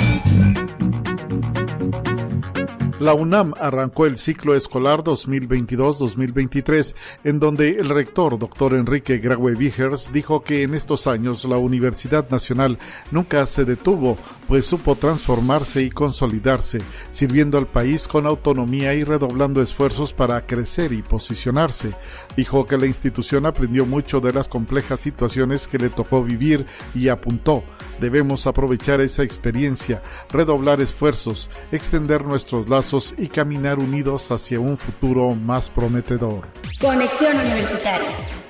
La 2.99 3.13
UNAM 3.13 3.53
arrancó 3.59 4.05
el 4.05 4.17
ciclo 4.17 4.55
escolar 4.55 5.03
2022-2023, 5.03 6.95
en 7.25 7.39
donde 7.39 7.71
el 7.71 7.89
rector, 7.89 8.39
doctor 8.39 8.73
Enrique 8.73 9.17
Graue 9.17 9.53
Vigers, 9.53 10.11
dijo 10.13 10.43
que 10.43 10.63
en 10.63 10.73
estos 10.73 11.05
años 11.05 11.43
la 11.45 11.57
Universidad 11.57 12.29
Nacional 12.29 12.79
nunca 13.11 13.45
se 13.45 13.65
detuvo, 13.65 14.17
pues 14.47 14.65
supo 14.65 14.95
transformarse 14.95 15.83
y 15.83 15.89
consolidarse, 15.89 16.81
sirviendo 17.11 17.57
al 17.57 17.67
país 17.67 18.07
con 18.07 18.25
autonomía 18.25 18.93
y 18.93 19.03
redoblando 19.03 19.61
esfuerzos 19.61 20.13
para 20.13 20.45
crecer 20.45 20.93
y 20.93 21.01
posicionarse. 21.01 21.95
Dijo 22.35 22.65
que 22.65 22.77
la 22.77 22.85
institución 22.85 23.45
aprendió 23.45 23.85
mucho 23.85 24.19
de 24.19 24.33
las 24.33 24.47
complejas 24.47 24.99
situaciones 24.99 25.67
que 25.67 25.77
le 25.77 25.89
tocó 25.89 26.23
vivir 26.23 26.65
y 26.93 27.09
apuntó, 27.09 27.63
debemos 27.99 28.47
aprovechar 28.47 29.01
esa 29.01 29.23
experiencia, 29.23 30.01
redoblar 30.31 30.81
esfuerzos, 30.81 31.49
extender 31.71 32.25
nuestros 32.25 32.69
lazos 32.69 33.13
y 33.17 33.27
caminar 33.27 33.79
unidos 33.79 34.31
hacia 34.31 34.59
un 34.59 34.77
futuro 34.77 35.33
más 35.35 35.69
prometedor. 35.69 36.47
Conexión 36.79 37.37
Universitaria. 37.37 38.44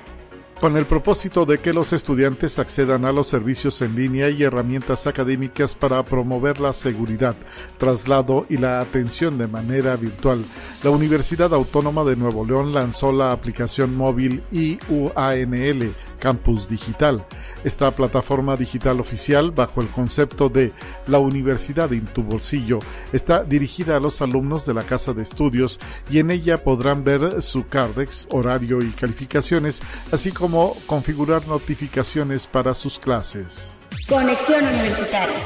Con 0.60 0.76
el 0.76 0.86
propósito 0.86 1.44
de 1.44 1.58
que 1.58 1.72
los 1.72 1.92
estudiantes 1.92 2.58
accedan 2.58 3.04
a 3.04 3.12
los 3.12 3.26
servicios 3.26 3.82
en 3.82 3.94
línea 3.94 4.30
y 4.30 4.42
herramientas 4.42 5.06
académicas 5.06 5.74
para 5.74 6.02
promover 6.04 6.60
la 6.60 6.72
seguridad, 6.72 7.36
traslado 7.78 8.46
y 8.48 8.56
la 8.56 8.80
atención 8.80 9.36
de 9.36 9.48
manera 9.48 9.96
virtual. 9.96 10.44
La 10.82 10.90
Universidad 10.90 11.52
Autónoma 11.52 12.04
de 12.04 12.16
Nuevo 12.16 12.44
León 12.44 12.72
lanzó 12.72 13.12
la 13.12 13.32
aplicación 13.32 13.94
móvil 13.94 14.42
IUANL 14.50 15.94
Campus 16.18 16.68
Digital. 16.68 17.26
Esta 17.62 17.90
plataforma 17.90 18.56
digital 18.56 19.00
oficial, 19.00 19.50
bajo 19.50 19.82
el 19.82 19.88
concepto 19.88 20.48
de 20.48 20.72
La 21.06 21.18
Universidad 21.18 21.92
en 21.92 22.06
tu 22.06 22.22
bolsillo, 22.22 22.78
está 23.12 23.44
dirigida 23.44 23.96
a 23.96 24.00
los 24.00 24.20
alumnos 24.22 24.66
de 24.66 24.74
la 24.74 24.82
Casa 24.82 25.12
de 25.12 25.22
Estudios 25.22 25.78
y 26.10 26.18
en 26.18 26.30
ella 26.30 26.62
podrán 26.62 27.04
ver 27.04 27.42
su 27.42 27.66
CARDEX, 27.68 28.28
horario 28.30 28.82
y 28.82 28.90
calificaciones, 28.90 29.82
así 30.10 30.32
como 30.32 30.55
como 30.56 30.74
configurar 30.86 31.46
notificaciones 31.46 32.46
para 32.46 32.72
sus 32.72 32.98
clases. 32.98 33.78
Conexión 34.08 34.64
Universitaria. 34.64 35.36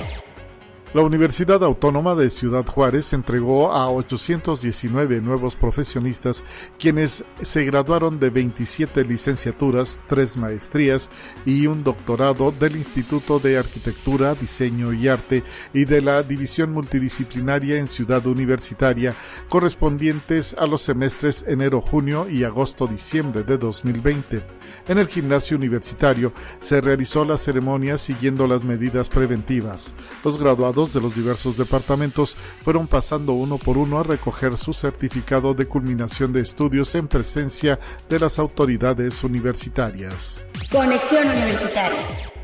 La 0.92 1.02
Universidad 1.02 1.62
Autónoma 1.62 2.16
de 2.16 2.30
Ciudad 2.30 2.66
Juárez 2.66 3.12
entregó 3.12 3.70
a 3.70 3.88
819 3.88 5.20
nuevos 5.20 5.54
profesionistas 5.54 6.42
quienes 6.80 7.24
se 7.40 7.64
graduaron 7.64 8.18
de 8.18 8.30
27 8.30 9.04
licenciaturas, 9.04 10.00
tres 10.08 10.36
maestrías 10.36 11.08
y 11.46 11.68
un 11.68 11.84
doctorado 11.84 12.50
del 12.50 12.74
Instituto 12.74 13.38
de 13.38 13.56
Arquitectura, 13.56 14.34
Diseño 14.34 14.92
y 14.92 15.06
Arte 15.06 15.44
y 15.72 15.84
de 15.84 16.02
la 16.02 16.24
División 16.24 16.72
Multidisciplinaria 16.72 17.78
en 17.78 17.86
Ciudad 17.86 18.26
Universitaria 18.26 19.14
correspondientes 19.48 20.56
a 20.58 20.66
los 20.66 20.82
semestres 20.82 21.44
enero-junio 21.46 22.28
y 22.28 22.42
agosto-diciembre 22.42 23.44
de 23.44 23.58
2020. 23.58 24.42
En 24.88 24.98
el 24.98 25.06
gimnasio 25.06 25.56
universitario 25.56 26.32
se 26.58 26.80
realizó 26.80 27.24
la 27.24 27.36
ceremonia 27.36 27.96
siguiendo 27.96 28.48
las 28.48 28.64
medidas 28.64 29.08
preventivas. 29.08 29.94
Los 30.24 30.36
graduados 30.36 30.79
de 30.88 31.00
los 31.00 31.14
diversos 31.14 31.56
departamentos 31.56 32.36
fueron 32.64 32.86
pasando 32.86 33.32
uno 33.34 33.58
por 33.58 33.76
uno 33.76 33.98
a 33.98 34.02
recoger 34.02 34.56
su 34.56 34.72
certificado 34.72 35.54
de 35.54 35.66
culminación 35.66 36.32
de 36.32 36.40
estudios 36.40 36.94
en 36.94 37.06
presencia 37.06 37.78
de 38.08 38.18
las 38.18 38.38
autoridades 38.38 39.22
universitarias. 39.22 40.46
Conexión 40.70 41.28
Universitaria. 41.28 42.39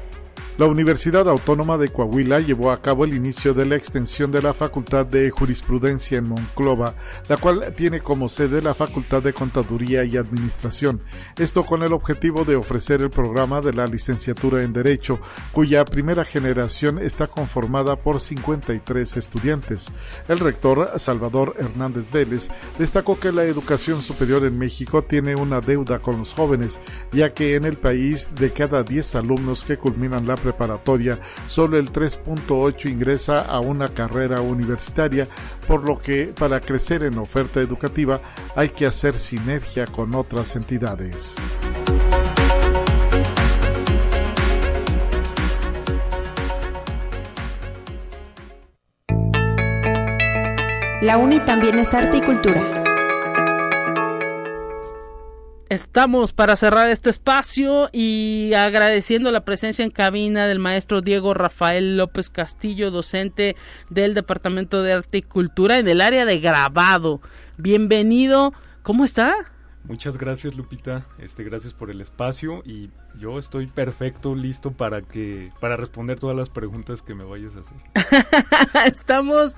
La 0.59 0.65
Universidad 0.65 1.29
Autónoma 1.29 1.77
de 1.77 1.91
Coahuila 1.91 2.41
llevó 2.41 2.71
a 2.71 2.81
cabo 2.81 3.05
el 3.05 3.13
inicio 3.13 3.53
de 3.53 3.67
la 3.67 3.77
extensión 3.77 4.33
de 4.33 4.41
la 4.41 4.55
Facultad 4.55 5.05
de 5.05 5.29
Jurisprudencia 5.29 6.17
en 6.17 6.29
Monclova, 6.29 6.95
la 7.29 7.37
cual 7.37 7.75
tiene 7.77 8.01
como 8.01 8.31
sede 8.31 8.63
la 8.63 8.73
Facultad 8.73 9.23
de 9.23 9.35
Contaduría 9.35 10.05
y 10.05 10.17
Administración. 10.17 11.03
Esto 11.37 11.63
con 11.63 11.83
el 11.83 11.93
objetivo 11.93 12.47
de 12.47 12.57
ofrecer 12.57 13.03
el 13.03 13.11
programa 13.11 13.61
de 13.61 13.75
la 13.75 13.87
licenciatura 13.87 14.63
en 14.63 14.73
Derecho, 14.73 15.21
cuya 15.53 15.85
primera 15.85 16.25
generación 16.25 17.01
está 17.01 17.27
conformada 17.27 17.97
por 17.97 18.19
53 18.19 19.19
estudiantes. 19.19 19.93
El 20.27 20.39
rector, 20.39 20.91
Salvador 20.97 21.55
Hernández 21.59 22.11
Vélez, 22.11 22.49
destacó 22.79 23.21
que 23.21 23.31
la 23.31 23.45
educación 23.45 24.01
superior 24.01 24.43
en 24.47 24.57
México 24.57 25.05
tiene 25.05 25.37
una 25.37 25.61
deuda 25.61 25.99
con 25.99 26.21
los 26.21 26.33
jóvenes, 26.33 26.81
ya 27.13 27.35
que 27.35 27.57
en 27.57 27.65
el 27.65 27.77
país 27.77 28.35
de 28.35 28.55
cada 28.55 28.83
10 28.83 29.17
alumnos 29.17 29.63
que 29.63 29.77
culminan 29.77 30.27
la 30.27 30.46
preparatoria, 30.47 31.19
solo 31.49 31.77
el 31.77 31.91
3.8 31.91 32.89
ingresa 32.89 33.41
a 33.41 33.59
una 33.59 33.89
carrera 33.89 34.41
universitaria, 34.41 35.27
por 35.67 35.83
lo 35.83 35.99
que 35.99 36.27
para 36.27 36.61
crecer 36.61 37.03
en 37.03 37.19
oferta 37.19 37.61
educativa 37.61 38.21
hay 38.55 38.69
que 38.69 38.87
hacer 38.87 39.15
sinergia 39.15 39.87
con 39.87 40.15
otras 40.15 40.55
entidades. 40.55 41.35
La 51.03 51.19
UNI 51.19 51.41
también 51.41 51.79
es 51.79 51.93
arte 51.93 52.19
y 52.19 52.21
cultura. 52.21 52.86
Estamos 55.69 56.33
para 56.33 56.55
cerrar 56.55 56.89
este 56.91 57.11
espacio 57.11 57.89
y 57.93 58.53
agradeciendo 58.55 59.33
la 59.33 59.45
presencia 59.45 59.85
en 59.85 59.91
cabina 59.91 60.47
del 60.47 60.61
maestro 60.61 61.01
Diego 61.01 61.35
Rafael 61.35 61.97
López 61.97 62.31
Castillo, 62.31 62.93
docente 62.93 63.57
del 63.91 64.15
Departamento 64.15 64.85
de 64.85 64.93
Arte 64.93 65.19
y 65.19 65.23
Cultura 65.23 65.81
en 65.81 65.89
el 65.89 66.03
área 66.03 66.25
de 66.25 66.39
grabado. 66.39 67.21
Bienvenido, 67.57 68.53
¿cómo 68.85 69.05
está? 69.05 69.35
Muchas 69.83 70.19
gracias 70.19 70.57
Lupita, 70.57 71.07
este 71.19 71.43
gracias 71.43 71.75
por 71.75 71.91
el 71.91 72.01
espacio 72.01 72.63
y 72.65 72.91
yo 73.19 73.39
estoy 73.39 73.67
perfecto, 73.67 74.37
listo 74.37 74.73
para 74.73 75.03
que 75.03 75.51
para 75.61 75.77
responder 75.77 76.19
todas 76.19 76.37
las 76.37 76.49
preguntas 76.49 77.03
que 77.03 77.15
me 77.15 77.25
vayas 77.25 77.57
a 77.57 77.61
hacer. 77.61 77.79
Estamos 78.87 79.57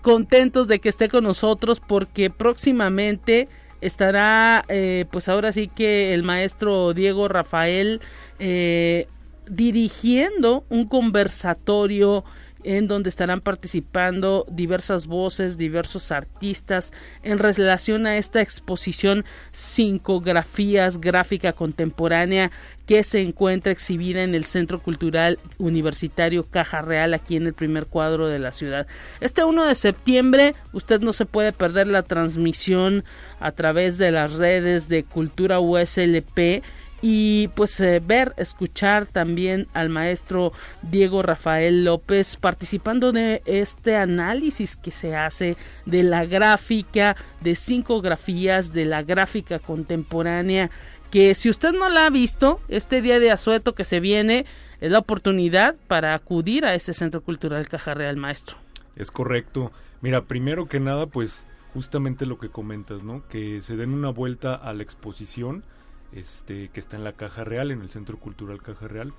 contentos 0.00 0.68
de 0.68 0.80
que 0.80 0.88
esté 0.88 1.08
con 1.08 1.24
nosotros 1.24 1.80
porque 1.80 2.30
próximamente 2.30 3.48
estará 3.80 4.64
eh, 4.68 5.06
pues 5.10 5.28
ahora 5.28 5.52
sí 5.52 5.68
que 5.68 6.12
el 6.14 6.22
maestro 6.22 6.94
Diego 6.94 7.28
Rafael 7.28 8.00
eh, 8.38 9.08
dirigiendo 9.48 10.64
un 10.68 10.86
conversatorio 10.86 12.24
en 12.64 12.88
donde 12.88 13.08
estarán 13.08 13.40
participando 13.40 14.46
diversas 14.50 15.06
voces, 15.06 15.56
diversos 15.56 16.12
artistas 16.12 16.92
en 17.22 17.38
relación 17.38 18.06
a 18.06 18.16
esta 18.16 18.40
exposición 18.40 19.24
Cincografías 19.52 21.00
Gráfica 21.00 21.52
Contemporánea 21.52 22.50
que 22.86 23.04
se 23.04 23.22
encuentra 23.22 23.72
exhibida 23.72 24.22
en 24.22 24.34
el 24.34 24.44
Centro 24.44 24.82
Cultural 24.82 25.38
Universitario 25.58 26.46
Caja 26.50 26.82
Real 26.82 27.14
aquí 27.14 27.36
en 27.36 27.46
el 27.46 27.54
primer 27.54 27.86
cuadro 27.86 28.26
de 28.26 28.40
la 28.40 28.50
ciudad. 28.50 28.86
Este 29.20 29.44
1 29.44 29.64
de 29.66 29.74
septiembre 29.76 30.54
usted 30.72 31.00
no 31.00 31.12
se 31.12 31.26
puede 31.26 31.52
perder 31.52 31.86
la 31.86 32.02
transmisión 32.02 33.04
a 33.38 33.52
través 33.52 33.96
de 33.96 34.10
las 34.10 34.32
redes 34.32 34.88
de 34.88 35.04
Cultura 35.04 35.60
USLP 35.60 36.64
y 37.02 37.48
pues 37.48 37.80
eh, 37.80 38.00
ver, 38.04 38.34
escuchar 38.36 39.06
también 39.06 39.66
al 39.72 39.88
maestro 39.88 40.52
Diego 40.82 41.22
Rafael 41.22 41.84
López 41.84 42.36
participando 42.36 43.12
de 43.12 43.42
este 43.46 43.96
análisis 43.96 44.76
que 44.76 44.90
se 44.90 45.16
hace 45.16 45.56
de 45.86 46.02
la 46.02 46.26
gráfica, 46.26 47.16
de 47.40 47.54
cinco 47.54 48.00
grafías, 48.02 48.72
de 48.72 48.84
la 48.84 49.02
gráfica 49.02 49.58
contemporánea, 49.58 50.70
que 51.10 51.34
si 51.34 51.48
usted 51.48 51.72
no 51.72 51.88
la 51.88 52.06
ha 52.06 52.10
visto, 52.10 52.60
este 52.68 53.02
día 53.02 53.18
de 53.18 53.30
asueto 53.30 53.74
que 53.74 53.84
se 53.84 54.00
viene 54.00 54.46
es 54.80 54.92
la 54.92 54.98
oportunidad 54.98 55.76
para 55.88 56.14
acudir 56.14 56.64
a 56.64 56.74
ese 56.74 56.94
Centro 56.94 57.22
Cultural 57.22 57.68
Caja 57.68 57.94
Real 57.94 58.16
Maestro. 58.16 58.56
Es 58.96 59.10
correcto. 59.10 59.72
Mira, 60.00 60.24
primero 60.24 60.66
que 60.66 60.80
nada, 60.80 61.06
pues 61.06 61.46
justamente 61.74 62.26
lo 62.26 62.38
que 62.38 62.48
comentas, 62.48 63.04
¿no? 63.04 63.26
Que 63.28 63.62
se 63.62 63.76
den 63.76 63.92
una 63.92 64.10
vuelta 64.10 64.54
a 64.54 64.72
la 64.72 64.82
exposición 64.82 65.64
este, 66.12 66.68
que 66.68 66.80
está 66.80 66.96
en 66.96 67.04
la 67.04 67.12
Caja 67.12 67.44
Real, 67.44 67.70
en 67.70 67.80
el 67.80 67.90
Centro 67.90 68.18
Cultural 68.18 68.62
Caja 68.62 68.88
Real. 68.88 69.12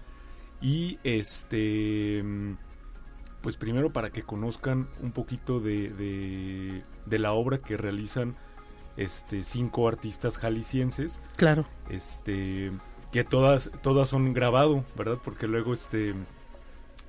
Y 0.62 1.00
este, 1.04 2.24
pues 3.42 3.58
primero 3.58 3.92
para 3.92 4.12
que 4.12 4.24
conozcan 4.24 4.88
un 5.02 5.12
poquito 5.12 5.60
de, 5.60 6.84
de, 7.06 7.20
la 7.20 7.34
obra 7.34 7.58
que 7.60 7.78
realizan 7.78 8.36
este, 8.98 9.44
cinco 9.44 9.88
artistas 9.88 10.38
jaliscienses. 10.38 11.20
Claro. 11.36 11.66
Este, 11.90 12.72
que 13.12 13.24
todas, 13.24 13.72
todas 13.82 14.10
son 14.10 14.34
grabado, 14.34 14.86
¿verdad? 14.96 15.18
Porque 15.24 15.48
luego 15.48 15.74
este 15.74 16.14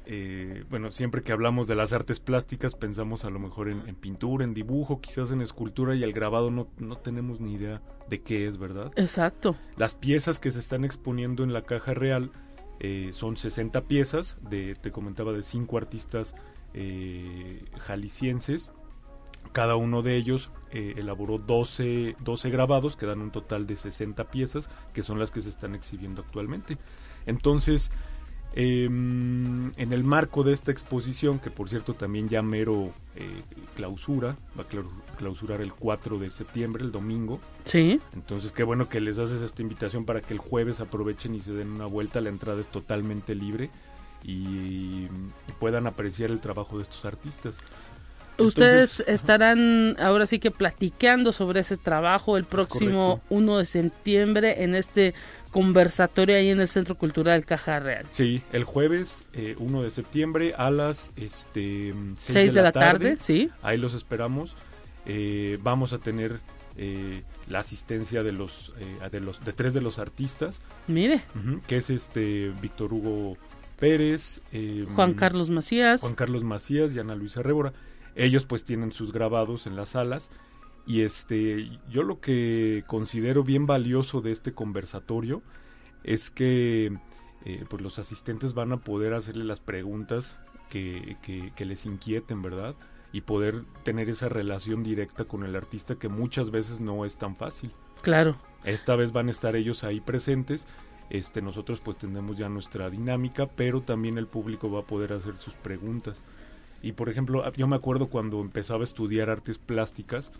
eh, 0.07 0.65
bueno, 0.69 0.91
siempre 0.91 1.23
que 1.23 1.33
hablamos 1.33 1.67
de 1.67 1.75
las 1.75 1.93
artes 1.93 2.19
plásticas 2.19 2.75
pensamos 2.75 3.25
a 3.25 3.31
lo 3.31 3.39
mejor 3.39 3.69
en, 3.69 3.83
pintura, 3.95 4.45
en 4.45 4.55
dibujo, 4.55 5.01
quizás 5.01 5.31
en 5.31 5.41
escultura 5.43 5.95
y 5.95 6.03
el 6.03 6.13
grabado 6.13 6.51
no, 6.51 6.69
no, 6.79 6.97
tenemos 6.97 7.41
ni 7.41 7.55
idea 7.55 7.83
de 8.09 8.21
qué 8.21 8.47
es, 8.47 8.59
¿verdad? 8.59 8.91
Exacto. 8.97 9.57
Las 9.77 9.95
piezas 9.95 10.41
que 10.41 10.51
se 10.51 10.59
están 10.59 10.85
exponiendo 10.85 11.45
en 11.45 11.53
la 11.53 11.63
caja 11.63 11.95
real 11.95 12.33
eh, 12.81 13.11
son 13.13 13.37
60 13.37 13.83
piezas, 13.83 14.39
de, 14.43 14.75
te 14.75 14.91
comentaba, 14.91 15.33
de 15.33 15.43
cinco 15.43 15.79
artistas 15.79 16.35
eh, 16.75 17.65
jaliscienses. 17.79 18.73
Cada 19.53 19.77
uno 19.77 20.03
de 20.03 20.17
ellos 20.17 20.51
elaboró 20.71 21.37
12, 21.37 22.17
12 22.21 22.51
grabados, 22.51 22.97
que 22.97 23.05
dan 23.05 23.21
un 23.21 23.31
total 23.31 23.67
de 23.67 23.77
60 23.77 24.31
piezas, 24.31 24.71
que 24.95 25.03
son 25.03 25.19
las 25.19 25.31
que 25.31 25.43
se 25.43 25.51
están 25.51 25.75
exhibiendo 25.75 26.23
actualmente. 26.23 26.79
Entonces, 27.27 27.91
Em, 28.55 29.73
en 29.79 29.93
el 29.93 30.05
marco 30.05 30.43
de 30.43 30.53
esta 30.53 30.71
exposición, 30.71 31.39
que 31.39 31.51
por 31.51 31.71
cierto 31.71 31.95
también 31.95 32.29
ya 32.29 32.43
mero 32.43 32.93
eh, 33.17 33.43
clausura, 33.75 34.37
va 34.59 34.65
a 34.65 35.17
clausurar 35.17 35.63
el 35.63 35.73
4 35.73 36.19
de 36.19 36.31
septiembre, 36.31 36.85
el 36.85 36.93
domingo. 36.93 37.41
Sí. 37.65 38.01
Entonces, 38.13 38.53
qué 38.53 38.63
bueno 38.63 38.89
que 38.91 39.01
les 39.01 39.19
haces 39.19 39.41
esta 39.41 39.63
invitación 39.63 40.05
para 40.05 40.21
que 40.21 40.35
el 40.35 40.39
jueves 40.39 40.81
aprovechen 40.81 41.35
y 41.35 41.41
se 41.41 41.53
den 41.53 41.71
una 41.71 41.87
vuelta. 41.87 42.21
La 42.21 42.29
entrada 42.29 42.61
es 42.61 42.69
totalmente 42.69 43.35
libre 43.35 43.71
y, 44.23 45.09
puedan 45.59 45.87
apreciar 45.87 46.31
el 46.31 46.41
trabajo 46.41 46.77
de 46.77 46.83
estos 46.83 47.05
artistas. 47.05 47.57
Ustedes 48.39 49.05
estarán 49.07 49.97
ahora 50.01 50.27
sí 50.27 50.39
que 50.39 50.51
platicando 50.51 51.33
sobre 51.33 51.61
ese 51.61 51.77
trabajo 51.77 52.37
el 52.37 52.45
próximo 52.45 53.21
1 53.31 53.59
de 53.59 53.67
septiembre 53.67 54.65
en 54.65 54.75
este 54.75 55.15
conversatorio 55.53 56.37
ahí 56.37 56.49
en 56.49 56.61
el 56.61 56.67
Centro 56.67 56.97
Cultural 56.97 57.45
Caja 57.45 57.79
Real. 57.79 58.07
Sí, 58.11 58.43
el 58.53 58.65
jueves 58.65 59.27
1 59.59 59.81
eh, 59.81 59.85
de 59.85 59.91
septiembre 59.91 60.55
a 60.57 60.71
las 60.73 61.13
este, 61.15 61.95
6, 62.17 62.55
de, 62.55 62.63
la, 62.63 62.73
tarde, 62.73 63.17
sí. 63.21 63.51
Ahí 63.63 63.79
los 63.79 63.95
esperamos. 63.95 64.57
Eh, 65.05 65.59
vamos 65.63 65.93
a 65.93 65.99
tener 65.99 66.41
eh, 66.77 67.23
la 67.49 67.61
asistencia 67.61 68.23
de 68.23 68.33
los, 68.33 68.73
de 69.11 69.21
los 69.21 69.45
de 69.45 69.53
tres 69.53 69.75
de 69.75 69.83
los 69.83 69.99
artistas. 69.99 70.63
Mire. 70.89 71.23
que 71.69 71.77
es 71.77 71.91
este 71.91 72.51
Víctor 72.61 72.93
Hugo 72.95 73.37
Pérez, 73.79 74.41
Juan 74.95 75.13
Carlos 75.15 75.51
Macías. 75.51 76.01
Juan 76.01 76.15
Carlos 76.15 76.45
Macías 76.45 76.95
y 76.95 76.99
Ana 76.99 77.15
Luisa 77.15 77.43
Rébora. 77.43 77.75
Ellos 78.15 78.47
pues 78.47 78.65
tienen 78.65 78.91
sus 78.91 79.13
grabados 79.13 79.67
en 79.67 79.77
las 79.77 79.91
salas 79.91 80.31
y 80.87 81.03
este, 81.03 81.79
yo 81.89 82.03
lo 82.03 82.21
que 82.21 82.85
considero 82.87 83.45
bien 83.45 83.67
valioso 83.67 84.21
de 84.21 84.33
este 84.33 84.53
conversatorio 84.53 85.43
es 86.03 86.31
que 86.31 86.99
eh, 87.45 87.65
pues 87.69 87.83
los 87.83 87.99
asistentes 87.99 88.55
van 88.55 88.73
a 88.73 88.79
poder 88.79 89.15
hacerle 89.15 89.45
las 89.45 89.61
preguntas 89.61 90.39
que, 90.69 91.17
que, 91.23 91.65
les 91.65 91.85
inquieten, 91.85 92.41
¿verdad? 92.41 92.75
Y 93.13 93.21
poder 93.23 93.65
tener 93.83 94.09
esa 94.09 94.29
relación 94.31 94.83
directa 94.83 95.27
con 95.27 95.45
el 95.45 95.55
artista 95.55 95.97
que 95.97 96.09
muchas 96.09 96.51
veces 96.51 96.81
no 96.81 97.05
es 97.05 97.19
tan 97.19 97.37
fácil. 97.37 97.73
Claro. 98.01 98.37
Esta 98.65 98.97
vez 98.97 99.13
van 99.13 99.29
a 99.29 99.33
estar 99.33 99.55
ellos 99.55 99.85
ahí 99.85 100.01
presentes. 100.01 100.67
Este, 101.11 101.43
nosotros 101.43 101.81
pues 101.81 101.99
tenemos 101.99 102.39
ya 102.39 102.49
nuestra 102.49 102.89
dinámica, 102.89 103.47
pero 103.47 103.83
también 103.83 104.17
el 104.17 104.29
público 104.29 104.71
va 104.71 104.81
a 104.81 104.87
poder 104.87 105.13
hacer 105.13 105.37
sus 105.37 105.55
preguntas. 105.55 106.23
Y 106.81 106.93
por 106.93 107.11
ejemplo, 107.11 107.49
yo 107.53 107.67
me 107.67 107.77
acuerdo 107.77 108.09
cuando 108.09 108.41
empezaba 108.41 108.81
a 108.81 108.85
estudiar 108.85 109.29
artes 109.29 109.59
plásticas, 109.59 110.33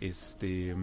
este 0.00 0.74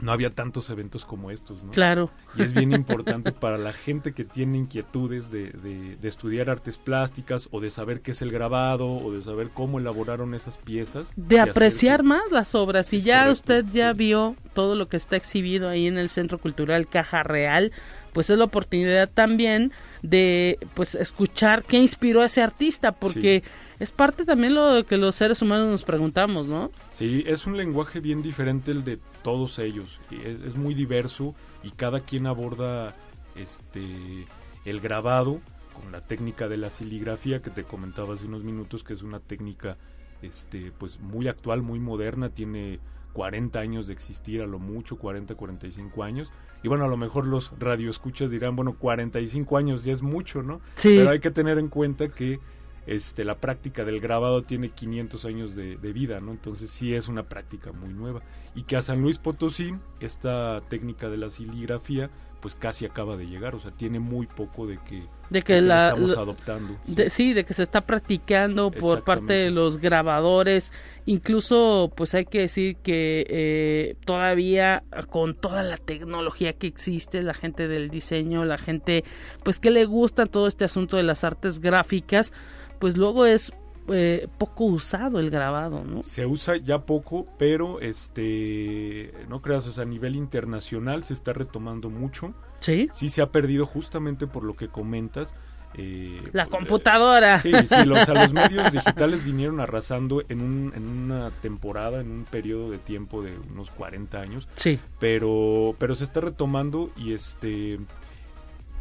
no 0.00 0.12
había 0.12 0.30
tantos 0.30 0.70
eventos 0.70 1.04
como 1.04 1.30
estos, 1.30 1.62
¿no? 1.62 1.72
Claro. 1.72 2.10
Y 2.36 2.42
es 2.42 2.54
bien 2.54 2.72
importante 2.72 3.32
para 3.32 3.58
la 3.58 3.72
gente 3.72 4.12
que 4.12 4.24
tiene 4.24 4.58
inquietudes 4.58 5.30
de, 5.30 5.50
de, 5.50 6.08
estudiar 6.08 6.48
artes 6.48 6.78
plásticas 6.78 7.48
o 7.50 7.60
de 7.60 7.70
saber 7.70 8.00
qué 8.00 8.12
es 8.12 8.22
el 8.22 8.30
grabado 8.30 8.88
o 8.88 9.12
de 9.12 9.20
saber 9.22 9.50
cómo 9.50 9.78
elaboraron 9.78 10.34
esas 10.34 10.58
piezas. 10.58 11.12
De 11.16 11.38
apreciar 11.38 12.02
más 12.02 12.32
las 12.32 12.54
obras. 12.54 12.86
Si 12.86 13.00
ya 13.00 13.30
usted 13.30 13.64
ya 13.70 13.92
vio 13.92 14.36
todo 14.54 14.74
lo 14.74 14.88
que 14.88 14.96
está 14.96 15.16
exhibido 15.16 15.68
ahí 15.68 15.86
en 15.86 15.98
el 15.98 16.08
Centro 16.08 16.38
Cultural 16.38 16.88
Caja 16.88 17.22
Real, 17.22 17.72
pues 18.12 18.30
es 18.30 18.38
la 18.38 18.44
oportunidad 18.44 19.08
también 19.08 19.72
de 20.02 20.58
pues 20.74 20.94
escuchar 20.94 21.62
qué 21.64 21.78
inspiró 21.78 22.22
a 22.22 22.26
ese 22.26 22.42
artista, 22.42 22.92
porque 22.92 23.42
es 23.80 23.90
parte 23.90 24.24
también 24.24 24.54
lo 24.54 24.84
que 24.84 24.98
los 24.98 25.16
seres 25.16 25.42
humanos 25.42 25.68
nos 25.68 25.82
preguntamos, 25.82 26.46
¿no? 26.46 26.70
Sí, 26.90 27.24
es 27.26 27.46
un 27.46 27.56
lenguaje 27.56 28.00
bien 28.00 28.22
diferente 28.22 28.70
el 28.70 28.84
de 28.84 28.98
todos 29.22 29.58
ellos, 29.58 29.98
es, 30.10 30.40
es 30.42 30.56
muy 30.56 30.74
diverso 30.74 31.34
y 31.62 31.70
cada 31.70 32.00
quien 32.00 32.26
aborda 32.26 32.94
este 33.34 34.26
el 34.64 34.80
grabado 34.80 35.40
con 35.80 35.90
la 35.92 36.02
técnica 36.02 36.48
de 36.48 36.58
la 36.58 36.70
siligrafía 36.70 37.40
que 37.40 37.50
te 37.50 37.64
comentaba 37.64 38.14
hace 38.14 38.26
unos 38.26 38.44
minutos, 38.44 38.84
que 38.84 38.92
es 38.92 39.02
una 39.02 39.18
técnica 39.18 39.78
este 40.22 40.72
pues 40.76 41.00
muy 41.00 41.28
actual, 41.28 41.62
muy 41.62 41.80
moderna, 41.80 42.28
tiene 42.28 42.78
40 43.14 43.58
años 43.58 43.86
de 43.86 43.92
existir 43.92 44.42
a 44.42 44.46
lo 44.46 44.58
mucho, 44.58 44.98
40, 44.98 45.34
45 45.34 46.04
años. 46.04 46.30
Y 46.62 46.68
bueno, 46.68 46.84
a 46.84 46.88
lo 46.88 46.96
mejor 46.96 47.26
los 47.26 47.52
radioescuchas 47.58 48.30
dirán, 48.30 48.54
bueno, 48.54 48.74
45 48.74 49.56
años 49.56 49.84
ya 49.84 49.92
es 49.92 50.02
mucho, 50.02 50.42
¿no? 50.42 50.60
Sí. 50.76 50.96
Pero 50.98 51.10
hay 51.10 51.20
que 51.20 51.30
tener 51.30 51.58
en 51.58 51.68
cuenta 51.68 52.08
que 52.08 52.38
este, 52.86 53.24
la 53.24 53.36
práctica 53.36 53.84
del 53.84 54.00
grabado 54.00 54.42
tiene 54.42 54.70
500 54.70 55.24
años 55.24 55.54
de, 55.54 55.76
vida, 55.92 56.20
¿no? 56.20 56.32
Entonces 56.32 56.70
sí 56.70 56.94
es 56.94 57.08
una 57.08 57.24
práctica 57.24 57.72
muy 57.72 57.92
nueva. 57.92 58.22
Y 58.54 58.62
que 58.62 58.76
a 58.76 58.82
San 58.82 59.00
Luis 59.02 59.18
Potosí, 59.18 59.74
esta 60.00 60.60
técnica 60.68 61.08
de 61.08 61.16
la 61.16 61.30
siligrafía, 61.30 62.10
pues 62.40 62.54
casi 62.54 62.86
acaba 62.86 63.16
de 63.16 63.26
llegar, 63.26 63.54
o 63.54 63.60
sea, 63.60 63.70
tiene 63.70 64.00
muy 64.00 64.26
poco 64.26 64.66
de 64.66 64.78
que, 64.78 65.06
de 65.28 65.42
que, 65.42 65.60
la, 65.60 65.88
estamos 65.88 66.16
adoptando. 66.16 66.76
Sí. 67.10 67.34
De, 67.34 67.44
que 67.44 67.52
se 67.52 67.62
está 67.62 67.82
practicando 67.82 68.70
por 68.70 69.04
parte 69.04 69.34
de 69.34 69.50
los 69.50 69.78
grabadores, 69.78 70.72
incluso 71.06 71.92
pues 71.94 72.14
hay 72.14 72.24
que 72.24 72.40
decir 72.40 72.76
que 72.76 73.26
eh, 73.28 73.96
todavía 74.04 74.82
con 75.10 75.34
toda 75.34 75.62
la 75.62 75.76
tecnología 75.76 76.54
que 76.54 76.66
existe, 76.66 77.22
la 77.22 77.34
gente 77.34 77.68
del 77.68 77.90
diseño, 77.90 78.44
la 78.44 78.58
gente 78.58 79.04
pues 79.44 79.60
que 79.60 79.70
le 79.70 79.84
gusta 79.84 80.26
todo 80.26 80.46
este 80.46 80.64
asunto 80.64 80.96
de 80.96 81.02
las 81.02 81.24
artes 81.24 81.60
gráficas, 81.60 82.32
pues 82.80 82.96
luego 82.96 83.26
es 83.26 83.52
eh, 83.88 84.28
poco 84.38 84.64
usado 84.64 85.20
el 85.20 85.30
grabado, 85.30 85.84
¿no? 85.84 86.02
Se 86.02 86.26
usa 86.26 86.56
ya 86.56 86.86
poco, 86.86 87.26
pero 87.38 87.80
este, 87.80 89.12
no 89.28 89.40
creas, 89.42 89.66
o 89.66 89.72
sea, 89.72 89.82
a 89.82 89.86
nivel 89.86 90.16
internacional 90.16 91.04
se 91.04 91.14
está 91.14 91.32
retomando 91.32 91.90
mucho. 91.90 92.34
Sí. 92.60 92.88
Sí 92.92 93.08
se 93.08 93.22
ha 93.22 93.30
perdido 93.30 93.66
justamente 93.66 94.26
por 94.26 94.44
lo 94.44 94.54
que 94.54 94.68
comentas. 94.68 95.34
Eh, 95.74 96.20
la 96.32 96.46
computadora. 96.46 97.38
sí, 97.38 97.52
sí, 97.66 97.84
los, 97.84 98.06
los 98.08 98.32
medios 98.32 98.72
digitales 98.72 99.24
vinieron 99.24 99.60
arrasando 99.60 100.22
en, 100.28 100.40
un, 100.40 100.72
en 100.74 100.86
una 100.86 101.30
temporada, 101.30 102.00
en 102.00 102.10
un 102.10 102.24
periodo 102.24 102.70
de 102.70 102.78
tiempo 102.78 103.22
de 103.22 103.36
unos 103.52 103.70
40 103.70 104.20
años. 104.20 104.48
Sí. 104.54 104.78
Pero, 104.98 105.74
pero 105.78 105.94
se 105.94 106.04
está 106.04 106.20
retomando 106.20 106.90
y 106.96 107.12
este 107.12 107.78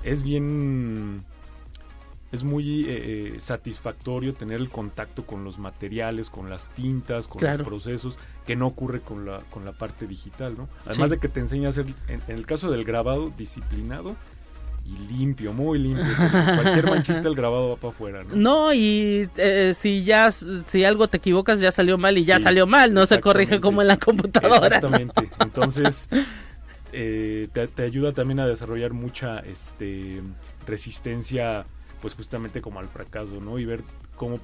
es 0.04 0.24
bien 0.24 1.26
es 2.32 2.44
muy 2.44 2.84
eh, 2.84 2.86
eh, 2.90 3.36
satisfactorio 3.40 4.34
tener 4.34 4.60
el 4.60 4.70
contacto 4.70 5.26
con 5.26 5.44
los 5.44 5.58
materiales, 5.58 6.30
con 6.30 6.50
las 6.50 6.70
tintas, 6.70 7.28
con 7.28 7.42
los 7.42 7.62
procesos, 7.64 8.20
que 8.46 8.56
no 8.56 8.68
ocurre 8.68 9.02
con 9.02 9.26
la, 9.26 9.40
con 9.50 9.66
la 9.66 9.72
parte 9.72 10.06
digital, 10.06 10.56
¿no? 10.56 10.70
Además 10.86 11.10
de 11.10 11.18
que 11.18 11.28
te 11.28 11.40
enseña 11.40 11.70
a 11.70 11.72
ser, 11.72 11.88
en, 12.08 12.22
el 12.28 12.46
caso 12.46 12.70
del 12.70 12.84
grabado, 12.84 13.32
disciplinado 13.36 14.16
y 14.86 15.12
limpio, 15.12 15.54
muy 15.54 15.80
limpio. 15.80 16.06
cualquier 16.56 16.86
manchita 16.86 17.28
el 17.28 17.36
grabado 17.36 17.70
va 17.70 17.76
para 17.78 17.94
afuera, 17.94 18.24
¿no? 18.24 18.36
No, 18.36 18.74
y 18.74 19.28
eh, 19.38 19.72
si 19.74 20.04
ya, 20.04 20.30
si 20.32 20.84
algo 20.84 21.08
te 21.08 21.18
equivocas 21.18 21.60
ya 21.60 21.72
salió 21.72 21.98
mal 21.98 22.16
y 22.18 22.24
ya 22.24 22.40
salió 22.40 22.68
mal, 22.68 22.94
no 22.94 23.08
se 23.08 23.20
corrige 23.20 23.60
como 23.60 23.82
en 23.82 23.88
la 23.88 23.98
computadora. 23.98 24.68
Exactamente, 24.68 25.32
entonces... 25.40 26.08
te, 26.92 27.48
te 27.48 27.84
ayuda 27.84 28.14
también 28.14 28.40
a 28.40 28.48
desarrollar 28.48 28.94
mucha 28.94 29.40
este 29.40 30.24
resistencia 30.66 31.68
pues 32.02 32.16
justamente 32.16 32.62
como 32.62 32.80
al 32.80 32.88
fracaso, 32.88 33.40
¿no? 33.40 33.60
Y 33.60 33.66
ver 33.66 33.82
cómo, 34.16 34.40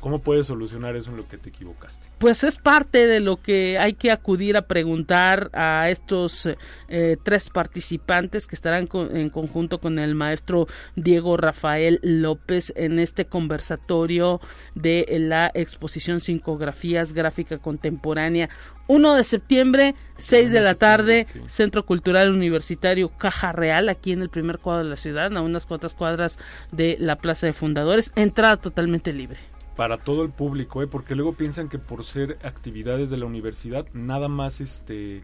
cómo 0.00 0.20
puedes 0.20 0.46
solucionar 0.46 0.94
eso 0.96 1.10
en 1.10 1.16
lo 1.16 1.28
que 1.28 1.36
te 1.36 1.48
equivocaste. 1.48 2.08
Pues 2.18 2.44
es 2.44 2.56
parte 2.56 3.06
de 3.06 3.20
lo 3.20 3.38
que 3.38 3.78
hay 3.78 3.94
que 3.94 4.12
acudir 4.12 4.56
a 4.56 4.62
preguntar 4.62 5.50
a 5.52 5.90
estos 5.90 6.48
eh, 6.88 7.16
tres 7.22 7.48
participantes 7.48 8.46
que 8.46 8.54
estarán 8.54 8.88
en 8.92 9.30
conjunto 9.30 9.80
con 9.80 9.98
el 9.98 10.14
maestro 10.14 10.68
Diego 10.94 11.36
Rafael 11.36 11.98
López 12.02 12.72
en 12.76 12.98
este 12.98 13.26
conversatorio 13.26 14.40
de 14.74 15.06
la 15.18 15.50
exposición 15.54 16.20
Cincografías 16.20 17.12
Gráfica 17.12 17.58
Contemporánea 17.58 18.48
1 18.88 19.14
de 19.14 19.24
septiembre, 19.24 19.94
6 20.18 20.52
de 20.52 20.60
la 20.60 20.74
tarde, 20.76 21.26
Centro 21.46 21.84
Cultural 21.84 22.32
Universitario 22.32 23.10
Caja 23.10 23.52
Real, 23.52 23.88
aquí 23.88 24.12
en 24.12 24.22
el 24.22 24.30
primer 24.30 24.58
cuadro 24.58 24.84
de 24.84 24.90
la 24.90 24.96
ciudad, 24.96 25.36
a 25.36 25.40
unas 25.40 25.66
cuantas 25.66 25.94
cuadras 25.94 26.38
de 26.72 26.96
la 27.00 27.16
Plaza 27.16 27.46
de 27.46 27.52
Fundadores. 27.52 28.12
Entrada 28.16 28.56
totalmente 28.56 29.12
libre. 29.12 29.38
Para 29.76 29.98
todo 29.98 30.22
el 30.22 30.30
público, 30.30 30.82
¿eh? 30.82 30.86
porque 30.86 31.14
luego 31.14 31.34
piensan 31.34 31.68
que 31.68 31.78
por 31.78 32.04
ser 32.04 32.38
actividades 32.42 33.10
de 33.10 33.18
la 33.18 33.26
universidad, 33.26 33.86
nada 33.92 34.28
más 34.28 34.60
este... 34.60 35.22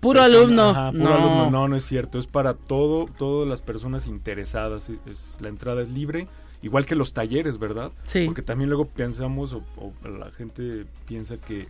Puro 0.00 0.22
alumno. 0.22 0.72
puro 0.92 0.92
no. 0.92 1.14
alumno. 1.14 1.50
No, 1.50 1.68
no 1.68 1.76
es 1.76 1.84
cierto. 1.84 2.18
Es 2.18 2.26
para 2.26 2.52
todo, 2.54 3.06
todas 3.06 3.48
las 3.48 3.62
personas 3.62 4.06
interesadas. 4.06 4.90
Es, 5.06 5.38
la 5.40 5.48
entrada 5.48 5.80
es 5.80 5.88
libre. 5.88 6.28
Igual 6.60 6.84
que 6.84 6.94
los 6.94 7.14
talleres, 7.14 7.58
¿verdad? 7.58 7.90
Sí. 8.04 8.26
Porque 8.26 8.42
también 8.42 8.68
luego 8.68 8.84
pensamos, 8.86 9.54
o 9.54 9.92
la 10.06 10.30
gente 10.30 10.84
piensa 11.06 11.38
que 11.38 11.68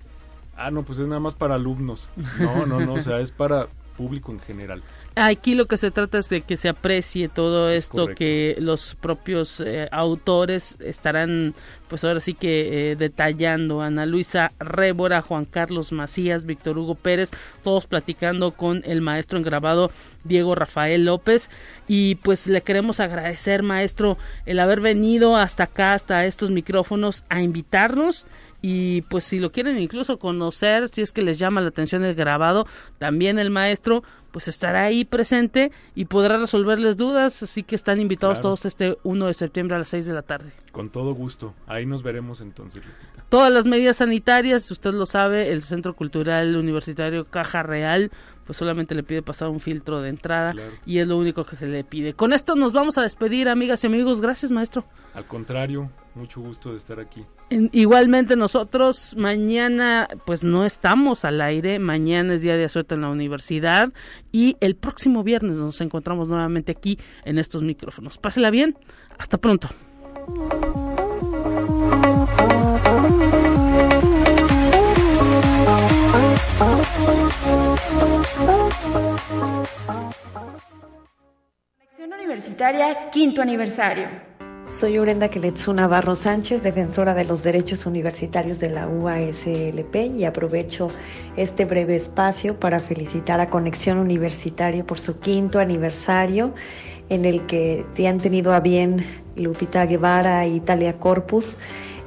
ah, 0.57 0.71
no, 0.71 0.85
pues 0.85 0.99
es 0.99 1.07
nada 1.07 1.21
más 1.21 1.35
para 1.35 1.55
alumnos. 1.55 2.09
No, 2.39 2.67
no, 2.67 2.81
no, 2.81 2.95
o 2.95 3.01
sea, 3.01 3.21
es 3.21 3.33
para 3.33 3.69
público 3.97 4.33
en 4.33 4.41
general. 4.41 4.83
Aquí 5.17 5.55
lo 5.55 5.67
que 5.67 5.77
se 5.77 5.93
trata 5.93 6.19
es 6.19 6.29
de 6.29 6.41
que 6.41 6.57
se 6.57 6.69
aprecie 6.69 7.29
todo 7.29 7.71
esto 7.71 8.09
que 8.09 8.57
los 8.59 8.97
propios 8.97 9.61
eh, 9.61 9.89
autores 9.93 10.77
estarán, 10.81 11.55
pues 11.87 12.03
ahora 12.03 12.19
sí 12.19 12.35
que 12.35 12.91
eh, 12.91 12.97
detallando. 12.97 13.81
Ana 13.81 14.07
Luisa 14.07 14.53
Rébora, 14.59 15.23
Juan 15.23 15.45
Carlos 15.45 15.93
Macías, 15.93 16.45
Víctor 16.45 16.79
Hugo 16.79 16.97
Pérez, 16.97 17.31
todos 17.63 17.87
platicando 17.87 18.51
con 18.51 18.83
el 18.85 19.01
maestro 19.03 19.39
en 19.39 19.45
grabado 19.45 19.93
Diego 20.25 20.57
Rafael 20.57 21.05
López. 21.05 21.49
Y 21.87 22.17
pues 22.17 22.49
le 22.49 22.63
queremos 22.63 22.99
agradecer, 22.99 23.63
maestro, 23.63 24.19
el 24.47 24.59
haber 24.59 24.81
venido 24.81 25.37
hasta 25.37 25.65
acá, 25.65 25.93
hasta 25.93 26.27
estos 26.27 26.51
micrófonos, 26.51 27.25
a 27.29 27.41
invitarnos 27.41 28.27
y 28.67 29.03
pues 29.03 29.25
si 29.25 29.41
lo 29.41 29.53
quieren 29.53 29.77
incluso 29.77 30.19
conocer, 30.19 30.89
si 30.89 31.03
es 31.03 31.12
que 31.12 31.21
les 31.21 31.39
llama 31.39 31.61
la 31.61 31.69
atención 31.69 32.03
el 32.03 32.15
grabado, 32.15 32.67
también 32.97 33.39
el 33.39 33.51
maestro 33.51 34.03
pues 34.31 34.49
estará 34.49 34.85
ahí 34.85 35.05
presente 35.05 35.71
y 35.95 36.07
podrá 36.07 36.39
resolverles 36.39 36.97
dudas, 36.97 37.43
así 37.43 37.62
que 37.62 37.75
están 37.75 38.01
invitados 38.01 38.41
todos 38.41 38.65
este 38.65 38.97
1 39.03 39.27
de 39.27 39.35
septiembre 39.35 39.77
a 39.77 39.81
las 39.81 39.91
6 39.91 40.07
de 40.07 40.15
la 40.15 40.23
tarde. 40.23 40.53
Con 40.73 40.89
todo 40.89 41.12
gusto, 41.12 41.53
ahí 41.67 41.85
nos 41.85 42.03
veremos 42.03 42.41
entonces. 42.41 42.83
Todas 43.29 43.53
las 43.53 43.67
medidas 43.67 43.99
sanitarias, 43.99 44.71
usted 44.71 44.95
lo 44.95 45.05
sabe, 45.05 45.51
el 45.51 45.61
Centro 45.61 45.95
Cultural 45.95 46.57
Universitario 46.57 47.27
Caja 47.27 47.62
Real 47.62 48.12
pues 48.47 48.59
solamente 48.59 48.95
le 48.95 49.03
pide 49.03 49.23
pasar 49.23 49.49
un 49.49 49.61
filtro 49.61 50.01
de 50.01 50.09
entrada 50.11 50.55
y 50.87 50.99
es 50.99 51.09
lo 51.09 51.17
único 51.17 51.45
que 51.45 51.57
se 51.57 51.67
le 51.67 51.85
pide. 51.85 52.15
Con 52.15 52.33
esto 52.33 52.55
nos 52.55 52.73
vamos 52.73 52.99
a 52.99 53.03
despedir, 53.03 53.49
amigas 53.49 53.85
y 53.85 53.87
amigos. 53.87 54.21
Gracias, 54.21 54.51
maestro. 54.51 54.85
Al 55.15 55.27
contrario, 55.27 55.91
mucho 56.15 56.41
gusto 56.41 56.73
de 56.73 56.79
estar 56.79 57.01
aquí. 57.01 57.25
igualmente 57.51 58.37
nosotros 58.37 59.15
mañana 59.17 60.09
pues 60.27 60.45
no 60.45 60.65
estamos 60.65 61.25
al 61.25 61.41
aire, 61.41 61.79
mañana 61.79 62.35
es 62.35 62.43
día 62.43 62.57
de 62.57 62.65
asueto 62.65 62.95
en 62.95 63.03
la 63.03 63.09
universidad 63.09 63.93
y 64.33 64.57
el 64.61 64.77
próximo 64.77 65.23
viernes 65.23 65.57
nos 65.57 65.81
encontramos 65.81 66.29
nuevamente 66.29 66.73
aquí 66.73 66.99
en 67.25 67.39
estos 67.39 67.63
micrófonos. 67.63 68.19
Pásela 68.19 68.51
bien, 68.51 68.77
hasta 69.19 69.39
pronto. 69.39 69.69
Quinto 83.12 83.41
aniversario. 83.41 84.09
Soy 84.66 84.99
Urenda 84.99 85.29
Keletsu 85.29 85.72
Navarro 85.72 86.16
Sánchez, 86.16 86.61
defensora 86.61 87.14
de 87.14 87.25
los 87.25 87.45
derechos 87.45 87.87
universitarios 87.87 88.59
de 88.59 88.70
la 88.70 88.89
UASLP 88.89 89.95
y 90.16 90.25
aprovecho 90.25 90.89
este 91.37 91.66
breve 91.66 91.95
espacio 91.95 92.59
para 92.59 92.81
felicitar 92.81 93.39
a 93.39 93.49
Conexión 93.49 93.99
Universitaria 93.99 94.85
por 94.85 94.99
su 94.99 95.20
quinto 95.20 95.61
aniversario 95.61 96.53
en 97.11 97.25
el 97.25 97.47
que 97.47 97.87
te 97.95 98.09
han 98.09 98.18
tenido 98.18 98.53
a 98.53 98.59
bien 98.59 99.07
Lupita 99.37 99.87
Guevara 99.87 100.45
e 100.45 100.49
Italia 100.49 100.99
Corpus 100.99 101.57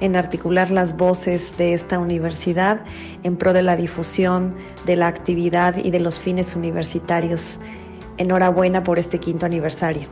en 0.02 0.18
articular 0.18 0.70
las 0.70 0.98
voces 0.98 1.58
de 1.58 1.76
esta 1.76 1.98
universidad 1.98 2.82
en 3.24 3.38
pro 3.38 3.54
de 3.54 3.62
la 3.62 3.78
difusión 3.78 4.54
de 4.86 4.98
la 4.98 5.08
actividad 5.08 5.78
y 5.78 5.92
de 5.92 6.02
los 6.02 6.20
fines 6.20 6.58
universitarios. 6.58 7.62
Enhorabuena 8.18 8.84
por 8.84 9.00
este 9.00 9.20
quinto 9.20 9.46
aniversario. 9.46 10.10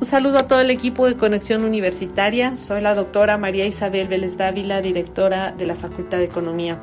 Un 0.00 0.06
saludo 0.06 0.38
a 0.38 0.48
todo 0.48 0.60
el 0.60 0.70
equipo 0.70 1.06
de 1.06 1.16
Conexión 1.16 1.64
Universitaria. 1.64 2.56
Soy 2.56 2.80
la 2.80 2.94
doctora 2.94 3.38
María 3.38 3.64
Isabel 3.64 4.08
Vélez 4.08 4.36
Dávila, 4.36 4.80
directora 4.80 5.52
de 5.52 5.66
la 5.66 5.76
Facultad 5.76 6.18
de 6.18 6.24
Economía. 6.24 6.78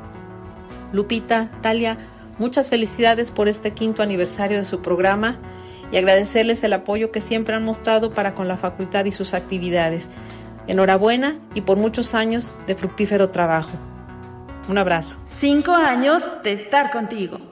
Lupita, 0.92 1.50
Talia, 1.60 1.98
muchas 2.38 2.70
felicidades 2.70 3.30
por 3.30 3.48
este 3.48 3.72
quinto 3.72 4.02
aniversario 4.02 4.58
de 4.58 4.64
su 4.64 4.80
programa 4.80 5.36
y 5.92 5.98
agradecerles 5.98 6.64
el 6.64 6.72
apoyo 6.72 7.10
que 7.10 7.20
siempre 7.20 7.54
han 7.54 7.64
mostrado 7.64 8.12
para 8.12 8.34
con 8.34 8.48
la 8.48 8.56
facultad 8.56 9.04
y 9.04 9.12
sus 9.12 9.34
actividades. 9.34 10.08
Enhorabuena 10.66 11.36
y 11.54 11.60
por 11.60 11.76
muchos 11.76 12.14
años 12.14 12.54
de 12.66 12.74
fructífero 12.76 13.28
trabajo. 13.28 13.72
Un 14.68 14.78
abrazo. 14.78 15.18
Cinco 15.26 15.72
años 15.72 16.22
de 16.42 16.52
estar 16.52 16.90
contigo. 16.90 17.51